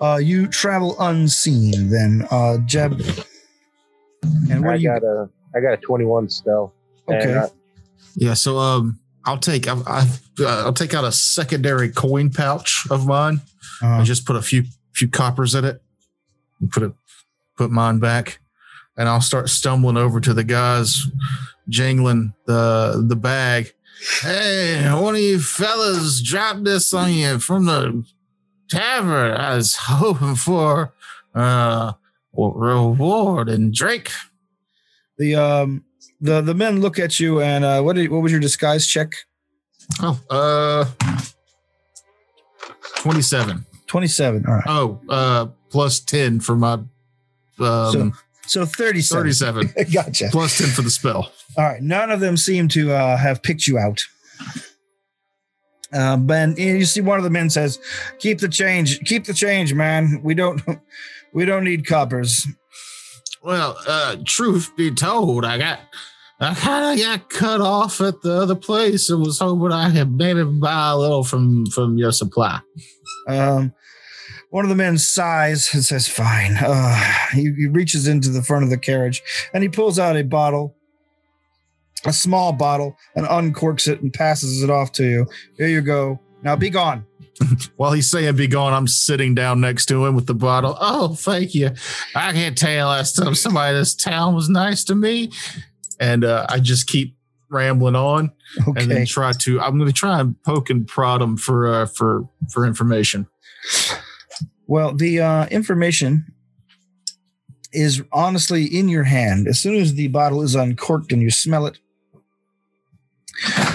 Uh, 0.00 0.18
you 0.22 0.46
travel 0.48 0.96
unseen 1.00 1.90
then, 1.90 2.26
uh, 2.30 2.58
Jeb. 2.66 3.00
And 4.50 4.64
what 4.64 4.74
I 4.74 4.76
do 4.76 4.82
you 4.82 4.88
got 4.88 5.02
a 5.02 5.28
I 5.54 5.60
got 5.60 5.72
a 5.74 5.76
21 5.76 6.30
stealth. 6.30 6.72
Okay. 7.08 7.22
And, 7.30 7.38
uh, 7.38 7.48
Yeah, 8.16 8.34
so 8.34 8.58
um, 8.58 8.98
I'll 9.24 9.38
take 9.38 9.68
I've, 9.68 9.86
I've, 9.86 10.20
uh, 10.40 10.64
I'll 10.64 10.72
take 10.72 10.94
out 10.94 11.04
a 11.04 11.12
secondary 11.12 11.90
coin 11.90 12.30
pouch 12.30 12.86
of 12.90 13.06
mine. 13.06 13.40
uh, 13.82 13.86
I 13.98 14.02
just 14.02 14.24
put 14.26 14.36
a 14.36 14.42
few 14.42 14.64
few 14.94 15.08
coppers 15.08 15.54
in 15.54 15.64
it. 15.64 15.80
And 16.60 16.70
put 16.70 16.82
it 16.84 16.92
put 17.56 17.70
mine 17.70 17.98
back, 17.98 18.40
and 18.96 19.08
I'll 19.08 19.20
start 19.20 19.48
stumbling 19.48 19.96
over 19.96 20.20
to 20.20 20.34
the 20.34 20.44
guys, 20.44 21.06
jingling 21.68 22.34
the 22.46 23.04
the 23.06 23.16
bag. 23.16 23.72
Hey, 24.20 24.88
one 24.92 25.14
of 25.14 25.20
you 25.20 25.38
fellas 25.40 26.20
dropped 26.22 26.64
this 26.64 26.92
on 26.92 27.12
you 27.12 27.38
from 27.38 27.66
the 27.66 28.04
tavern. 28.68 29.32
I 29.36 29.56
was 29.56 29.76
hoping 29.80 30.34
for 30.34 30.92
uh 31.34 31.92
reward 32.34 33.48
and 33.48 33.72
drink. 33.74 34.10
the 35.18 35.34
um 35.36 35.84
the 36.20 36.40
the 36.40 36.54
men 36.54 36.80
look 36.80 36.98
at 36.98 37.18
you 37.20 37.40
and 37.40 37.64
uh, 37.64 37.82
what 37.82 37.96
did, 37.96 38.10
what 38.10 38.22
was 38.22 38.32
your 38.32 38.40
disguise 38.40 38.86
check? 38.86 39.12
Oh, 40.00 40.18
uh, 40.30 40.84
twenty-seven. 42.96 43.66
Twenty 43.86 44.06
seven. 44.06 44.44
All 44.46 44.54
right. 44.54 44.64
Oh, 44.66 45.00
uh, 45.08 45.46
plus 45.70 46.00
ten 46.00 46.40
for 46.40 46.56
my 46.56 46.74
um, 46.74 46.88
So 47.58 48.12
thirty 48.46 49.00
seven. 49.00 49.22
thirty-seven. 49.22 49.74
gotcha. 49.92 50.28
plus 50.30 50.58
10 50.58 50.68
for 50.70 50.82
the 50.82 50.90
spell. 50.90 51.32
All 51.56 51.64
right. 51.64 51.82
None 51.82 52.10
of 52.10 52.20
them 52.20 52.36
seem 52.36 52.68
to 52.68 52.92
uh, 52.92 53.16
have 53.16 53.42
picked 53.42 53.66
you 53.66 53.78
out. 53.78 54.02
Uh, 55.92 56.16
ben, 56.16 56.54
you 56.56 56.84
see 56.86 57.02
one 57.02 57.18
of 57.18 57.24
the 57.24 57.30
men 57.30 57.50
says, 57.50 57.78
"Keep 58.18 58.38
the 58.38 58.48
change. 58.48 59.00
Keep 59.04 59.26
the 59.26 59.34
change, 59.34 59.74
man. 59.74 60.20
We 60.22 60.34
don't, 60.34 60.62
we 61.34 61.44
don't 61.44 61.64
need 61.64 61.86
coppers." 61.86 62.46
Well, 63.42 63.76
uh, 63.86 64.16
truth 64.24 64.72
be 64.76 64.90
told, 64.90 65.44
I 65.44 65.58
got 65.58 65.80
I 66.42 66.54
kind 66.54 66.98
of 66.98 67.04
got 67.06 67.30
cut 67.30 67.60
off 67.60 68.00
at 68.00 68.20
the 68.22 68.32
other 68.32 68.56
place 68.56 69.10
and 69.10 69.20
was 69.20 69.38
hoping 69.38 69.70
I 69.70 69.92
could 69.92 70.12
maybe 70.12 70.42
buy 70.42 70.90
a 70.90 70.96
little 70.98 71.22
from 71.22 71.66
from 71.66 71.98
your 71.98 72.10
supply. 72.10 72.60
Um, 73.28 73.72
one 74.52 74.66
of 74.66 74.68
the 74.68 74.76
men 74.76 74.98
sighs 74.98 75.72
and 75.72 75.82
says, 75.82 76.06
"Fine." 76.06 76.58
Uh, 76.60 76.94
he, 77.32 77.52
he 77.56 77.66
reaches 77.66 78.06
into 78.06 78.28
the 78.28 78.42
front 78.42 78.64
of 78.64 78.70
the 78.70 78.76
carriage 78.76 79.22
and 79.54 79.62
he 79.62 79.68
pulls 79.68 79.98
out 79.98 80.14
a 80.14 80.22
bottle, 80.22 80.76
a 82.04 82.12
small 82.12 82.52
bottle, 82.52 82.96
and 83.16 83.26
uncorks 83.26 83.88
it 83.88 84.02
and 84.02 84.12
passes 84.12 84.62
it 84.62 84.68
off 84.68 84.92
to 84.92 85.04
you. 85.04 85.26
Here 85.56 85.68
you 85.68 85.80
go. 85.80 86.20
Now 86.42 86.54
be 86.54 86.68
gone. 86.68 87.06
While 87.76 87.92
he's 87.92 88.10
saying 88.10 88.36
be 88.36 88.46
gone, 88.46 88.74
I'm 88.74 88.86
sitting 88.86 89.34
down 89.34 89.62
next 89.62 89.86
to 89.86 90.04
him 90.04 90.14
with 90.14 90.26
the 90.26 90.34
bottle. 90.34 90.76
Oh, 90.78 91.14
thank 91.14 91.54
you. 91.54 91.70
I 92.14 92.32
can't 92.32 92.56
tell 92.56 92.72
you 92.72 92.84
last 92.84 93.14
time 93.14 93.34
somebody 93.34 93.74
in 93.74 93.80
this 93.80 93.94
town 93.94 94.34
was 94.34 94.50
nice 94.50 94.84
to 94.84 94.94
me. 94.94 95.30
And 95.98 96.24
uh, 96.24 96.44
I 96.50 96.60
just 96.60 96.86
keep 96.86 97.16
rambling 97.48 97.96
on 97.96 98.32
and 98.66 98.90
then 98.90 99.06
try 99.06 99.32
to 99.32 99.60
I'm 99.62 99.78
gonna 99.78 99.92
try 99.92 100.20
and 100.20 100.40
poke 100.42 100.68
and 100.68 100.86
prod 100.86 101.22
him 101.22 101.38
for 101.38 101.72
uh, 101.72 101.86
for 101.86 102.28
for 102.50 102.66
information. 102.66 103.26
Well, 104.72 104.94
the 104.94 105.20
uh, 105.20 105.46
information 105.48 106.32
is 107.74 108.02
honestly 108.10 108.64
in 108.64 108.88
your 108.88 109.04
hand. 109.04 109.46
As 109.46 109.60
soon 109.60 109.74
as 109.74 109.92
the 109.92 110.08
bottle 110.08 110.40
is 110.40 110.54
uncorked 110.54 111.12
and 111.12 111.20
you 111.20 111.30
smell 111.30 111.66
it, 111.66 111.78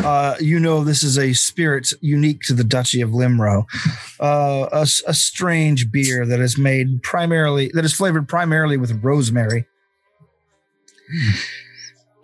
uh, 0.03 0.37
you 0.39 0.59
know 0.59 0.83
this 0.83 1.03
is 1.03 1.19
a 1.19 1.33
spirit 1.33 1.93
unique 2.01 2.41
to 2.47 2.53
the 2.55 2.63
Duchy 2.63 3.01
of 3.01 3.11
Limro, 3.11 3.65
uh, 4.19 4.69
a, 4.71 4.87
a 5.07 5.13
strange 5.13 5.91
beer 5.91 6.25
that 6.25 6.39
is 6.39 6.57
made 6.57 7.03
primarily 7.03 7.69
that 7.75 7.85
is 7.85 7.93
flavored 7.93 8.27
primarily 8.27 8.77
with 8.77 9.03
rosemary, 9.03 9.67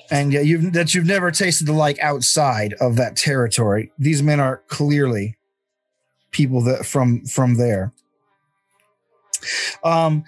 and 0.10 0.34
you've 0.34 0.74
that 0.74 0.96
you've 0.96 1.06
never 1.06 1.30
tasted 1.30 1.68
the 1.68 1.74
like 1.74 2.00
outside 2.00 2.74
of 2.82 2.96
that 2.96 3.18
territory. 3.18 3.92
These 4.00 4.24
men 4.24 4.40
are 4.40 4.64
clearly 4.68 5.38
people 6.32 6.64
that 6.64 6.88
from 6.88 7.24
from 7.26 7.58
there. 7.58 7.94
Um, 9.84 10.24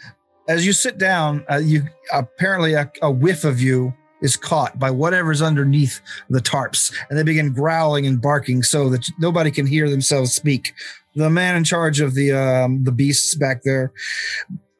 as 0.47 0.65
you 0.65 0.73
sit 0.73 0.97
down, 0.97 1.45
uh, 1.49 1.57
you 1.57 1.83
apparently 2.13 2.73
a, 2.73 2.91
a 3.01 3.11
whiff 3.11 3.43
of 3.43 3.59
you 3.59 3.93
is 4.21 4.35
caught 4.35 4.79
by 4.79 4.91
whatever's 4.91 5.41
underneath 5.41 6.01
the 6.29 6.39
tarps, 6.39 6.93
and 7.09 7.17
they 7.17 7.23
begin 7.23 7.53
growling 7.53 8.05
and 8.05 8.21
barking 8.21 8.63
so 8.63 8.89
that 8.89 9.07
nobody 9.19 9.51
can 9.51 9.65
hear 9.65 9.89
themselves 9.89 10.33
speak. 10.33 10.73
The 11.15 11.29
man 11.29 11.55
in 11.55 11.63
charge 11.63 11.99
of 11.99 12.13
the 12.13 12.33
um, 12.33 12.83
the 12.83 12.91
beasts 12.91 13.35
back 13.35 13.63
there 13.63 13.91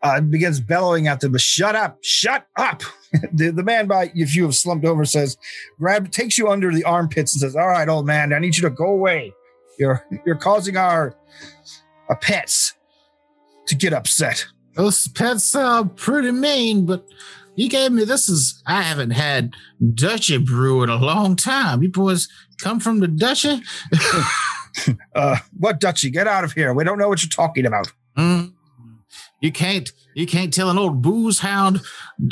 uh, 0.02 0.22
begins 0.22 0.60
bellowing 0.60 1.08
at 1.08 1.20
them, 1.22 1.38
"Shut 1.38 1.76
up! 1.76 1.98
Shut 2.02 2.48
up!" 2.58 2.84
the, 3.34 3.52
the 3.52 3.64
man 3.64 3.88
by 3.88 4.12
if 4.14 4.36
you 4.36 4.44
have 4.44 4.56
slumped 4.56 4.86
over 4.86 5.06
says, 5.06 5.38
"Grab 5.80 6.12
takes 6.12 6.38
you 6.38 6.50
under 6.50 6.72
the 6.72 6.84
armpits 6.84 7.34
and 7.34 7.42
says, 7.42 7.56
"All 7.56 7.68
right, 7.68 7.88
old 7.88 8.06
man, 8.06 8.34
I 8.34 8.40
need 8.40 8.56
you 8.56 8.64
to 8.64 8.70
go 8.70 8.86
away. 8.86 9.34
You're 9.80 10.06
you're 10.26 10.36
causing 10.36 10.78
our 10.78 11.16
our 12.10 12.18
pets 12.18 12.74
to 13.68 13.76
get 13.76 13.94
upset." 13.94 14.46
Those 14.76 15.08
pets 15.08 15.46
sound 15.46 15.96
pretty 15.96 16.32
mean, 16.32 16.86
but 16.86 17.08
you 17.56 17.70
gave 17.70 17.92
me 17.92 18.04
this 18.04 18.28
is 18.28 18.62
I 18.66 18.82
haven't 18.82 19.12
had 19.12 19.54
Duchy 19.94 20.38
brew 20.38 20.84
in 20.84 20.90
a 20.90 20.98
long 20.98 21.36
time. 21.36 21.82
You 21.82 21.90
boys 21.90 22.28
come 22.62 22.80
from 22.80 23.00
the 23.00 23.08
Duchy? 23.08 23.62
Uh, 25.16 25.38
what 25.58 25.80
Duchy? 25.80 26.10
Get 26.10 26.28
out 26.28 26.44
of 26.44 26.52
here. 26.52 26.74
We 26.74 26.84
don't 26.84 26.98
know 26.98 27.08
what 27.08 27.24
you're 27.24 27.30
talking 27.30 27.66
about. 27.66 27.92
Mm. 28.18 28.54
You 29.40 29.52
can't 29.52 29.90
you 30.14 30.26
can't 30.26 30.54
tell 30.54 30.70
an 30.70 30.78
old 30.78 31.02
booze 31.02 31.40
hound 31.40 31.82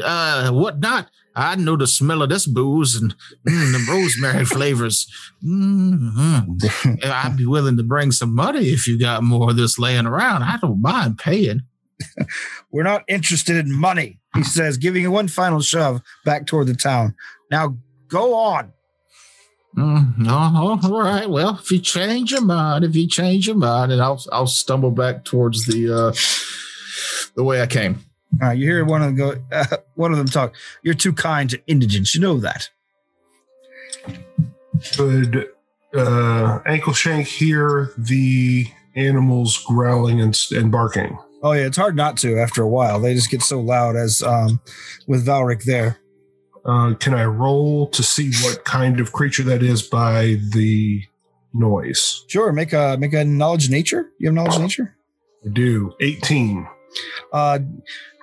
uh 0.03 0.51
whatnot. 0.51 1.09
I 1.35 1.55
know 1.55 1.75
the 1.75 1.87
smell 1.87 2.21
of 2.21 2.29
this 2.29 2.45
booze 2.45 2.95
and 2.95 3.15
mm, 3.47 3.71
the 3.71 3.91
rosemary 3.91 4.45
flavors. 4.45 5.11
Mm-hmm. 5.43 6.95
I'd 7.03 7.37
be 7.37 7.45
willing 7.45 7.77
to 7.77 7.83
bring 7.83 8.11
some 8.11 8.35
money 8.35 8.67
if 8.67 8.87
you 8.87 8.99
got 8.99 9.23
more 9.23 9.49
of 9.49 9.57
this 9.57 9.79
laying 9.79 10.05
around. 10.05 10.43
I 10.43 10.57
don't 10.57 10.81
mind 10.81 11.17
paying. 11.17 11.61
We're 12.71 12.83
not 12.83 13.03
interested 13.07 13.57
in 13.57 13.71
money, 13.71 14.19
he 14.35 14.43
says, 14.43 14.77
giving 14.77 15.03
you 15.03 15.11
one 15.11 15.27
final 15.27 15.61
shove 15.61 16.01
back 16.25 16.45
toward 16.45 16.67
the 16.67 16.75
town. 16.75 17.15
Now 17.49 17.77
go 18.07 18.35
on. 18.35 18.73
Mm, 19.77 20.19
no, 20.19 20.79
all 20.83 21.01
right. 21.01 21.27
Well, 21.27 21.57
if 21.59 21.71
you 21.71 21.79
change 21.79 22.31
your 22.31 22.41
mind, 22.41 22.85
if 22.85 22.95
you 22.95 23.07
change 23.07 23.47
your 23.47 23.55
mind, 23.55 23.91
and 23.91 24.03
I'll 24.03 24.23
I'll 24.31 24.45
stumble 24.45 24.91
back 24.91 25.25
towards 25.25 25.65
the 25.65 25.91
uh 25.91 26.13
the 27.35 27.43
way 27.43 27.59
I 27.59 27.65
came. 27.65 28.05
Uh, 28.41 28.51
you 28.51 28.65
hear 28.65 28.83
one 28.85 29.01
of 29.01 29.07
them 29.07 29.15
go, 29.15 29.35
uh, 29.51 29.77
one 29.95 30.11
of 30.11 30.17
them 30.17 30.27
talk. 30.27 30.55
You're 30.81 30.93
too 30.93 31.13
kind 31.13 31.49
to 31.49 31.61
indigents. 31.67 32.15
You 32.15 32.21
know 32.21 32.39
that. 32.39 32.69
Could 34.95 35.49
uh, 35.95 36.59
Ankle 36.65 36.93
Shank 36.93 37.27
hear 37.27 37.93
the 37.97 38.67
animals 38.95 39.63
growling 39.65 40.19
and, 40.19 40.37
and 40.51 40.71
barking? 40.71 41.17
Oh 41.41 41.51
yeah, 41.51 41.65
it's 41.65 41.77
hard 41.77 41.95
not 41.95 42.17
to 42.17 42.39
after 42.39 42.63
a 42.63 42.67
while. 42.69 42.99
They 42.99 43.13
just 43.13 43.29
get 43.29 43.41
so 43.41 43.59
loud 43.59 43.95
as 43.95 44.23
um 44.23 44.61
with 45.07 45.25
Valric 45.25 45.63
there. 45.65 45.99
Uh, 46.65 46.93
can 46.95 47.13
I 47.13 47.25
roll 47.25 47.87
to 47.87 48.01
see 48.01 48.31
what 48.43 48.63
kind 48.63 49.01
of 49.01 49.11
creature 49.11 49.43
that 49.43 49.61
is 49.61 49.81
by 49.81 50.37
the 50.53 51.03
noise? 51.53 52.23
Sure, 52.27 52.53
make 52.53 52.71
a 52.71 52.97
make 52.97 53.13
a 53.13 53.25
knowledge 53.25 53.69
nature. 53.69 54.09
You 54.17 54.27
have 54.27 54.35
knowledge 54.35 54.57
nature. 54.59 54.95
I 55.45 55.49
do. 55.49 55.93
18. 55.99 56.65
Uh, 57.33 57.59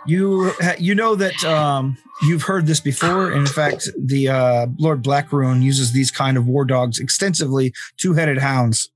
you 0.07 0.53
you 0.78 0.94
know 0.94 1.14
that 1.14 1.44
um, 1.44 1.96
you've 2.22 2.42
heard 2.42 2.66
this 2.66 2.80
before. 2.80 3.32
In 3.32 3.46
fact, 3.46 3.88
the 3.98 4.28
uh, 4.28 4.66
Lord 4.78 5.03
Blackrune 5.03 5.62
uses 5.62 5.92
these 5.92 6.11
kind 6.11 6.36
of 6.36 6.46
war 6.46 6.64
dogs 6.64 6.98
extensively. 6.98 7.72
Two 7.96 8.14
headed 8.14 8.38
hounds. 8.38 8.90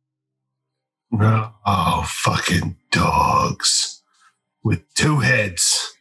No. 1.10 1.52
Oh, 1.64 2.04
fucking 2.08 2.76
dogs 2.90 4.02
with 4.64 4.82
two 4.94 5.20
heads. 5.20 5.92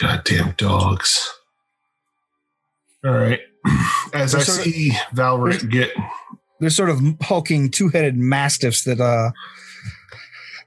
Goddamn 0.00 0.54
dogs. 0.56 1.32
All 3.04 3.12
right. 3.12 3.40
As 4.12 4.34
I 4.34 4.38
They're 4.38 4.44
sort 4.44 4.58
of- 4.58 4.64
see 4.64 4.90
Valric 5.14 5.70
get 5.70 5.90
They're 6.60 6.70
sort 6.70 6.90
of 6.90 7.00
hulking 7.22 7.70
two 7.70 7.88
headed 7.88 8.16
mastiffs 8.16 8.82
that 8.84 9.00
uh, 9.00 9.30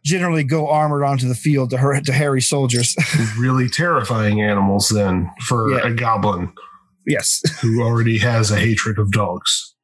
generally 0.04 0.44
go 0.44 0.68
armored 0.70 1.04
onto 1.04 1.28
the 1.28 1.36
field 1.36 1.70
to, 1.72 1.78
har- 1.78 2.02
to 2.02 2.12
harry 2.14 2.42
soldiers. 2.42 2.96
really 3.40 3.70
terrifying 3.70 4.42
animals, 4.42 4.90
then 4.90 5.30
for 5.46 5.72
Yeah. 5.72 5.88
a 5.88 5.94
goblin 5.94 6.52
yes. 7.06 7.42
who 7.62 7.82
already 7.84 8.18
has 8.20 8.52
a 8.52 8.60
hatred 8.60 8.98
of 9.00 9.12
dogs. 9.12 9.76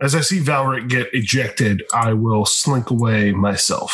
As 0.00 0.14
I 0.14 0.20
see 0.20 0.40
Valric 0.40 0.88
get 0.88 1.08
ejected, 1.12 1.82
I 1.94 2.12
will 2.14 2.44
slink 2.44 2.90
away 2.90 3.32
myself. 3.32 3.92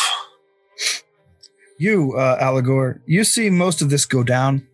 you, 1.78 2.14
uh, 2.16 2.38
Allegor, 2.40 3.00
you 3.06 3.22
see 3.22 3.48
most 3.50 3.80
of 3.82 3.90
this 3.90 4.06
go 4.06 4.22
down. 4.24 4.66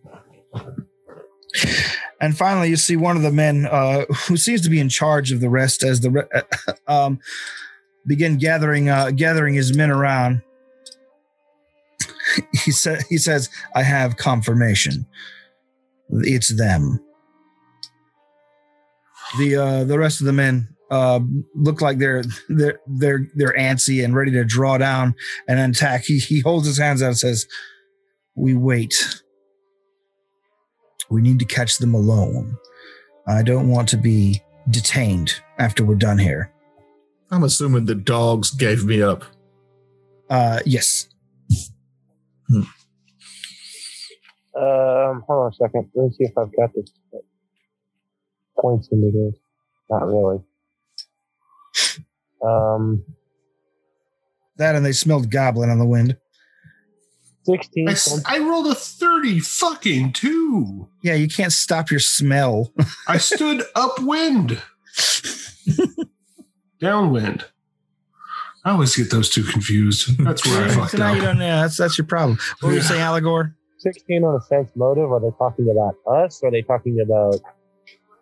And 2.19 2.35
finally, 2.35 2.69
you 2.69 2.77
see 2.77 2.95
one 2.95 3.15
of 3.15 3.21
the 3.23 3.31
men 3.31 3.67
uh, 3.67 4.05
who 4.27 4.37
seems 4.37 4.61
to 4.61 4.69
be 4.69 4.79
in 4.79 4.89
charge 4.89 5.31
of 5.31 5.39
the 5.39 5.49
rest 5.49 5.83
as 5.83 6.01
the 6.01 6.09
re- 6.09 6.41
um, 6.87 7.19
begin 8.07 8.37
gathering 8.37 8.89
uh, 8.89 9.11
gathering 9.11 9.53
his 9.53 9.75
men 9.75 9.91
around. 9.91 10.41
He 12.63 12.71
said, 12.71 13.03
"He 13.09 13.17
says, 13.17 13.49
I 13.73 13.83
have 13.83 14.17
confirmation. 14.17 15.07
It's 16.09 16.55
them." 16.55 16.99
The 19.39 19.55
uh, 19.55 19.83
the 19.85 19.97
rest 19.97 20.19
of 20.19 20.27
the 20.27 20.33
men 20.33 20.67
uh, 20.91 21.19
look 21.55 21.81
like 21.81 21.97
they're 21.97 22.23
they're 22.49 22.79
they're 22.85 23.27
they're 23.35 23.55
antsy 23.57 24.03
and 24.03 24.15
ready 24.15 24.31
to 24.31 24.43
draw 24.43 24.77
down 24.77 25.15
and 25.47 25.59
attack. 25.59 26.03
He 26.03 26.19
he 26.19 26.41
holds 26.41 26.67
his 26.67 26.77
hands 26.77 27.01
out 27.01 27.07
and 27.07 27.17
says, 27.17 27.47
"We 28.35 28.53
wait. 28.53 29.21
We 31.09 31.21
need 31.21 31.39
to 31.39 31.45
catch 31.45 31.77
them 31.77 31.93
alone. 31.93 32.57
I 33.27 33.41
don't 33.41 33.69
want 33.69 33.89
to 33.89 33.97
be 33.97 34.41
detained 34.69 35.33
after 35.57 35.83
we're 35.83 35.95
done 35.95 36.19
here." 36.19 36.51
I'm 37.31 37.43
assuming 37.43 37.85
the 37.85 37.95
dogs 37.95 38.51
gave 38.51 38.85
me 38.85 39.01
up. 39.01 39.23
Uh, 40.29 40.59
yes. 40.65 41.07
Um, 44.55 45.23
hold 45.27 45.45
on 45.45 45.51
a 45.51 45.53
second. 45.53 45.89
Let 45.93 46.05
me 46.05 46.11
see 46.11 46.23
if 46.23 46.37
I've 46.37 46.55
got 46.55 46.73
this 46.73 46.91
points 48.59 48.87
into 48.91 49.11
this. 49.11 49.39
Not 49.89 50.07
really. 50.07 50.39
Um, 52.43 53.03
That 54.57 54.75
and 54.75 54.85
they 54.85 54.91
smelled 54.93 55.29
goblin 55.29 55.69
on 55.69 55.79
the 55.79 55.85
wind. 55.85 56.17
sixteen. 57.43 57.87
I 58.25 58.39
rolled 58.39 58.67
a 58.67 58.75
30 58.75 59.39
fucking 59.39 60.13
two. 60.13 60.89
Yeah, 61.03 61.13
you 61.15 61.27
can't 61.27 61.53
stop 61.53 61.91
your 61.91 61.99
smell. 61.99 62.73
I 63.07 63.17
stood 63.17 63.63
upwind, 63.75 64.61
downwind. 66.79 67.45
I 68.65 68.71
always 68.71 68.95
get 68.95 69.09
those 69.11 69.29
two 69.29 69.43
confused. 69.43 70.17
That's 70.23 70.45
where 70.45 70.65
I 70.65 70.67
So 70.71 70.79
fucked 70.81 70.97
now 70.97 71.13
you 71.13 71.19
up. 71.19 71.25
don't. 71.25 71.37
Yeah, 71.39 71.61
that's 71.61 71.77
that's 71.77 71.97
your 71.97 72.05
problem. 72.07 72.37
What 72.59 72.67
were 72.69 72.73
you 72.73 72.79
Yeah. 72.81 72.87
saying, 72.87 73.01
Allegor? 73.01 73.53
16 73.79 74.23
on 74.23 74.35
a 74.35 74.41
sense 74.41 74.71
motive. 74.75 75.11
Are 75.11 75.19
they 75.21 75.29
talking 75.37 75.69
about 75.69 75.95
us? 76.23 76.41
Or 76.43 76.47
are 76.49 76.51
they 76.51 76.63
talking 76.63 76.99
about 76.99 77.35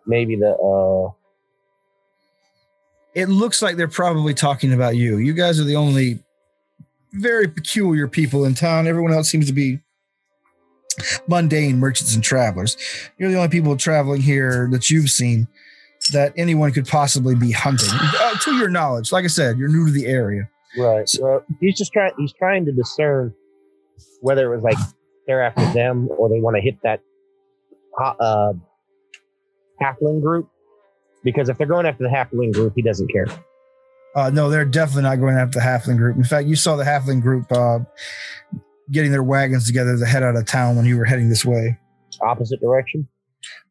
maybe 0.06 0.36
the 0.36 0.50
uh 0.54 1.12
It 3.14 3.28
looks 3.28 3.62
like 3.62 3.76
they're 3.76 3.88
probably 3.88 4.34
talking 4.34 4.72
about 4.72 4.96
you. 4.96 5.16
You 5.16 5.32
guys 5.32 5.58
are 5.58 5.64
the 5.64 5.76
only 5.76 6.20
very 7.12 7.48
peculiar 7.48 8.06
people 8.06 8.44
in 8.44 8.54
town. 8.54 8.86
Everyone 8.86 9.12
else 9.12 9.28
seems 9.30 9.46
to 9.46 9.52
be 9.54 9.80
mundane 11.26 11.78
merchants 11.78 12.14
and 12.14 12.22
travelers. 12.22 12.76
You're 13.18 13.30
the 13.30 13.36
only 13.36 13.48
people 13.48 13.76
traveling 13.76 14.20
here 14.20 14.68
that 14.72 14.90
you've 14.90 15.10
seen 15.10 15.48
that 16.12 16.32
anyone 16.36 16.72
could 16.72 16.86
possibly 16.86 17.34
be 17.34 17.52
hunting. 17.52 17.88
Uh, 17.92 18.34
to 18.38 18.54
your 18.56 18.68
knowledge, 18.68 19.12
like 19.12 19.24
I 19.24 19.28
said, 19.28 19.58
you're 19.58 19.68
new 19.68 19.86
to 19.86 19.92
the 19.92 20.06
area. 20.06 20.48
right? 20.78 21.08
Well, 21.20 21.44
he's 21.60 21.76
just 21.76 21.92
trying. 21.92 22.12
He's 22.18 22.32
trying 22.32 22.64
to 22.66 22.72
discern 22.72 23.34
whether 24.20 24.52
it 24.52 24.56
was 24.56 24.64
like 24.64 24.78
they're 25.26 25.42
after 25.42 25.64
them 25.72 26.08
or 26.18 26.28
they 26.28 26.40
want 26.40 26.56
to 26.56 26.62
hit 26.62 26.76
that 26.82 27.00
uh, 27.98 28.52
halfling 29.82 30.20
group. 30.22 30.48
Because 31.24 31.48
if 31.48 31.58
they're 31.58 31.66
going 31.66 31.86
after 31.86 32.04
the 32.04 32.08
halfling 32.10 32.52
group, 32.52 32.74
he 32.76 32.82
doesn't 32.82 33.08
care. 33.08 33.26
Uh, 34.14 34.30
no, 34.30 34.48
they're 34.48 34.64
definitely 34.64 35.02
not 35.02 35.16
going 35.16 35.36
after 35.36 35.58
the 35.58 35.64
halfling 35.64 35.98
group. 35.98 36.16
In 36.16 36.24
fact, 36.24 36.46
you 36.46 36.56
saw 36.56 36.76
the 36.76 36.84
halfling 36.84 37.20
group 37.20 37.50
uh, 37.52 37.80
getting 38.90 39.10
their 39.10 39.22
wagons 39.22 39.66
together 39.66 39.98
to 39.98 40.06
head 40.06 40.22
out 40.22 40.36
of 40.36 40.46
town 40.46 40.76
when 40.76 40.86
you 40.86 40.96
were 40.96 41.04
heading 41.04 41.28
this 41.28 41.44
way. 41.44 41.76
Opposite 42.22 42.60
direction. 42.60 43.08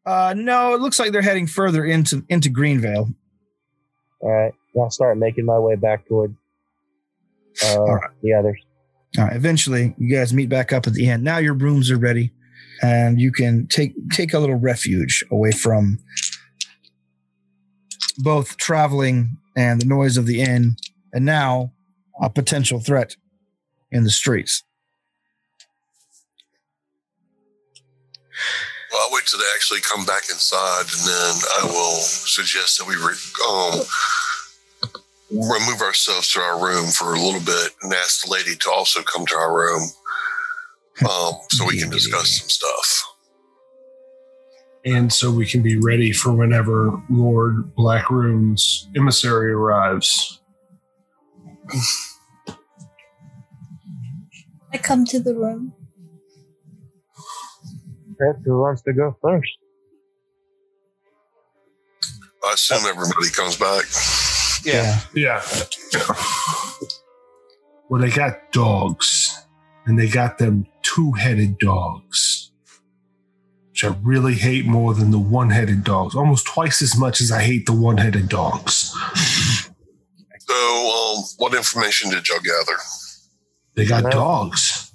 Uh, 0.04 0.34
no, 0.36 0.74
it 0.74 0.80
looks 0.80 0.98
like 0.98 1.12
they're 1.12 1.22
heading 1.22 1.46
further 1.46 1.84
into 1.84 2.24
into 2.28 2.48
Greenvale. 2.48 3.12
All 4.20 4.30
right. 4.30 4.52
I'll 4.80 4.90
start 4.90 5.16
making 5.18 5.44
my 5.44 5.58
way 5.58 5.76
back 5.76 6.06
toward 6.06 6.36
uh, 7.64 7.84
right. 7.84 8.10
the 8.22 8.34
others. 8.34 8.60
All 9.18 9.24
right, 9.24 9.36
eventually, 9.36 9.94
you 9.98 10.14
guys 10.14 10.34
meet 10.34 10.48
back 10.48 10.72
up 10.72 10.86
at 10.86 10.92
the 10.92 11.08
end. 11.08 11.24
Now 11.24 11.38
your 11.38 11.54
rooms 11.54 11.90
are 11.90 11.96
ready, 11.96 12.32
and 12.82 13.20
you 13.20 13.32
can 13.32 13.66
take 13.68 13.94
take 14.10 14.34
a 14.34 14.38
little 14.38 14.56
refuge 14.56 15.24
away 15.30 15.52
from 15.52 15.98
both 18.18 18.56
traveling 18.56 19.38
and 19.56 19.80
the 19.80 19.86
noise 19.86 20.18
of 20.18 20.26
the 20.26 20.42
inn, 20.42 20.76
and 21.12 21.24
now 21.24 21.72
a 22.20 22.28
potential 22.28 22.80
threat 22.80 23.16
in 23.90 24.04
the 24.04 24.10
streets. 24.10 24.62
Well, 28.96 29.04
I'll 29.08 29.14
wait 29.14 29.26
till 29.26 29.38
they 29.38 29.44
actually 29.54 29.80
come 29.80 30.06
back 30.06 30.30
inside, 30.30 30.86
and 30.90 31.06
then 31.06 31.34
I 31.60 31.64
will 31.66 31.96
suggest 32.00 32.78
that 32.78 32.88
we 32.88 32.94
re- 32.96 33.12
um, 33.46 33.80
remove 35.50 35.82
ourselves 35.82 36.32
to 36.32 36.40
our 36.40 36.64
room 36.64 36.86
for 36.86 37.12
a 37.12 37.20
little 37.20 37.42
bit 37.42 37.72
and 37.82 37.92
ask 37.92 38.24
the 38.24 38.32
lady 38.32 38.56
to 38.56 38.70
also 38.70 39.02
come 39.02 39.26
to 39.26 39.34
our 39.34 39.54
room 39.54 39.82
um, 41.02 41.34
so 41.50 41.66
we 41.66 41.78
can 41.78 41.90
discuss 41.90 42.40
some 42.40 42.48
stuff. 42.48 43.04
And 44.86 45.12
so 45.12 45.30
we 45.30 45.44
can 45.44 45.62
be 45.62 45.76
ready 45.76 46.12
for 46.12 46.32
whenever 46.32 46.98
Lord 47.10 47.74
Blackrune's 47.74 48.88
emissary 48.96 49.52
arrives. 49.52 50.40
I 54.72 54.78
come 54.78 55.04
to 55.06 55.20
the 55.20 55.34
room. 55.34 55.74
Okay, 58.20 58.38
Who 58.44 58.60
wants 58.60 58.82
to 58.82 58.92
go 58.92 59.16
first? 59.22 59.50
I 62.44 62.52
assume 62.54 62.86
everybody 62.86 63.30
comes 63.30 63.56
back. 63.56 63.84
Yeah. 64.64 65.00
Yeah. 65.14 65.42
Well, 67.88 68.00
they 68.00 68.10
got 68.10 68.50
dogs, 68.52 69.46
and 69.84 69.98
they 69.98 70.08
got 70.08 70.38
them 70.38 70.66
two 70.82 71.12
headed 71.12 71.58
dogs, 71.58 72.50
which 73.70 73.84
I 73.84 73.94
really 74.02 74.34
hate 74.34 74.66
more 74.66 74.92
than 74.92 75.12
the 75.12 75.18
one 75.18 75.50
headed 75.50 75.84
dogs, 75.84 76.16
almost 76.16 76.46
twice 76.46 76.82
as 76.82 76.98
much 76.98 77.20
as 77.20 77.30
I 77.30 77.42
hate 77.42 77.66
the 77.66 77.72
one 77.72 77.98
headed 77.98 78.28
dogs. 78.28 78.92
So, 80.38 80.54
um, 80.54 81.24
what 81.38 81.54
information 81.54 82.10
did 82.10 82.28
y'all 82.28 82.38
gather? 82.40 82.78
They 83.74 83.84
got 83.84 84.10
dogs. 84.10 84.85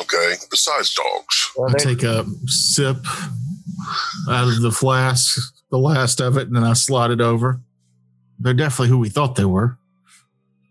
Okay, 0.00 0.34
besides 0.50 0.94
dogs. 0.94 1.50
Well, 1.56 1.70
I 1.70 1.78
take 1.78 2.02
a 2.02 2.24
sip 2.46 2.96
out 4.28 4.48
of 4.48 4.60
the 4.62 4.70
flask, 4.72 5.38
the 5.70 5.78
last 5.78 6.20
of 6.20 6.36
it, 6.36 6.46
and 6.48 6.56
then 6.56 6.64
I 6.64 6.72
slide 6.74 7.10
it 7.10 7.20
over. 7.20 7.60
They're 8.38 8.54
definitely 8.54 8.88
who 8.88 8.98
we 8.98 9.08
thought 9.08 9.34
they 9.36 9.44
were. 9.44 9.78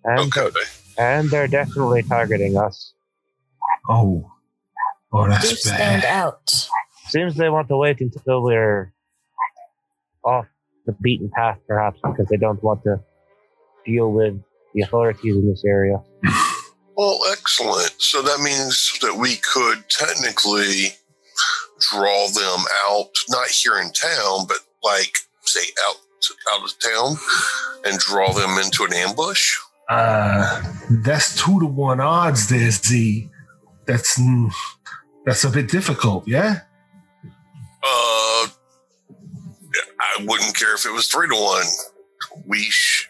and, 0.03 0.33
Okay. 0.35 0.49
and 0.97 1.29
they're 1.29 1.47
definitely 1.47 2.03
targeting 2.03 2.57
us. 2.57 2.93
Oh. 3.89 4.31
Oh, 5.11 5.23
Do 5.25 5.29
that's 5.31 5.61
stand 5.67 6.03
bad. 6.03 6.05
out. 6.05 6.69
Seems 7.07 7.35
they 7.35 7.49
want 7.49 7.67
to 7.69 7.77
wait 7.77 7.99
until 8.01 8.43
we're 8.43 8.93
off 10.23 10.45
the 10.85 10.91
beaten 11.01 11.29
path, 11.29 11.57
perhaps, 11.67 11.99
because 12.03 12.27
they 12.27 12.37
don't 12.37 12.61
want 12.63 12.83
to 12.83 12.99
deal 13.85 14.11
with 14.11 14.39
the 14.73 14.81
authorities 14.81 15.35
in 15.35 15.47
this 15.49 15.63
area. 15.65 15.97
Well, 16.97 17.19
excellent. 17.31 17.93
So 17.99 18.23
that 18.23 18.39
means 18.39 18.97
that 19.01 19.15
we 19.15 19.35
could 19.53 19.87
technically 19.87 20.95
draw 21.91 22.27
them 22.27 22.65
out, 22.89 23.11
not 23.29 23.47
here 23.49 23.77
in 23.79 23.91
town, 23.93 24.47
but 24.47 24.57
like 24.83 25.13
say 25.43 25.61
out 25.87 25.95
out 26.51 26.63
of 26.63 26.73
town, 26.79 27.15
and 27.85 27.99
draw 27.99 28.33
them 28.33 28.57
into 28.57 28.83
an 28.83 28.93
ambush. 28.93 29.57
Uh, 29.87 30.61
that's 31.03 31.41
two 31.41 31.59
to 31.59 31.67
one 31.67 32.01
odds 32.01 32.49
there, 32.49 32.71
Z. 32.71 33.29
That's, 33.85 34.19
mm, 34.19 34.51
that's 35.25 35.45
a 35.45 35.49
bit 35.49 35.69
difficult, 35.69 36.27
yeah? 36.27 36.61
Uh, 37.83 38.47
I 39.99 40.25
wouldn't 40.25 40.55
care 40.55 40.75
if 40.75 40.85
it 40.85 40.91
was 40.91 41.07
three 41.07 41.29
to 41.29 41.35
one. 41.35 41.65
We. 42.45 42.63
Sh- 42.63 43.07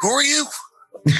Who 0.00 0.08
are 0.08 0.22
you? 0.22 0.46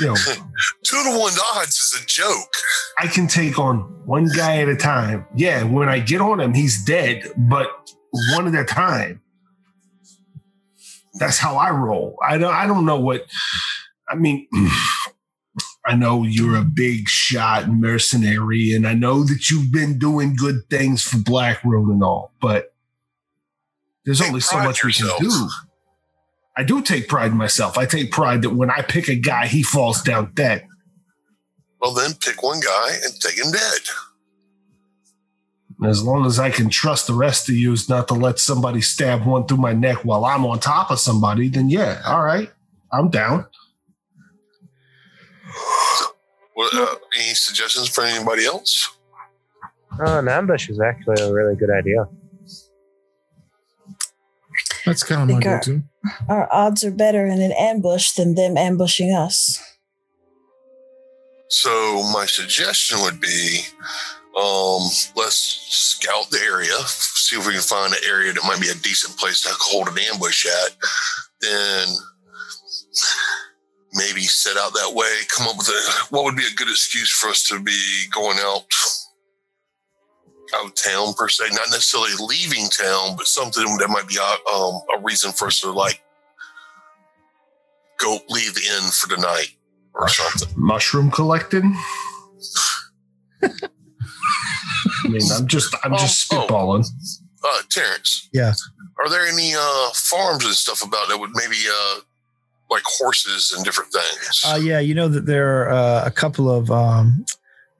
You 0.00 0.06
know, 0.06 0.14
Two 0.14 1.02
to 1.02 1.18
one 1.18 1.32
odds 1.54 1.76
is 1.76 2.00
a 2.02 2.06
joke. 2.06 2.52
I 2.98 3.06
can 3.06 3.26
take 3.26 3.58
on 3.58 3.78
one 4.06 4.28
guy 4.36 4.58
at 4.58 4.68
a 4.68 4.76
time. 4.76 5.26
Yeah, 5.34 5.64
when 5.64 5.88
I 5.88 6.00
get 6.00 6.20
on 6.20 6.40
him, 6.40 6.54
he's 6.54 6.84
dead, 6.84 7.30
but 7.36 7.68
one 8.34 8.54
at 8.54 8.60
a 8.60 8.64
time. 8.64 9.20
That's 11.14 11.38
how 11.38 11.56
I 11.56 11.70
roll. 11.70 12.16
I 12.26 12.38
don't 12.38 12.52
I 12.52 12.66
don't 12.66 12.86
know 12.86 12.98
what 12.98 13.26
I 14.08 14.16
mean 14.16 14.48
I 15.86 15.94
know 15.96 16.24
you're 16.24 16.56
a 16.56 16.64
big 16.64 17.08
shot 17.08 17.68
mercenary, 17.68 18.72
and 18.72 18.86
I 18.86 18.94
know 18.94 19.22
that 19.22 19.50
you've 19.50 19.70
been 19.70 19.98
doing 19.98 20.34
good 20.34 20.62
things 20.70 21.02
for 21.02 21.18
Black 21.18 21.62
Road 21.62 21.90
and 21.90 22.02
all, 22.02 22.32
but 22.40 22.74
there's 24.04 24.22
only 24.22 24.40
so 24.40 24.58
much 24.58 24.82
we 24.82 24.92
can 24.92 25.08
do. 25.18 25.48
I 26.56 26.62
do 26.62 26.82
take 26.82 27.08
pride 27.08 27.32
in 27.32 27.36
myself. 27.36 27.76
I 27.76 27.86
take 27.86 28.12
pride 28.12 28.42
that 28.42 28.50
when 28.50 28.70
I 28.70 28.82
pick 28.82 29.08
a 29.08 29.16
guy, 29.16 29.46
he 29.46 29.62
falls 29.62 30.02
down 30.02 30.32
dead. 30.34 30.66
Well, 31.80 31.92
then 31.92 32.14
pick 32.14 32.42
one 32.42 32.60
guy 32.60 32.90
and 33.04 33.20
take 33.20 33.38
him 33.38 33.50
dead. 33.50 33.80
As 35.84 36.02
long 36.02 36.24
as 36.24 36.38
I 36.38 36.50
can 36.50 36.70
trust 36.70 37.08
the 37.08 37.14
rest 37.14 37.48
of 37.48 37.56
you 37.56 37.72
is 37.72 37.88
not 37.88 38.08
to 38.08 38.14
let 38.14 38.38
somebody 38.38 38.80
stab 38.80 39.26
one 39.26 39.46
through 39.46 39.58
my 39.58 39.72
neck 39.72 40.04
while 40.04 40.24
I'm 40.24 40.46
on 40.46 40.60
top 40.60 40.90
of 40.90 41.00
somebody, 41.00 41.48
then 41.48 41.68
yeah, 41.68 42.00
all 42.06 42.22
right, 42.22 42.50
I'm 42.92 43.10
down. 43.10 43.46
What, 46.54 46.72
uh, 46.72 46.94
any 47.16 47.34
suggestions 47.34 47.88
for 47.88 48.04
anybody 48.04 48.46
else? 48.46 48.96
Oh, 50.06 50.20
an 50.20 50.28
ambush 50.28 50.68
is 50.68 50.80
actually 50.80 51.20
a 51.20 51.32
really 51.32 51.56
good 51.56 51.70
idea. 51.70 52.06
That's 54.84 55.02
kind 55.02 55.22
of 55.22 55.28
my 55.28 55.40
Think 55.40 55.44
go-to. 55.44 55.82
Our 56.28 56.52
odds 56.52 56.84
are 56.84 56.90
better 56.90 57.26
in 57.26 57.40
an 57.40 57.52
ambush 57.52 58.12
than 58.12 58.34
them 58.34 58.56
ambushing 58.56 59.12
us. 59.12 59.58
So 61.48 62.02
my 62.12 62.26
suggestion 62.26 62.98
would 63.02 63.20
be, 63.20 63.60
um, 64.36 64.82
let's 65.16 65.66
scout 65.68 66.30
the 66.30 66.40
area, 66.40 66.76
see 66.86 67.36
if 67.36 67.46
we 67.46 67.52
can 67.52 67.62
find 67.62 67.92
an 67.92 68.00
area 68.06 68.32
that 68.32 68.44
might 68.44 68.60
be 68.60 68.68
a 68.68 68.74
decent 68.74 69.16
place 69.16 69.42
to 69.42 69.50
hold 69.52 69.88
an 69.88 69.98
ambush 70.12 70.46
at. 70.46 70.76
Then 71.40 71.88
maybe 73.94 74.22
set 74.22 74.56
out 74.56 74.72
that 74.74 74.92
way. 74.94 75.12
Come 75.34 75.48
up 75.48 75.56
with 75.56 75.68
a 75.68 76.14
what 76.14 76.24
would 76.24 76.36
be 76.36 76.46
a 76.46 76.56
good 76.56 76.68
excuse 76.68 77.10
for 77.10 77.28
us 77.28 77.46
to 77.48 77.60
be 77.60 78.06
going 78.12 78.38
out 78.40 78.64
out 80.56 80.66
of 80.66 80.74
town 80.74 81.14
per 81.14 81.28
se, 81.28 81.44
not 81.50 81.70
necessarily 81.70 82.12
leaving 82.26 82.68
town, 82.68 83.16
but 83.16 83.26
something 83.26 83.64
that 83.78 83.88
might 83.88 84.06
be 84.08 84.16
a, 84.16 84.54
um, 84.54 84.80
a 84.96 85.00
reason 85.02 85.32
for 85.32 85.46
us 85.46 85.60
to 85.62 85.70
like 85.70 86.02
go 87.98 88.18
leave 88.28 88.54
the 88.54 88.60
inn 88.60 88.90
for 88.90 89.08
the 89.08 89.16
night 89.20 89.56
or 89.94 90.08
something. 90.08 90.48
Mushroom 90.56 91.10
collecting. 91.10 91.74
I 93.42 95.08
mean, 95.08 95.20
I'm 95.32 95.46
just 95.46 95.74
I'm 95.84 95.92
just 95.92 96.32
Oh, 96.32 96.38
oh. 96.40 96.46
spitballing. 96.46 96.86
uh 97.44 97.62
Terrence. 97.70 98.28
Yeah. 98.32 98.52
Are 99.02 99.08
there 99.10 99.26
any 99.26 99.52
uh 99.54 99.90
farms 99.94 100.44
and 100.44 100.54
stuff 100.54 100.84
about 100.84 101.08
that 101.08 101.18
would 101.18 101.30
maybe 101.34 101.56
uh 101.70 102.00
like 102.70 102.82
horses 102.86 103.52
and 103.54 103.64
different 103.64 103.92
things. 103.92 104.42
Uh, 104.44 104.56
yeah, 104.56 104.80
you 104.80 104.94
know 104.94 105.06
that 105.06 105.26
there 105.26 105.62
are 105.64 105.70
uh, 105.70 106.06
a 106.06 106.10
couple 106.10 106.50
of 106.50 106.70
um, 106.70 107.24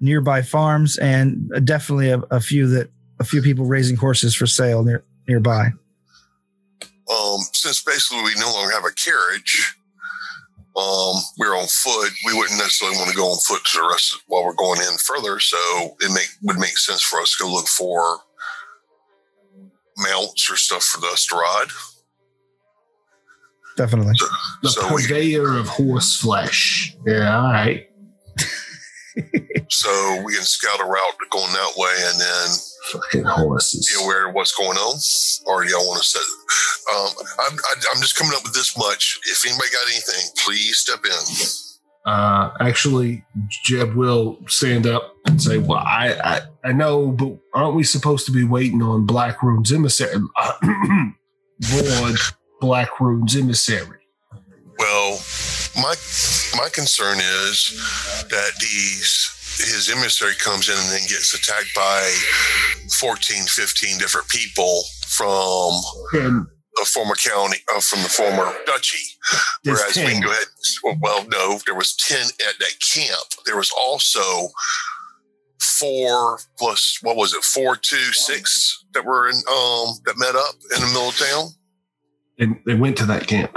nearby 0.00 0.42
farms, 0.42 0.98
and 0.98 1.50
definitely 1.64 2.10
a, 2.10 2.18
a 2.30 2.40
few 2.40 2.66
that 2.68 2.90
a 3.20 3.24
few 3.24 3.40
people 3.40 3.64
raising 3.64 3.96
horses 3.96 4.34
for 4.34 4.46
sale 4.46 4.84
near 4.84 5.04
nearby. 5.28 5.70
um, 7.10 7.40
since 7.52 7.82
basically 7.82 8.22
we 8.22 8.34
no 8.38 8.52
longer 8.52 8.72
have 8.72 8.84
a 8.84 8.92
carriage, 8.92 9.76
um, 10.76 11.16
we're 11.38 11.56
on 11.56 11.66
foot. 11.66 12.10
We 12.26 12.34
wouldn't 12.34 12.58
necessarily 12.58 12.96
want 12.96 13.10
to 13.10 13.16
go 13.16 13.26
on 13.26 13.38
foot 13.38 13.64
to 13.64 13.78
the 13.78 13.88
rest 13.88 14.14
of, 14.14 14.20
while 14.26 14.44
we're 14.44 14.54
going 14.54 14.80
in 14.80 14.96
further. 14.98 15.38
So 15.40 15.56
it 16.00 16.12
make 16.12 16.28
would 16.42 16.58
make 16.58 16.76
sense 16.78 17.02
for 17.02 17.20
us 17.20 17.36
to 17.36 17.44
go 17.44 17.52
look 17.52 17.66
for 17.66 18.18
mounts 19.98 20.50
or 20.50 20.56
stuff 20.56 20.82
for 20.82 21.04
us 21.06 21.26
to 21.26 21.36
ride. 21.36 21.68
Definitely. 23.76 24.14
The 24.62 24.68
So 24.70 24.94
we, 24.94 25.02
purveyor 25.02 25.58
of 25.58 25.68
horse 25.68 26.16
flesh. 26.20 26.96
Yeah, 27.06 27.40
all 27.40 27.52
right. 27.52 27.88
So 29.68 30.22
we 30.24 30.34
can 30.34 30.44
scout 30.44 30.80
a 30.80 30.84
route 30.84 31.16
going 31.30 31.52
that 31.52 31.72
way, 31.76 31.94
and 32.10 32.20
then 32.20 32.48
Fucking 32.92 33.24
horses. 33.24 33.92
be 33.96 34.04
aware 34.04 34.28
of 34.28 34.34
what's 34.34 34.52
going 34.52 34.76
on. 34.76 34.98
Or 35.46 35.64
do 35.64 35.70
y'all 35.70 35.86
want 35.86 36.02
to 36.02 36.08
set? 36.08 36.22
Um, 36.94 37.08
I'm, 37.40 37.58
I, 37.58 37.74
I'm 37.94 38.00
just 38.00 38.16
coming 38.16 38.32
up 38.36 38.42
with 38.44 38.54
this 38.54 38.76
much. 38.76 39.20
If 39.24 39.44
anybody 39.46 39.70
got 39.70 39.86
anything, 39.90 40.30
please 40.44 40.78
step 40.78 41.00
in. 41.04 42.10
Uh, 42.10 42.50
actually, 42.60 43.24
Jeb 43.48 43.94
will 43.94 44.38
stand 44.46 44.86
up 44.86 45.14
and 45.26 45.40
say, 45.40 45.58
"Well, 45.58 45.78
I, 45.78 46.14
I, 46.22 46.40
I 46.68 46.72
know, 46.72 47.08
but 47.12 47.38
aren't 47.54 47.74
we 47.76 47.84
supposed 47.84 48.26
to 48.26 48.32
be 48.32 48.44
waiting 48.44 48.82
on 48.82 49.06
Blackrune's 49.06 49.72
emissary? 49.72 50.20
Lord 51.72 52.16
Blackrune's 52.60 53.36
emissary." 53.36 53.98
Well, 54.78 55.18
my 55.76 55.94
my 56.56 56.68
concern 56.72 57.18
is 57.18 58.26
that 58.28 58.50
these 58.60 59.30
his 59.56 59.90
emissary 59.90 60.34
comes 60.34 60.68
in 60.68 60.76
and 60.76 60.88
then 60.90 61.00
gets 61.08 61.34
attacked 61.34 61.74
by 61.74 62.10
14, 63.00 63.44
15 63.44 63.98
different 63.98 64.28
people 64.28 64.82
from 65.06 65.72
And 66.14 66.46
a 66.82 66.84
former 66.84 67.14
county, 67.14 67.58
uh, 67.74 67.80
from 67.80 68.02
the 68.02 68.08
former 68.08 68.52
duchy. 68.66 68.98
there's 69.62 69.78
Whereas 69.78 69.96
we 69.96 70.02
can 70.02 70.12
10. 70.14 70.22
go 70.22 70.30
ahead. 70.30 70.46
Well, 71.00 71.24
no, 71.28 71.58
there 71.66 71.74
was 71.76 71.94
ten 71.94 72.26
at 72.26 72.58
that 72.58 72.74
camp. 72.80 73.26
There 73.46 73.56
was 73.56 73.70
also 73.78 74.48
four 75.60 76.38
plus 76.58 76.98
what 77.02 77.16
was 77.16 77.32
it? 77.32 77.42
Four, 77.44 77.76
two, 77.76 78.12
six 78.12 78.84
that 78.92 79.04
were 79.04 79.28
in 79.28 79.34
um 79.36 79.94
that 80.04 80.14
met 80.18 80.34
up 80.34 80.54
in 80.74 80.80
the 80.80 80.86
middle 80.88 81.08
of 81.08 81.16
town. 81.18 81.48
and 82.38 82.56
they 82.66 82.74
went 82.74 82.96
to 82.98 83.06
that 83.06 83.26
camp. 83.26 83.56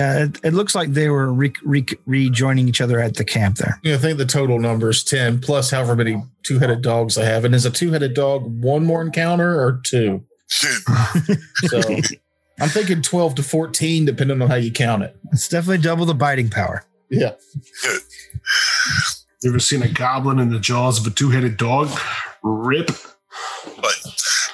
Yeah, 0.00 0.24
it, 0.24 0.40
it 0.42 0.54
looks 0.54 0.74
like 0.74 0.94
they 0.94 1.10
were 1.10 1.30
re- 1.30 1.52
re- 1.62 1.84
rejoining 2.06 2.68
each 2.68 2.80
other 2.80 3.00
at 3.00 3.16
the 3.16 3.24
camp 3.24 3.58
there. 3.58 3.78
Yeah, 3.84 3.96
I 3.96 3.98
think 3.98 4.16
the 4.16 4.24
total 4.24 4.58
number 4.58 4.88
is 4.88 5.04
10 5.04 5.40
plus 5.42 5.70
however 5.70 5.94
many 5.94 6.22
two 6.42 6.58
headed 6.58 6.80
dogs 6.80 7.18
I 7.18 7.24
have. 7.24 7.44
And 7.44 7.54
is 7.54 7.66
a 7.66 7.70
two 7.70 7.92
headed 7.92 8.14
dog 8.14 8.44
one 8.62 8.86
more 8.86 9.02
encounter 9.02 9.60
or 9.60 9.82
two? 9.84 10.24
So 10.48 11.80
I'm 12.60 12.70
thinking 12.70 13.02
12 13.02 13.34
to 13.34 13.42
14, 13.42 14.06
depending 14.06 14.40
on 14.40 14.48
how 14.48 14.54
you 14.54 14.72
count 14.72 15.02
it. 15.02 15.14
It's 15.32 15.48
definitely 15.48 15.82
double 15.82 16.06
the 16.06 16.14
biting 16.14 16.48
power. 16.48 16.82
Yeah. 17.10 17.32
You 19.42 19.50
ever 19.50 19.58
seen 19.58 19.82
a 19.82 19.88
goblin 19.88 20.38
in 20.38 20.48
the 20.48 20.60
jaws 20.60 20.98
of 20.98 21.06
a 21.06 21.14
two-headed 21.14 21.58
dog? 21.58 21.90
Rip. 22.42 22.86
But 22.86 24.00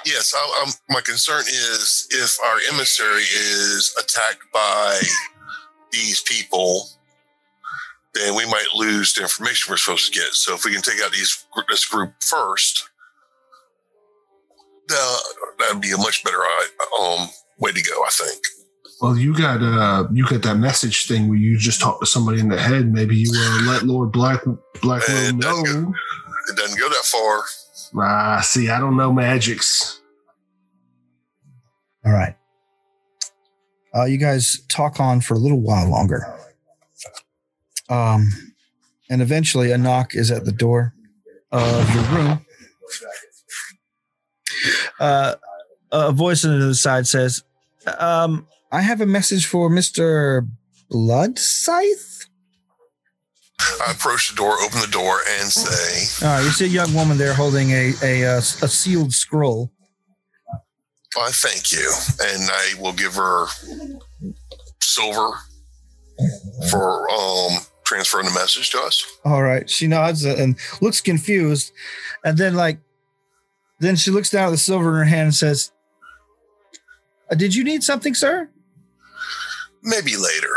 yes, 0.04 0.34
I, 0.34 0.64
I'm, 0.64 0.72
my 0.88 1.02
concern 1.02 1.42
is 1.42 2.08
if 2.10 2.36
our 2.44 2.74
emissary 2.74 3.22
is 3.22 3.94
attacked 3.96 4.42
by 4.52 5.00
these 5.96 6.22
people, 6.22 6.88
then 8.14 8.34
we 8.34 8.46
might 8.46 8.66
lose 8.74 9.14
the 9.14 9.22
information 9.22 9.70
we're 9.70 9.76
supposed 9.76 10.12
to 10.12 10.18
get. 10.18 10.32
So 10.32 10.54
if 10.54 10.64
we 10.64 10.72
can 10.72 10.82
take 10.82 11.00
out 11.02 11.12
these 11.12 11.44
this 11.68 11.84
group 11.86 12.12
first, 12.20 12.88
uh, 14.90 15.18
that'd 15.58 15.80
be 15.80 15.92
a 15.92 15.98
much 15.98 16.24
better 16.24 16.38
uh, 16.38 17.02
um, 17.02 17.28
way 17.58 17.72
to 17.72 17.82
go. 17.82 18.02
I 18.02 18.10
think. 18.10 18.40
Well, 19.00 19.16
you 19.16 19.36
got 19.36 19.62
uh, 19.62 20.08
you 20.12 20.26
got 20.26 20.42
that 20.42 20.56
message 20.56 21.06
thing 21.06 21.28
where 21.28 21.38
you 21.38 21.58
just 21.58 21.80
talk 21.80 22.00
to 22.00 22.06
somebody 22.06 22.40
in 22.40 22.48
the 22.48 22.60
head. 22.60 22.92
Maybe 22.92 23.16
you 23.16 23.30
uh, 23.34 23.62
let 23.70 23.82
Lord 23.82 24.12
Black 24.12 24.42
Blackrune 24.76 25.40
doesn't 25.40 25.82
know. 25.82 25.94
It 26.48 26.56
doesn't 26.56 26.78
go 26.78 26.88
that 26.88 27.04
far. 27.04 27.42
Ah, 27.98 28.40
see, 28.40 28.68
I 28.70 28.78
don't 28.78 28.96
know 28.96 29.12
magics. 29.12 30.00
All 32.04 32.12
right. 32.12 32.36
Uh, 33.96 34.04
you 34.04 34.18
guys 34.18 34.60
talk 34.68 35.00
on 35.00 35.20
for 35.20 35.34
a 35.34 35.38
little 35.38 35.60
while 35.60 35.88
longer. 35.88 36.38
Um, 37.88 38.28
and 39.08 39.22
eventually 39.22 39.72
a 39.72 39.78
knock 39.78 40.14
is 40.14 40.30
at 40.30 40.44
the 40.44 40.52
door 40.52 40.92
of 41.50 41.94
your 41.94 42.04
room. 42.04 42.46
Uh, 44.98 45.34
a 45.92 46.12
voice 46.12 46.44
on 46.44 46.58
the 46.58 46.64
other 46.64 46.74
side 46.74 47.06
says, 47.06 47.42
um, 47.98 48.46
I 48.72 48.80
have 48.82 49.00
a 49.00 49.06
message 49.06 49.46
for 49.46 49.70
Mr. 49.70 50.46
Blood 50.90 51.38
Scythe. 51.38 52.26
I 53.86 53.92
approach 53.92 54.30
the 54.30 54.36
door, 54.36 54.60
open 54.60 54.80
the 54.80 54.88
door, 54.90 55.20
and 55.38 55.48
say, 55.48 56.26
All 56.26 56.34
right, 56.34 56.44
you 56.44 56.50
see 56.50 56.66
a 56.66 56.68
young 56.68 56.92
woman 56.92 57.16
there 57.16 57.32
holding 57.32 57.70
a, 57.70 57.92
a, 58.02 58.24
uh, 58.24 58.38
a 58.38 58.42
sealed 58.42 59.12
scroll. 59.12 59.72
"I 61.18 61.30
thank 61.32 61.72
you," 61.72 61.92
and 62.20 62.48
I 62.50 62.74
will 62.80 62.92
give 62.92 63.14
her 63.14 63.46
silver 64.82 65.30
for 66.70 67.10
um, 67.10 67.58
transferring 67.84 68.26
the 68.26 68.32
message 68.32 68.70
to 68.70 68.78
us. 68.80 69.04
All 69.24 69.42
right. 69.42 69.68
She 69.68 69.86
nods 69.86 70.24
and 70.24 70.56
looks 70.80 71.00
confused. 71.00 71.72
And 72.24 72.38
then, 72.38 72.54
like, 72.54 72.78
then 73.80 73.96
she 73.96 74.10
looks 74.10 74.30
down 74.30 74.46
at 74.48 74.50
the 74.50 74.56
silver 74.58 74.88
in 74.90 74.94
her 74.96 75.04
hand 75.04 75.26
and 75.26 75.34
says, 75.34 75.72
"Uh, 77.30 77.34
Did 77.34 77.54
you 77.54 77.64
need 77.64 77.82
something, 77.82 78.14
sir? 78.14 78.48
Maybe 79.82 80.16
later. 80.16 80.56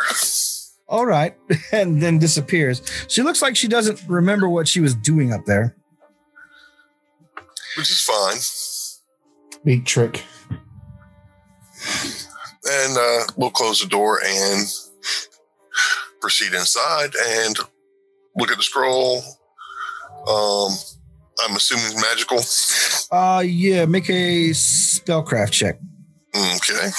All 0.88 1.05
right. 1.05 1.36
And 1.72 2.01
then 2.01 2.18
disappears. 2.18 2.82
She 3.07 3.22
looks 3.22 3.41
like 3.41 3.55
she 3.55 3.68
doesn't 3.68 4.01
remember 4.07 4.49
what 4.49 4.68
she 4.68 4.80
was 4.80 4.95
doing 4.95 5.32
up 5.34 5.45
there. 5.45 5.76
which 7.78 7.89
is 7.91 8.01
fine. 8.01 8.38
Neat 9.66 9.86
trick. 9.86 10.24
And 12.71 12.97
uh, 12.97 13.23
we'll 13.37 13.51
close 13.51 13.81
the 13.81 13.87
door 13.87 14.19
and 14.23 14.65
proceed 16.21 16.53
inside 16.53 17.11
and 17.15 17.55
look 18.35 18.51
at 18.51 18.57
the 18.57 18.63
scroll. 18.63 19.21
Um, 20.27 20.71
I'm 21.41 21.55
assuming 21.55 21.85
it's 21.85 21.95
magical. 21.95 23.17
Uh, 23.17 23.39
yeah, 23.41 23.85
make 23.85 24.09
a 24.09 24.49
spellcraft 24.49 25.51
check. 25.51 25.79
Okay. 26.35 26.89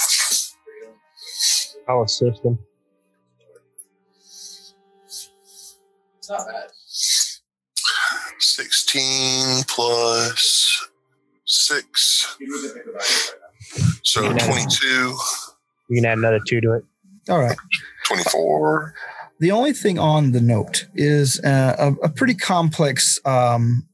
I'll 1.87 2.03
assist 2.03 2.43
them. 2.43 2.59
It's 6.17 6.29
not 6.29 6.47
bad. 6.47 6.69
16 8.39 9.63
plus 9.67 10.89
6. 11.45 12.37
So 14.03 14.23
Yeah. 14.23 14.37
22, 14.45 15.17
You 15.89 15.95
can 16.01 16.05
add 16.05 16.17
another 16.17 16.39
two 16.47 16.61
to 16.61 16.73
it. 16.73 16.85
All 17.29 17.39
right. 17.39 17.57
24. 18.07 18.93
The 19.39 19.51
only 19.51 19.73
thing 19.73 19.97
on 19.97 20.31
the 20.31 20.41
note 20.41 20.87
is 20.93 21.39
uh, 21.43 21.75
a, 21.77 22.05
a 22.05 22.09
pretty 22.09 22.35
complex 22.35 23.19
um, 23.25 23.87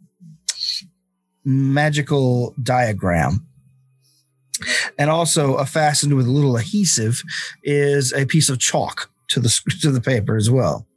magical 1.46 2.54
diagram. 2.62 3.46
And 4.98 5.10
also, 5.10 5.56
a 5.56 5.66
fastened 5.66 6.16
with 6.16 6.26
a 6.26 6.32
little 6.32 6.58
adhesive 6.58 7.22
is 7.64 8.12
a 8.14 8.26
piece 8.26 8.50
of 8.50 8.60
chalk 8.60 9.10
to 9.30 9.40
the 9.40 9.50
to 9.82 9.92
the 9.92 10.02
paper 10.02 10.36
as 10.36 10.50
well. 10.50 10.88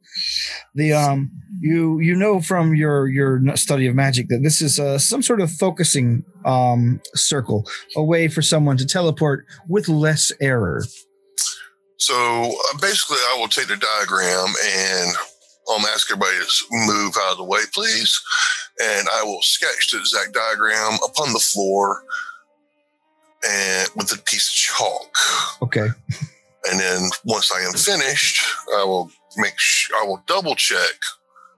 The 0.74 0.92
um 0.92 1.30
you 1.60 1.98
you 2.00 2.14
know 2.14 2.40
from 2.40 2.74
your 2.74 3.08
your 3.08 3.40
study 3.56 3.86
of 3.86 3.94
magic 3.94 4.28
that 4.28 4.42
this 4.42 4.62
is 4.62 4.78
uh, 4.78 4.98
some 4.98 5.22
sort 5.22 5.40
of 5.40 5.50
focusing 5.50 6.24
um 6.44 7.00
circle, 7.14 7.68
a 7.96 8.02
way 8.02 8.28
for 8.28 8.42
someone 8.42 8.76
to 8.78 8.86
teleport 8.86 9.44
with 9.68 9.88
less 9.88 10.32
error. 10.40 10.84
So 11.98 12.14
uh, 12.14 12.78
basically, 12.80 13.18
I 13.18 13.36
will 13.38 13.48
take 13.48 13.68
the 13.68 13.76
diagram 13.76 14.54
and 14.64 15.10
um, 15.70 15.84
ask 15.92 16.10
everybody 16.10 16.36
to 16.38 16.64
move 16.72 17.14
out 17.20 17.32
of 17.32 17.38
the 17.38 17.44
way, 17.44 17.60
please. 17.72 18.18
And 18.82 19.06
I 19.12 19.22
will 19.22 19.42
sketch 19.42 19.90
the 19.92 19.98
exact 19.98 20.32
diagram 20.32 20.98
upon 21.06 21.32
the 21.32 21.38
floor 21.38 22.02
and 23.46 23.88
with 23.96 24.12
a 24.12 24.22
piece 24.22 24.48
of 24.48 24.54
chalk. 24.54 25.14
Okay. 25.62 25.88
And 26.70 26.80
then 26.80 27.10
once 27.24 27.52
I 27.52 27.60
am 27.60 27.72
finished, 27.72 28.42
I 28.76 28.84
will 28.84 29.10
make 29.36 29.58
sh- 29.58 29.90
I 30.00 30.04
will 30.04 30.22
double 30.26 30.54
check 30.54 30.94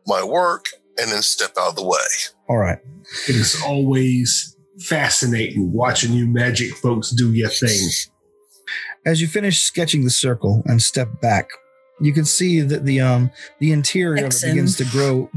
my 0.07 0.23
work 0.23 0.67
and 0.99 1.11
then 1.11 1.23
step 1.23 1.53
out 1.59 1.71
of 1.71 1.77
the 1.77 1.85
way. 1.85 1.99
All 2.49 2.59
right. 2.59 2.79
It 3.29 3.37
is 3.37 3.61
always 3.65 4.57
fascinating 4.81 5.73
watching 5.73 6.13
you 6.13 6.27
magic 6.27 6.73
folks 6.77 7.11
do 7.11 7.33
your 7.33 7.49
thing. 7.49 7.89
As 9.05 9.21
you 9.21 9.27
finish 9.27 9.61
sketching 9.61 10.05
the 10.05 10.11
circle 10.11 10.63
and 10.67 10.81
step 10.81 11.09
back, 11.21 11.49
you 12.01 12.13
can 12.13 12.25
see 12.25 12.61
that 12.61 12.85
the 12.85 13.01
um 13.01 13.31
the 13.59 13.73
interior 13.73 14.25
of 14.27 14.33
it 14.33 14.43
begins 14.43 14.77
to 14.77 14.85
grow 14.85 15.31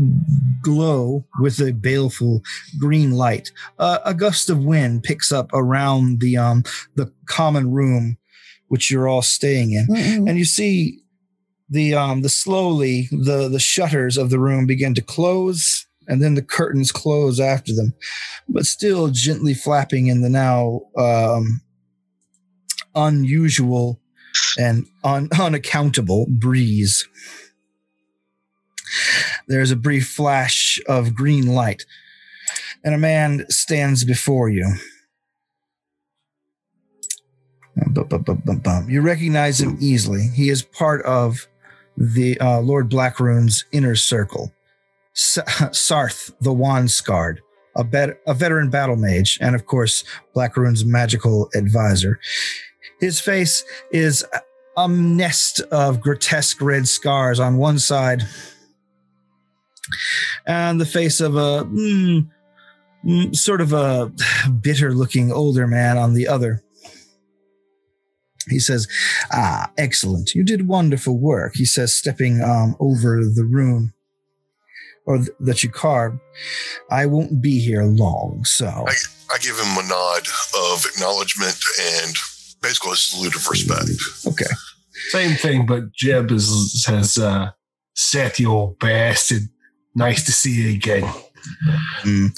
glow 0.61 1.25
with 1.39 1.59
a 1.59 1.71
baleful 1.73 2.41
green 2.79 3.11
light. 3.11 3.51
Uh, 3.77 3.99
a 4.05 4.13
gust 4.13 4.49
of 4.49 4.63
wind 4.63 5.03
picks 5.03 5.31
up 5.31 5.51
around 5.53 6.21
the 6.21 6.37
um 6.37 6.63
the 6.95 7.11
common 7.27 7.71
room 7.71 8.17
which 8.67 8.89
you're 8.89 9.07
all 9.07 9.21
staying 9.21 9.73
in 9.73 9.87
Mm-mm. 9.87 10.27
and 10.29 10.39
you 10.39 10.45
see 10.45 10.99
the 11.69 11.93
um 11.93 12.21
the 12.21 12.29
slowly 12.29 13.07
the 13.11 13.49
the 13.49 13.59
shutters 13.59 14.17
of 14.17 14.29
the 14.29 14.39
room 14.39 14.65
begin 14.65 14.93
to 14.93 15.01
close 15.01 15.87
and 16.07 16.21
then 16.21 16.35
the 16.35 16.41
curtains 16.41 16.91
close 16.91 17.39
after 17.39 17.73
them 17.73 17.93
but 18.47 18.65
still 18.65 19.09
gently 19.09 19.53
flapping 19.53 20.07
in 20.07 20.21
the 20.21 20.29
now 20.29 20.81
um 20.97 21.61
unusual 22.93 23.99
and 24.57 24.85
un- 25.03 25.29
unaccountable 25.39 26.27
breeze 26.29 27.07
there's 29.47 29.71
a 29.71 29.75
brief 29.75 30.07
flash 30.07 30.79
of 30.87 31.15
green 31.15 31.47
light 31.47 31.85
and 32.85 32.93
a 32.93 32.99
man 32.99 33.45
stands 33.49 34.03
before 34.03 34.47
you. 34.47 34.75
You 38.87 39.01
recognize 39.01 39.59
him 39.59 39.77
easily. 39.81 40.29
He 40.33 40.49
is 40.49 40.61
part 40.61 41.03
of 41.03 41.47
the 41.97 42.39
uh, 42.39 42.59
Lord 42.61 42.89
Blackrune's 42.89 43.65
inner 43.71 43.95
circle. 43.95 44.51
S- 45.15 45.39
Sarth, 45.71 46.33
the 46.41 46.53
Wand 46.53 46.91
Scarred, 46.91 47.41
a, 47.75 47.83
bet- 47.83 48.19
a 48.27 48.33
veteran 48.33 48.69
battle 48.69 48.95
mage, 48.95 49.37
and 49.41 49.55
of 49.55 49.65
course, 49.65 50.03
Blackrune's 50.33 50.85
magical 50.85 51.49
advisor. 51.55 52.19
His 52.99 53.19
face 53.19 53.63
is 53.91 54.25
a 54.77 54.87
nest 54.87 55.61
of 55.71 56.01
grotesque 56.01 56.61
red 56.61 56.87
scars 56.87 57.39
on 57.39 57.57
one 57.57 57.79
side, 57.79 58.23
and 60.45 60.79
the 60.79 60.85
face 60.85 61.21
of 61.21 61.35
a 61.35 61.63
mm, 61.65 62.27
mm, 63.05 63.35
sort 63.35 63.61
of 63.61 63.73
a 63.73 64.11
bitter 64.61 64.93
looking 64.93 65.31
older 65.31 65.67
man 65.67 65.97
on 65.97 66.13
the 66.13 66.27
other. 66.27 66.61
He 68.49 68.59
says, 68.59 68.87
Ah, 69.31 69.71
excellent. 69.77 70.35
You 70.35 70.43
did 70.43 70.67
wonderful 70.67 71.17
work. 71.17 71.55
He 71.55 71.65
says, 71.65 71.93
stepping 71.93 72.41
um, 72.41 72.75
over 72.79 73.21
the 73.23 73.45
room 73.45 73.93
or 75.05 75.17
th- 75.17 75.29
that 75.39 75.63
you 75.63 75.69
carved. 75.69 76.19
I 76.89 77.05
won't 77.05 77.41
be 77.41 77.59
here 77.59 77.83
long, 77.83 78.43
so. 78.43 78.85
I 79.33 79.37
give 79.39 79.57
him 79.57 79.77
a 79.77 79.87
nod 79.87 80.27
of 80.71 80.85
acknowledgement 80.85 81.57
and 81.81 82.15
basically 82.61 82.93
a 82.93 82.95
salute 82.95 83.35
of 83.35 83.47
respect. 83.47 83.89
Okay. 84.27 84.53
Same 85.09 85.35
thing, 85.35 85.65
but 85.65 85.91
Jeb 85.93 86.31
is, 86.31 86.83
says, 86.83 87.17
uh, 87.17 87.51
Seth, 87.95 88.39
you 88.39 88.51
old 88.51 88.79
bastard. 88.79 89.43
Nice 89.95 90.25
to 90.25 90.31
see 90.31 90.63
you 90.63 90.75
again. 90.75 91.03
Mm. 92.03 92.29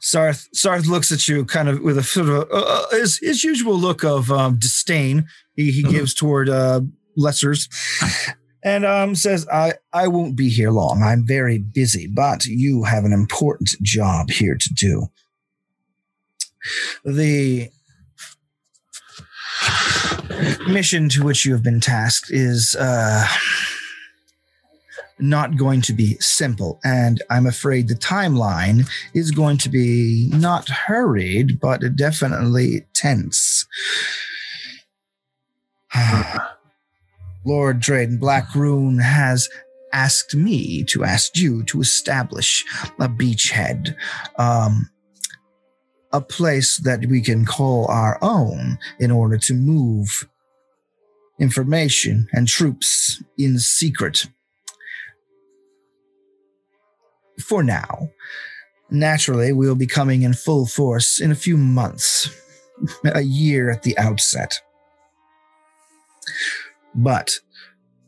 Sarth, 0.00 0.48
Sarth 0.54 0.86
looks 0.86 1.12
at 1.12 1.28
you 1.28 1.44
kind 1.44 1.68
of 1.68 1.80
with 1.80 1.98
a 1.98 2.02
sort 2.02 2.28
of 2.28 2.50
uh, 2.50 2.56
uh, 2.56 2.90
his, 2.90 3.18
his 3.18 3.44
usual 3.44 3.78
look 3.78 4.04
of 4.04 4.30
um, 4.30 4.58
disdain 4.58 5.26
he, 5.54 5.70
he 5.70 5.82
gives 5.82 6.14
toward 6.14 6.48
uh, 6.48 6.80
lessers 7.18 7.68
and 8.64 8.84
um, 8.84 9.14
says, 9.14 9.46
I, 9.52 9.74
I 9.92 10.08
won't 10.08 10.36
be 10.36 10.48
here 10.48 10.70
long. 10.70 11.02
I'm 11.02 11.26
very 11.26 11.58
busy, 11.58 12.06
but 12.06 12.46
you 12.46 12.84
have 12.84 13.04
an 13.04 13.12
important 13.12 13.70
job 13.82 14.30
here 14.30 14.56
to 14.58 14.74
do. 14.74 15.06
The 17.04 17.68
mission 20.66 21.08
to 21.10 21.22
which 21.22 21.44
you 21.44 21.52
have 21.52 21.62
been 21.62 21.80
tasked 21.80 22.30
is 22.30 22.74
uh, 22.78 23.26
not 25.18 25.56
going 25.56 25.80
to 25.82 25.92
be 25.92 26.16
simple, 26.20 26.80
and 26.84 27.22
I'm 27.30 27.46
afraid 27.46 27.88
the 27.88 27.94
timeline 27.94 28.88
is 29.14 29.30
going 29.30 29.58
to 29.58 29.68
be 29.68 30.28
not 30.32 30.68
hurried, 30.68 31.60
but 31.60 31.96
definitely 31.96 32.86
tense. 32.94 33.66
Lord 37.46 37.80
Drayden 37.80 38.18
Blackrune 38.18 39.00
has 39.02 39.48
asked 39.92 40.34
me 40.34 40.82
to 40.84 41.04
ask 41.04 41.36
you 41.36 41.62
to 41.64 41.80
establish 41.80 42.64
a 42.98 43.08
beachhead, 43.08 43.94
um, 44.38 44.90
a 46.12 46.20
place 46.20 46.78
that 46.78 47.06
we 47.06 47.20
can 47.20 47.44
call 47.44 47.86
our 47.88 48.18
own 48.22 48.78
in 48.98 49.10
order 49.10 49.38
to 49.38 49.54
move 49.54 50.28
information 51.38 52.28
and 52.32 52.48
troops 52.48 53.22
in 53.38 53.58
secret 53.58 54.26
for 57.40 57.62
now. 57.62 58.10
Naturally, 58.90 59.52
we'll 59.52 59.74
be 59.74 59.86
coming 59.86 60.22
in 60.22 60.34
full 60.34 60.66
force 60.66 61.20
in 61.20 61.32
a 61.32 61.36
few 61.36 61.56
months, 61.56 62.28
a 63.04 63.22
year 63.22 63.70
at 63.70 63.82
the 63.82 63.96
outset. 63.98 64.60
But 66.94 67.40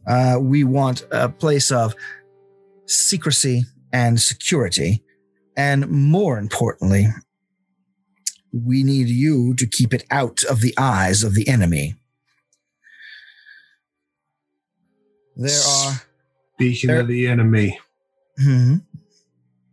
uh, 0.06 0.38
we 0.40 0.64
want 0.64 1.06
a 1.10 1.28
place 1.28 1.72
of 1.72 1.94
secrecy 2.86 3.64
and 3.92 4.20
security. 4.20 5.02
And 5.56 5.88
more 5.88 6.38
importantly, 6.38 7.08
we 8.52 8.82
need 8.84 9.08
you 9.08 9.54
to 9.54 9.66
keep 9.66 9.92
it 9.92 10.04
out 10.10 10.44
of 10.44 10.60
the 10.60 10.74
eyes 10.78 11.24
of 11.24 11.34
the 11.34 11.48
enemy. 11.48 11.94
There 15.36 15.50
are. 15.68 16.02
Speaking 16.54 16.88
There- 16.88 17.00
of 17.00 17.08
the 17.08 17.26
enemy, 17.26 17.78
Hmm. 18.38 18.76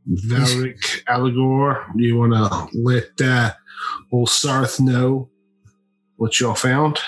Valric 0.09 1.03
Allegor, 1.07 1.85
you 1.95 2.17
want 2.17 2.33
to 2.33 2.77
let 2.77 3.21
uh, 3.21 3.53
old 4.11 4.27
Sarth 4.27 4.79
know 4.79 5.29
what 6.17 6.39
y'all 6.39 6.55
found? 6.55 6.99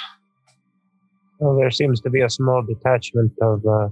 Well, 1.39 1.57
there 1.57 1.71
seems 1.71 1.99
to 2.01 2.09
be 2.09 2.21
a 2.21 2.29
small 2.29 2.63
detachment 2.63 3.33
of 3.41 3.65
uh, 3.65 3.89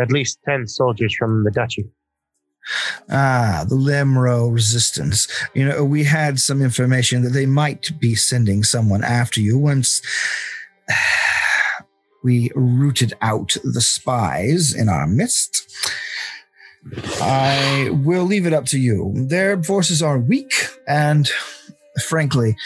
at 0.00 0.10
least 0.10 0.38
10 0.46 0.66
soldiers 0.66 1.14
from 1.14 1.44
the 1.44 1.50
duchy. 1.50 1.88
Ah, 3.10 3.64
the 3.68 3.74
Lemro 3.74 4.52
resistance. 4.52 5.28
You 5.54 5.64
know, 5.64 5.84
we 5.84 6.04
had 6.04 6.38
some 6.38 6.60
information 6.60 7.22
that 7.22 7.30
they 7.30 7.46
might 7.46 7.98
be 7.98 8.14
sending 8.14 8.64
someone 8.64 9.02
after 9.02 9.40
you 9.40 9.58
once 9.58 10.02
we 12.24 12.50
rooted 12.54 13.14
out 13.22 13.56
the 13.64 13.80
spies 13.80 14.74
in 14.74 14.88
our 14.88 15.06
midst. 15.06 15.70
I 17.20 17.90
will 18.04 18.24
leave 18.24 18.46
it 18.46 18.52
up 18.52 18.64
to 18.66 18.78
you. 18.78 19.12
Their 19.14 19.62
forces 19.62 20.02
are 20.02 20.18
weak, 20.18 20.52
and 20.88 21.30
frankly, 22.08 22.56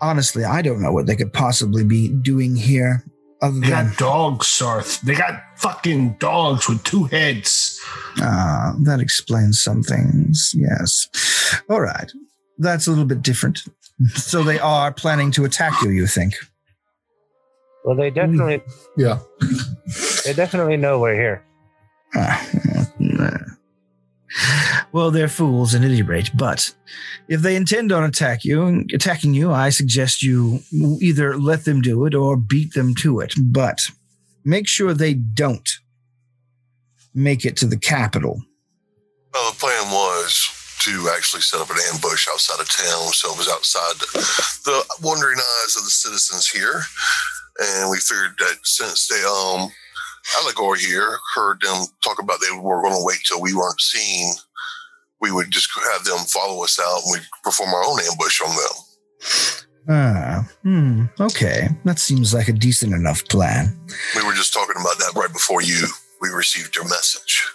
honestly, 0.00 0.44
I 0.44 0.62
don't 0.62 0.80
know 0.82 0.92
what 0.92 1.06
they 1.06 1.16
could 1.16 1.32
possibly 1.32 1.84
be 1.84 2.08
doing 2.08 2.56
here 2.56 3.04
other 3.42 3.60
They 3.60 3.68
than 3.70 3.88
got 3.88 3.98
dogs, 3.98 4.46
Sarth. 4.46 5.00
They 5.02 5.14
got 5.14 5.42
fucking 5.56 6.16
dogs 6.18 6.68
with 6.68 6.82
two 6.84 7.04
heads. 7.04 7.78
Ah, 8.20 8.74
that 8.84 9.00
explains 9.00 9.60
some 9.62 9.82
things. 9.82 10.52
Yes. 10.56 11.08
All 11.68 11.80
right. 11.82 12.10
That's 12.58 12.86
a 12.86 12.90
little 12.90 13.04
bit 13.04 13.20
different. 13.22 13.62
So 14.14 14.42
they 14.42 14.58
are 14.58 14.92
planning 14.92 15.30
to 15.32 15.44
attack 15.44 15.82
you, 15.82 15.90
you 15.90 16.06
think? 16.06 16.34
Well, 17.84 17.96
they 17.96 18.10
definitely, 18.10 18.62
Yeah. 18.96 19.18
they 20.24 20.32
definitely 20.32 20.76
know 20.78 20.98
we're 21.00 21.14
here. 21.14 21.44
Ah, 22.14 22.48
nah. 22.64 22.83
Well, 24.92 25.10
they're 25.10 25.28
fools 25.28 25.74
at 25.74 25.82
any 25.82 26.02
rate, 26.02 26.30
but 26.34 26.74
if 27.28 27.40
they 27.40 27.56
intend 27.56 27.92
on 27.92 28.04
attack 28.04 28.44
you, 28.44 28.84
attacking 28.92 29.34
you, 29.34 29.52
I 29.52 29.70
suggest 29.70 30.22
you 30.22 30.60
either 31.00 31.36
let 31.36 31.64
them 31.64 31.80
do 31.80 32.04
it 32.06 32.14
or 32.14 32.36
beat 32.36 32.74
them 32.74 32.94
to 32.96 33.20
it. 33.20 33.34
But 33.40 33.80
make 34.44 34.68
sure 34.68 34.92
they 34.92 35.14
don't 35.14 35.68
make 37.14 37.44
it 37.44 37.56
to 37.58 37.66
the 37.66 37.78
capital. 37.78 38.42
Well, 39.32 39.50
the 39.50 39.58
plan 39.58 39.90
was 39.90 40.50
to 40.80 41.10
actually 41.16 41.40
set 41.40 41.60
up 41.60 41.70
an 41.70 41.78
ambush 41.92 42.28
outside 42.30 42.60
of 42.60 42.68
town, 42.68 43.12
so 43.12 43.32
it 43.32 43.38
was 43.38 43.48
outside 43.48 43.98
the 44.64 44.84
wondering 45.02 45.38
eyes 45.38 45.76
of 45.76 45.84
the 45.84 45.90
citizens 45.90 46.48
here. 46.48 46.82
And 47.58 47.90
we 47.90 47.98
figured 47.98 48.34
that 48.38 48.58
since 48.64 49.08
they, 49.08 49.22
um, 49.24 49.70
Allegor 50.40 50.74
here 50.74 51.18
heard 51.34 51.60
them 51.60 51.84
talk 52.02 52.20
about 52.20 52.38
they 52.40 52.56
were 52.56 52.82
going 52.82 52.94
to 52.94 53.04
wait 53.04 53.18
till 53.26 53.40
we 53.40 53.54
weren't 53.54 53.80
seen, 53.80 54.32
we 55.20 55.30
would 55.30 55.50
just 55.50 55.68
have 55.92 56.04
them 56.04 56.18
follow 56.26 56.62
us 56.64 56.78
out 56.80 57.02
and 57.04 57.12
we'd 57.12 57.28
perform 57.42 57.72
our 57.74 57.84
own 57.84 57.98
ambush 58.10 58.40
on 58.40 58.56
them. 58.56 58.84
Ah, 59.86 60.48
hmm, 60.62 61.04
okay. 61.20 61.68
That 61.84 61.98
seems 61.98 62.32
like 62.32 62.48
a 62.48 62.52
decent 62.52 62.94
enough 62.94 63.26
plan. 63.28 63.78
We 64.16 64.24
were 64.24 64.32
just 64.32 64.52
talking 64.54 64.76
about 64.80 64.98
that 64.98 65.12
right 65.14 65.32
before 65.32 65.62
you 65.62 65.86
we 66.20 66.30
received 66.30 66.74
your 66.74 66.84
message. 66.84 67.46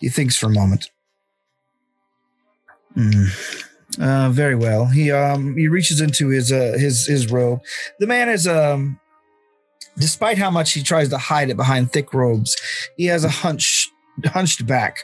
He 0.00 0.08
thinks 0.08 0.36
for 0.36 0.46
a 0.46 0.50
moment. 0.50 0.90
Hmm. 2.94 3.26
Uh, 4.00 4.30
very 4.30 4.56
well. 4.56 4.86
He 4.86 5.12
um 5.12 5.56
he 5.56 5.68
reaches 5.68 6.00
into 6.00 6.28
his 6.28 6.50
uh 6.50 6.76
his 6.76 7.06
his 7.06 7.30
robe. 7.30 7.60
The 8.00 8.06
man 8.06 8.28
is 8.28 8.46
um 8.46 8.98
Despite 9.98 10.38
how 10.38 10.50
much 10.50 10.72
he 10.72 10.82
tries 10.82 11.08
to 11.08 11.18
hide 11.18 11.50
it 11.50 11.56
behind 11.56 11.92
thick 11.92 12.12
robes, 12.12 12.56
he 12.96 13.06
has 13.06 13.24
a 13.24 13.28
hunch, 13.28 13.88
hunched 14.26 14.66
back. 14.66 14.98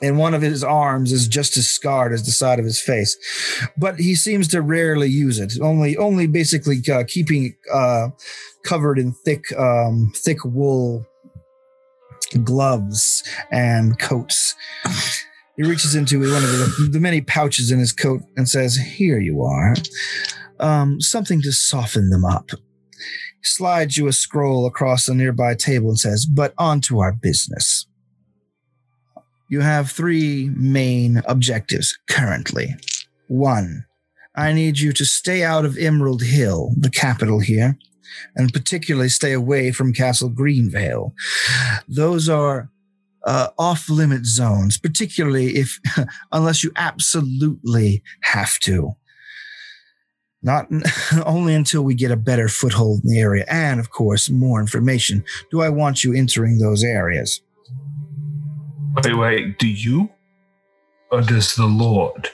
And 0.00 0.16
one 0.16 0.32
of 0.32 0.42
his 0.42 0.62
arms 0.62 1.10
is 1.10 1.26
just 1.26 1.56
as 1.56 1.68
scarred 1.68 2.12
as 2.12 2.24
the 2.24 2.30
side 2.30 2.60
of 2.60 2.64
his 2.64 2.80
face, 2.80 3.16
but 3.76 3.96
he 3.96 4.14
seems 4.14 4.46
to 4.48 4.62
rarely 4.62 5.08
use 5.08 5.40
it. 5.40 5.54
Only, 5.60 5.96
only 5.96 6.28
basically 6.28 6.80
uh, 6.92 7.02
keeping 7.06 7.56
uh, 7.72 8.10
covered 8.64 8.98
in 8.98 9.12
thick, 9.24 9.42
um, 9.58 10.12
thick 10.14 10.44
wool 10.44 11.04
gloves 12.44 13.24
and 13.50 13.98
coats. 13.98 14.54
He 15.56 15.64
reaches 15.64 15.96
into 15.96 16.20
one 16.20 16.44
of 16.44 16.50
the, 16.50 16.88
the 16.92 17.00
many 17.00 17.20
pouches 17.20 17.72
in 17.72 17.80
his 17.80 17.92
coat 17.92 18.22
and 18.36 18.48
says, 18.48 18.76
"Here 18.76 19.18
you 19.18 19.42
are. 19.42 19.74
Um, 20.60 21.00
something 21.00 21.42
to 21.42 21.52
soften 21.52 22.10
them 22.10 22.24
up." 22.24 22.50
Slides 23.42 23.96
you 23.96 24.06
a 24.06 24.12
scroll 24.12 24.66
across 24.66 25.08
a 25.08 25.14
nearby 25.14 25.54
table 25.54 25.88
and 25.88 25.98
says, 25.98 26.26
But 26.26 26.54
on 26.58 26.80
to 26.82 27.00
our 27.00 27.12
business. 27.12 27.86
You 29.48 29.60
have 29.60 29.90
three 29.90 30.50
main 30.54 31.22
objectives 31.26 31.98
currently. 32.08 32.74
One, 33.28 33.86
I 34.36 34.52
need 34.52 34.78
you 34.78 34.92
to 34.92 35.04
stay 35.04 35.42
out 35.42 35.64
of 35.64 35.78
Emerald 35.78 36.22
Hill, 36.22 36.72
the 36.76 36.90
capital 36.90 37.40
here, 37.40 37.78
and 38.36 38.52
particularly 38.52 39.08
stay 39.08 39.32
away 39.32 39.72
from 39.72 39.92
Castle 39.92 40.30
Greenvale. 40.30 41.12
Those 41.88 42.28
are 42.28 42.70
uh, 43.24 43.48
off 43.58 43.88
limit 43.88 44.26
zones, 44.26 44.78
particularly 44.78 45.56
if, 45.56 45.78
unless 46.32 46.62
you 46.62 46.70
absolutely 46.76 48.02
have 48.22 48.58
to. 48.60 48.94
Not 50.42 50.68
only 51.26 51.54
until 51.54 51.82
we 51.82 51.94
get 51.94 52.10
a 52.10 52.16
better 52.16 52.48
foothold 52.48 53.02
in 53.04 53.10
the 53.10 53.20
area 53.20 53.44
and, 53.48 53.80
of 53.80 53.90
course, 53.90 54.30
more 54.30 54.60
information 54.60 55.24
do 55.50 55.62
I 55.62 55.68
want 55.68 56.04
you 56.04 56.14
entering 56.14 56.58
those 56.58 56.84
areas. 56.84 57.40
Wait, 59.04 59.16
wait. 59.16 59.58
Do 59.58 59.68
you? 59.68 60.10
Or 61.10 61.22
does 61.22 61.54
the 61.54 61.66
Lord? 61.66 62.30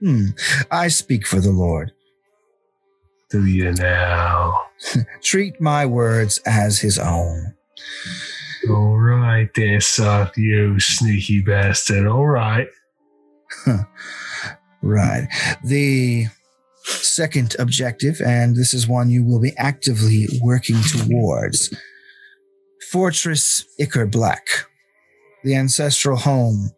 Hmm. 0.00 0.28
I 0.70 0.88
speak 0.88 1.26
for 1.26 1.40
the 1.40 1.50
Lord. 1.52 1.92
Do 3.30 3.46
you 3.46 3.72
now? 3.72 4.54
Treat 5.22 5.60
my 5.60 5.86
words 5.86 6.38
as 6.44 6.80
his 6.80 6.98
own. 6.98 7.54
All 8.68 8.98
right, 8.98 9.48
there, 9.54 9.80
suck 9.80 10.36
you 10.36 10.78
sneaky 10.78 11.42
bastard. 11.42 12.06
All 12.06 12.26
right. 12.26 12.68
Right. 14.82 15.28
The 15.62 16.26
second 17.14 17.56
objective, 17.58 18.20
and 18.20 18.56
this 18.56 18.74
is 18.74 18.88
one 18.88 19.10
you 19.10 19.24
will 19.24 19.40
be 19.40 19.52
actively 19.56 20.26
working 20.40 20.80
towards 20.82 21.74
Fortress 22.90 23.64
Iker 23.80 24.10
Black, 24.10 24.46
the 25.44 25.54
ancestral 25.54 26.16
home 26.16 26.70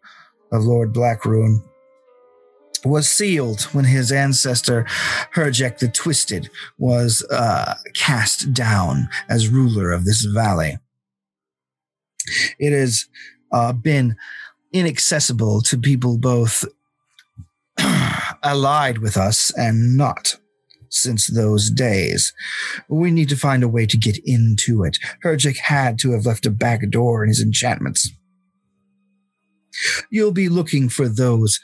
of 0.53 0.65
Lord 0.65 0.93
Blackrune, 0.93 1.63
was 2.85 3.11
sealed 3.11 3.63
when 3.73 3.85
his 3.85 4.13
ancestor 4.13 4.85
Herjek 5.35 5.79
the 5.79 5.89
Twisted 5.89 6.51
was 6.79 7.27
uh, 7.31 7.75
cast 7.95 8.53
down 8.53 9.09
as 9.29 9.49
ruler 9.49 9.91
of 9.91 10.05
this 10.05 10.25
valley. 10.25 10.79
It 12.59 12.73
has 12.73 13.07
uh, 13.53 13.73
been 13.73 14.17
inaccessible 14.73 15.63
to 15.63 15.79
people 15.79 16.19
both 16.19 16.65
allied 18.45 18.99
with 18.99 19.17
us 19.17 19.51
and 19.57 19.97
not 19.97 20.37
since 20.91 21.27
those 21.27 21.71
days. 21.71 22.33
We 22.89 23.11
need 23.11 23.29
to 23.31 23.37
find 23.37 23.63
a 23.63 23.69
way 23.69 23.87
to 23.87 23.97
get 23.97 24.19
into 24.25 24.85
it. 24.85 24.99
Herjik 25.25 25.59
had 25.59 25.99
to 26.01 26.13
have 26.13 26.27
left 26.27 26.47
a 26.47 26.51
back 26.51 26.89
door 26.91 27.23
in 27.23 27.29
his 27.29 27.43
enchantments. 27.43 28.11
You'll 30.11 30.33
be 30.33 30.49
looking 30.49 30.89
for 30.89 31.09
those 31.09 31.59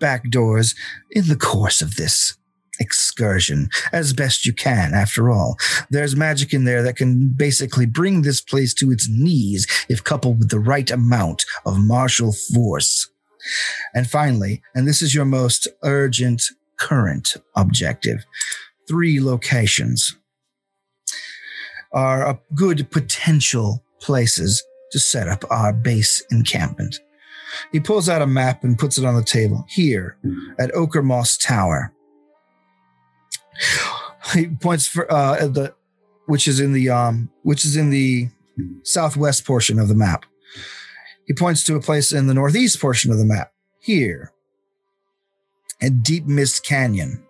back 0.00 0.28
doors 0.30 0.74
in 1.10 1.28
the 1.28 1.36
course 1.36 1.80
of 1.80 1.96
this 1.96 2.36
excursion 2.80 3.68
as 3.92 4.12
best 4.12 4.44
you 4.44 4.52
can 4.52 4.92
after 4.94 5.30
all 5.30 5.56
there's 5.90 6.16
magic 6.16 6.52
in 6.52 6.64
there 6.64 6.82
that 6.82 6.96
can 6.96 7.28
basically 7.28 7.86
bring 7.86 8.22
this 8.22 8.40
place 8.40 8.74
to 8.74 8.90
its 8.90 9.08
knees 9.08 9.64
if 9.88 10.02
coupled 10.02 10.40
with 10.40 10.50
the 10.50 10.58
right 10.58 10.90
amount 10.90 11.44
of 11.64 11.78
martial 11.78 12.32
force 12.32 13.08
and 13.94 14.08
finally, 14.08 14.62
and 14.74 14.86
this 14.86 15.02
is 15.02 15.14
your 15.14 15.24
most 15.24 15.68
urgent 15.82 16.42
current 16.76 17.36
objective, 17.56 18.24
three 18.88 19.20
locations 19.20 20.16
are 21.92 22.40
good 22.54 22.90
potential 22.90 23.84
places 24.00 24.62
to 24.90 24.98
set 24.98 25.28
up 25.28 25.44
our 25.50 25.72
base 25.72 26.22
encampment. 26.30 27.00
He 27.72 27.80
pulls 27.80 28.08
out 28.08 28.22
a 28.22 28.26
map 28.26 28.64
and 28.64 28.78
puts 28.78 28.98
it 28.98 29.04
on 29.04 29.14
the 29.14 29.22
table. 29.22 29.64
Here 29.68 30.16
at 30.58 30.74
Ochre 30.74 31.02
Moss 31.02 31.36
Tower. 31.36 31.92
He 34.32 34.48
points 34.48 34.86
for 34.86 35.10
uh, 35.12 35.46
the 35.46 35.74
which 36.26 36.48
is 36.48 36.58
in 36.58 36.72
the 36.72 36.90
um 36.90 37.30
which 37.42 37.64
is 37.64 37.76
in 37.76 37.90
the 37.90 38.28
southwest 38.82 39.44
portion 39.44 39.78
of 39.78 39.88
the 39.88 39.94
map. 39.94 40.24
He 41.26 41.32
points 41.32 41.64
to 41.64 41.76
a 41.76 41.80
place 41.80 42.12
in 42.12 42.26
the 42.26 42.34
northeast 42.34 42.80
portion 42.80 43.10
of 43.10 43.18
the 43.18 43.24
map. 43.24 43.52
Here, 43.80 44.32
at 45.80 46.02
Deep 46.02 46.26
Mist 46.26 46.64
Canyon. 46.64 47.24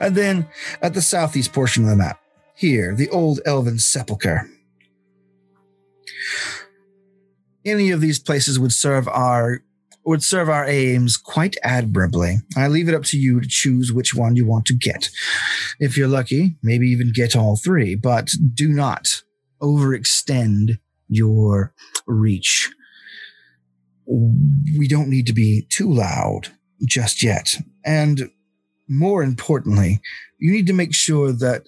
And 0.00 0.14
then 0.16 0.48
at 0.80 0.94
the 0.94 1.02
southeast 1.02 1.52
portion 1.52 1.84
of 1.84 1.90
the 1.90 1.96
map. 1.96 2.20
Here, 2.54 2.94
the 2.94 3.10
old 3.10 3.40
elven 3.44 3.78
sepulchre. 3.78 4.48
Any 7.64 7.90
of 7.90 8.00
these 8.00 8.18
places 8.18 8.58
would 8.58 8.72
serve 8.72 9.06
our 9.08 9.62
would 10.04 10.22
serve 10.22 10.48
our 10.48 10.64
aims 10.64 11.18
quite 11.18 11.56
admirably. 11.62 12.36
I 12.56 12.68
leave 12.68 12.88
it 12.88 12.94
up 12.94 13.04
to 13.04 13.18
you 13.18 13.40
to 13.40 13.46
choose 13.46 13.92
which 13.92 14.14
one 14.14 14.36
you 14.36 14.46
want 14.46 14.64
to 14.66 14.74
get. 14.74 15.10
If 15.78 15.98
you're 15.98 16.08
lucky, 16.08 16.56
maybe 16.62 16.88
even 16.88 17.12
get 17.12 17.36
all 17.36 17.56
three, 17.56 17.94
but 17.94 18.30
do 18.54 18.70
not 18.70 19.22
overextend 19.60 20.78
your 21.08 21.74
reach. 22.06 22.70
We 24.06 24.88
don't 24.88 25.10
need 25.10 25.26
to 25.26 25.32
be 25.32 25.66
too 25.68 25.92
loud 25.92 26.48
just 26.86 27.22
yet. 27.22 27.54
And 27.84 28.30
more 28.88 29.22
importantly, 29.22 30.00
you 30.38 30.52
need 30.52 30.66
to 30.66 30.72
make 30.72 30.94
sure 30.94 31.32
that 31.32 31.64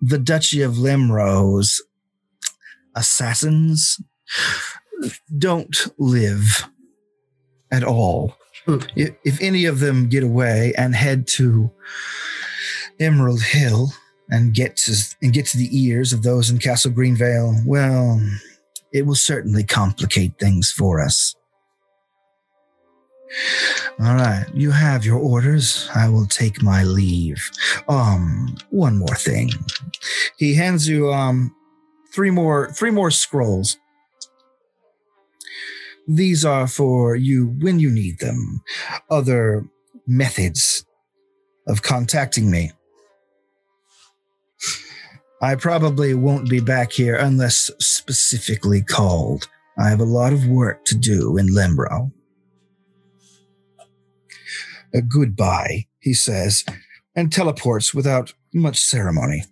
the 0.00 0.18
Duchy 0.18 0.62
of 0.62 0.74
Limro's 0.74 1.82
assassins 2.94 4.00
don't 5.36 5.76
live 5.98 6.68
at 7.70 7.84
all. 7.84 8.36
Hmm. 8.66 8.78
If, 8.96 9.14
if 9.24 9.40
any 9.40 9.64
of 9.64 9.80
them 9.80 10.08
get 10.08 10.22
away 10.22 10.72
and 10.76 10.94
head 10.94 11.26
to 11.28 11.70
Emerald 13.00 13.42
Hill 13.42 13.92
and 14.30 14.52
get 14.52 14.76
to 14.76 14.94
and 15.22 15.32
get 15.32 15.46
to 15.46 15.58
the 15.58 15.70
ears 15.72 16.12
of 16.12 16.22
those 16.22 16.50
in 16.50 16.58
Castle 16.58 16.90
Greenvale, 16.90 17.64
well, 17.64 18.20
it 18.92 19.06
will 19.06 19.14
certainly 19.14 19.64
complicate 19.64 20.38
things 20.38 20.70
for 20.70 21.00
us. 21.00 21.34
All 24.00 24.14
right, 24.14 24.46
you 24.54 24.70
have 24.70 25.04
your 25.04 25.18
orders. 25.18 25.88
I 25.94 26.08
will 26.08 26.26
take 26.26 26.62
my 26.62 26.82
leave. 26.82 27.50
Um, 27.88 28.56
one 28.70 28.96
more 28.96 29.16
thing. 29.16 29.50
He 30.38 30.54
hands 30.54 30.88
you 30.88 31.12
um 31.12 31.54
three 32.14 32.30
more 32.30 32.70
three 32.72 32.90
more 32.90 33.10
scrolls. 33.10 33.76
These 36.06 36.44
are 36.44 36.66
for 36.66 37.16
you 37.16 37.54
when 37.60 37.78
you 37.78 37.90
need 37.90 38.18
them. 38.20 38.62
Other 39.10 39.66
methods 40.06 40.86
of 41.66 41.82
contacting 41.82 42.50
me. 42.50 42.72
I 45.42 45.54
probably 45.54 46.14
won't 46.14 46.48
be 46.48 46.60
back 46.60 46.92
here 46.92 47.14
unless 47.14 47.70
specifically 48.08 48.82
called. 48.82 49.48
I 49.78 49.90
have 49.90 50.00
a 50.00 50.04
lot 50.04 50.32
of 50.32 50.46
work 50.46 50.86
to 50.86 50.96
do 50.96 51.36
in 51.36 51.48
Lembro. 51.48 52.10
A 54.94 55.02
goodbye, 55.02 55.86
he 56.00 56.14
says, 56.14 56.64
and 57.14 57.30
teleports 57.30 57.92
without 57.92 58.32
much 58.54 58.78
ceremony. 58.78 59.44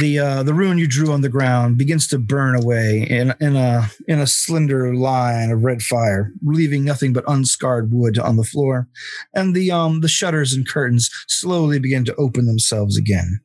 The 0.00 0.18
uh, 0.18 0.42
the 0.42 0.54
rune 0.54 0.78
you 0.78 0.88
drew 0.88 1.12
on 1.12 1.20
the 1.20 1.28
ground 1.28 1.76
begins 1.76 2.08
to 2.08 2.18
burn 2.18 2.56
away 2.56 3.06
in, 3.08 3.34
in 3.38 3.54
a 3.54 3.90
in 4.08 4.18
a 4.18 4.26
slender 4.26 4.94
line 4.94 5.50
of 5.50 5.62
red 5.62 5.82
fire, 5.82 6.32
leaving 6.42 6.84
nothing 6.84 7.12
but 7.12 7.24
unscarred 7.28 7.92
wood 7.92 8.18
on 8.18 8.36
the 8.36 8.44
floor, 8.44 8.88
and 9.34 9.54
the 9.54 9.70
um 9.70 10.00
the 10.00 10.08
shutters 10.08 10.54
and 10.54 10.66
curtains 10.66 11.10
slowly 11.28 11.78
begin 11.78 12.04
to 12.06 12.14
open 12.16 12.46
themselves 12.46 12.96
again. 12.96 13.40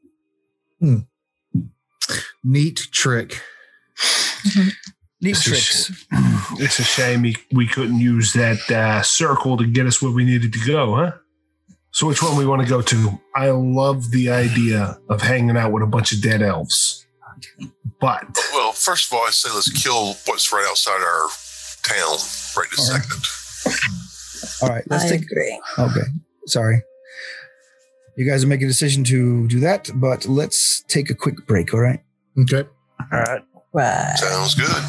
Neat 2.43 2.87
trick. 2.91 3.39
Neat 4.55 4.73
This 5.35 5.47
is- 5.47 5.85
tricks. 5.87 6.05
It's 6.59 6.79
a 6.79 6.83
shame 6.83 7.21
we, 7.21 7.35
we 7.53 7.65
couldn't 7.65 7.99
use 7.99 8.33
that 8.33 8.69
uh, 8.69 9.01
circle 9.03 9.55
to 9.57 9.65
get 9.65 9.85
us 9.87 10.01
where 10.01 10.11
we 10.11 10.25
needed 10.25 10.51
to 10.53 10.59
go, 10.67 10.95
huh? 10.95 11.11
So 11.91 12.07
which 12.07 12.21
one 12.21 12.35
we 12.37 12.45
want 12.45 12.61
to 12.61 12.67
go 12.67 12.81
to? 12.81 13.19
I 13.35 13.49
love 13.51 14.11
the 14.11 14.29
idea 14.31 14.99
of 15.09 15.21
hanging 15.21 15.55
out 15.55 15.71
with 15.71 15.81
a 15.81 15.87
bunch 15.87 16.11
of 16.11 16.21
dead 16.21 16.41
elves. 16.41 17.05
But 18.01 18.37
Well, 18.53 18.73
first 18.73 19.07
of 19.11 19.17
all, 19.17 19.25
I 19.25 19.29
say 19.31 19.49
let's 19.53 19.71
kill 19.71 20.15
what's 20.25 20.51
right 20.51 20.65
outside 20.69 21.01
our 21.01 21.27
town 21.83 22.17
right 22.57 22.67
this 22.69 22.89
All 22.89 22.95
right. 22.97 23.03
second. 23.03 24.63
All 24.63 24.69
right, 24.75 24.83
let's 24.89 25.05
I 25.05 25.09
take. 25.09 25.21
agree. 25.21 25.61
Okay, 25.79 26.07
sorry. 26.47 26.81
You 28.17 28.29
guys 28.29 28.43
are 28.43 28.47
making 28.47 28.65
a 28.65 28.69
decision 28.69 29.03
to 29.05 29.47
do 29.47 29.59
that, 29.61 29.89
but 29.95 30.25
let's 30.27 30.83
take 30.83 31.09
a 31.09 31.15
quick 31.15 31.47
break. 31.47 31.73
All 31.73 31.79
right. 31.79 32.01
Okay. 32.39 32.63
All 33.11 33.19
right. 33.19 33.41
Right. 33.73 34.13
Sounds 34.17 34.55
good. 34.55 34.83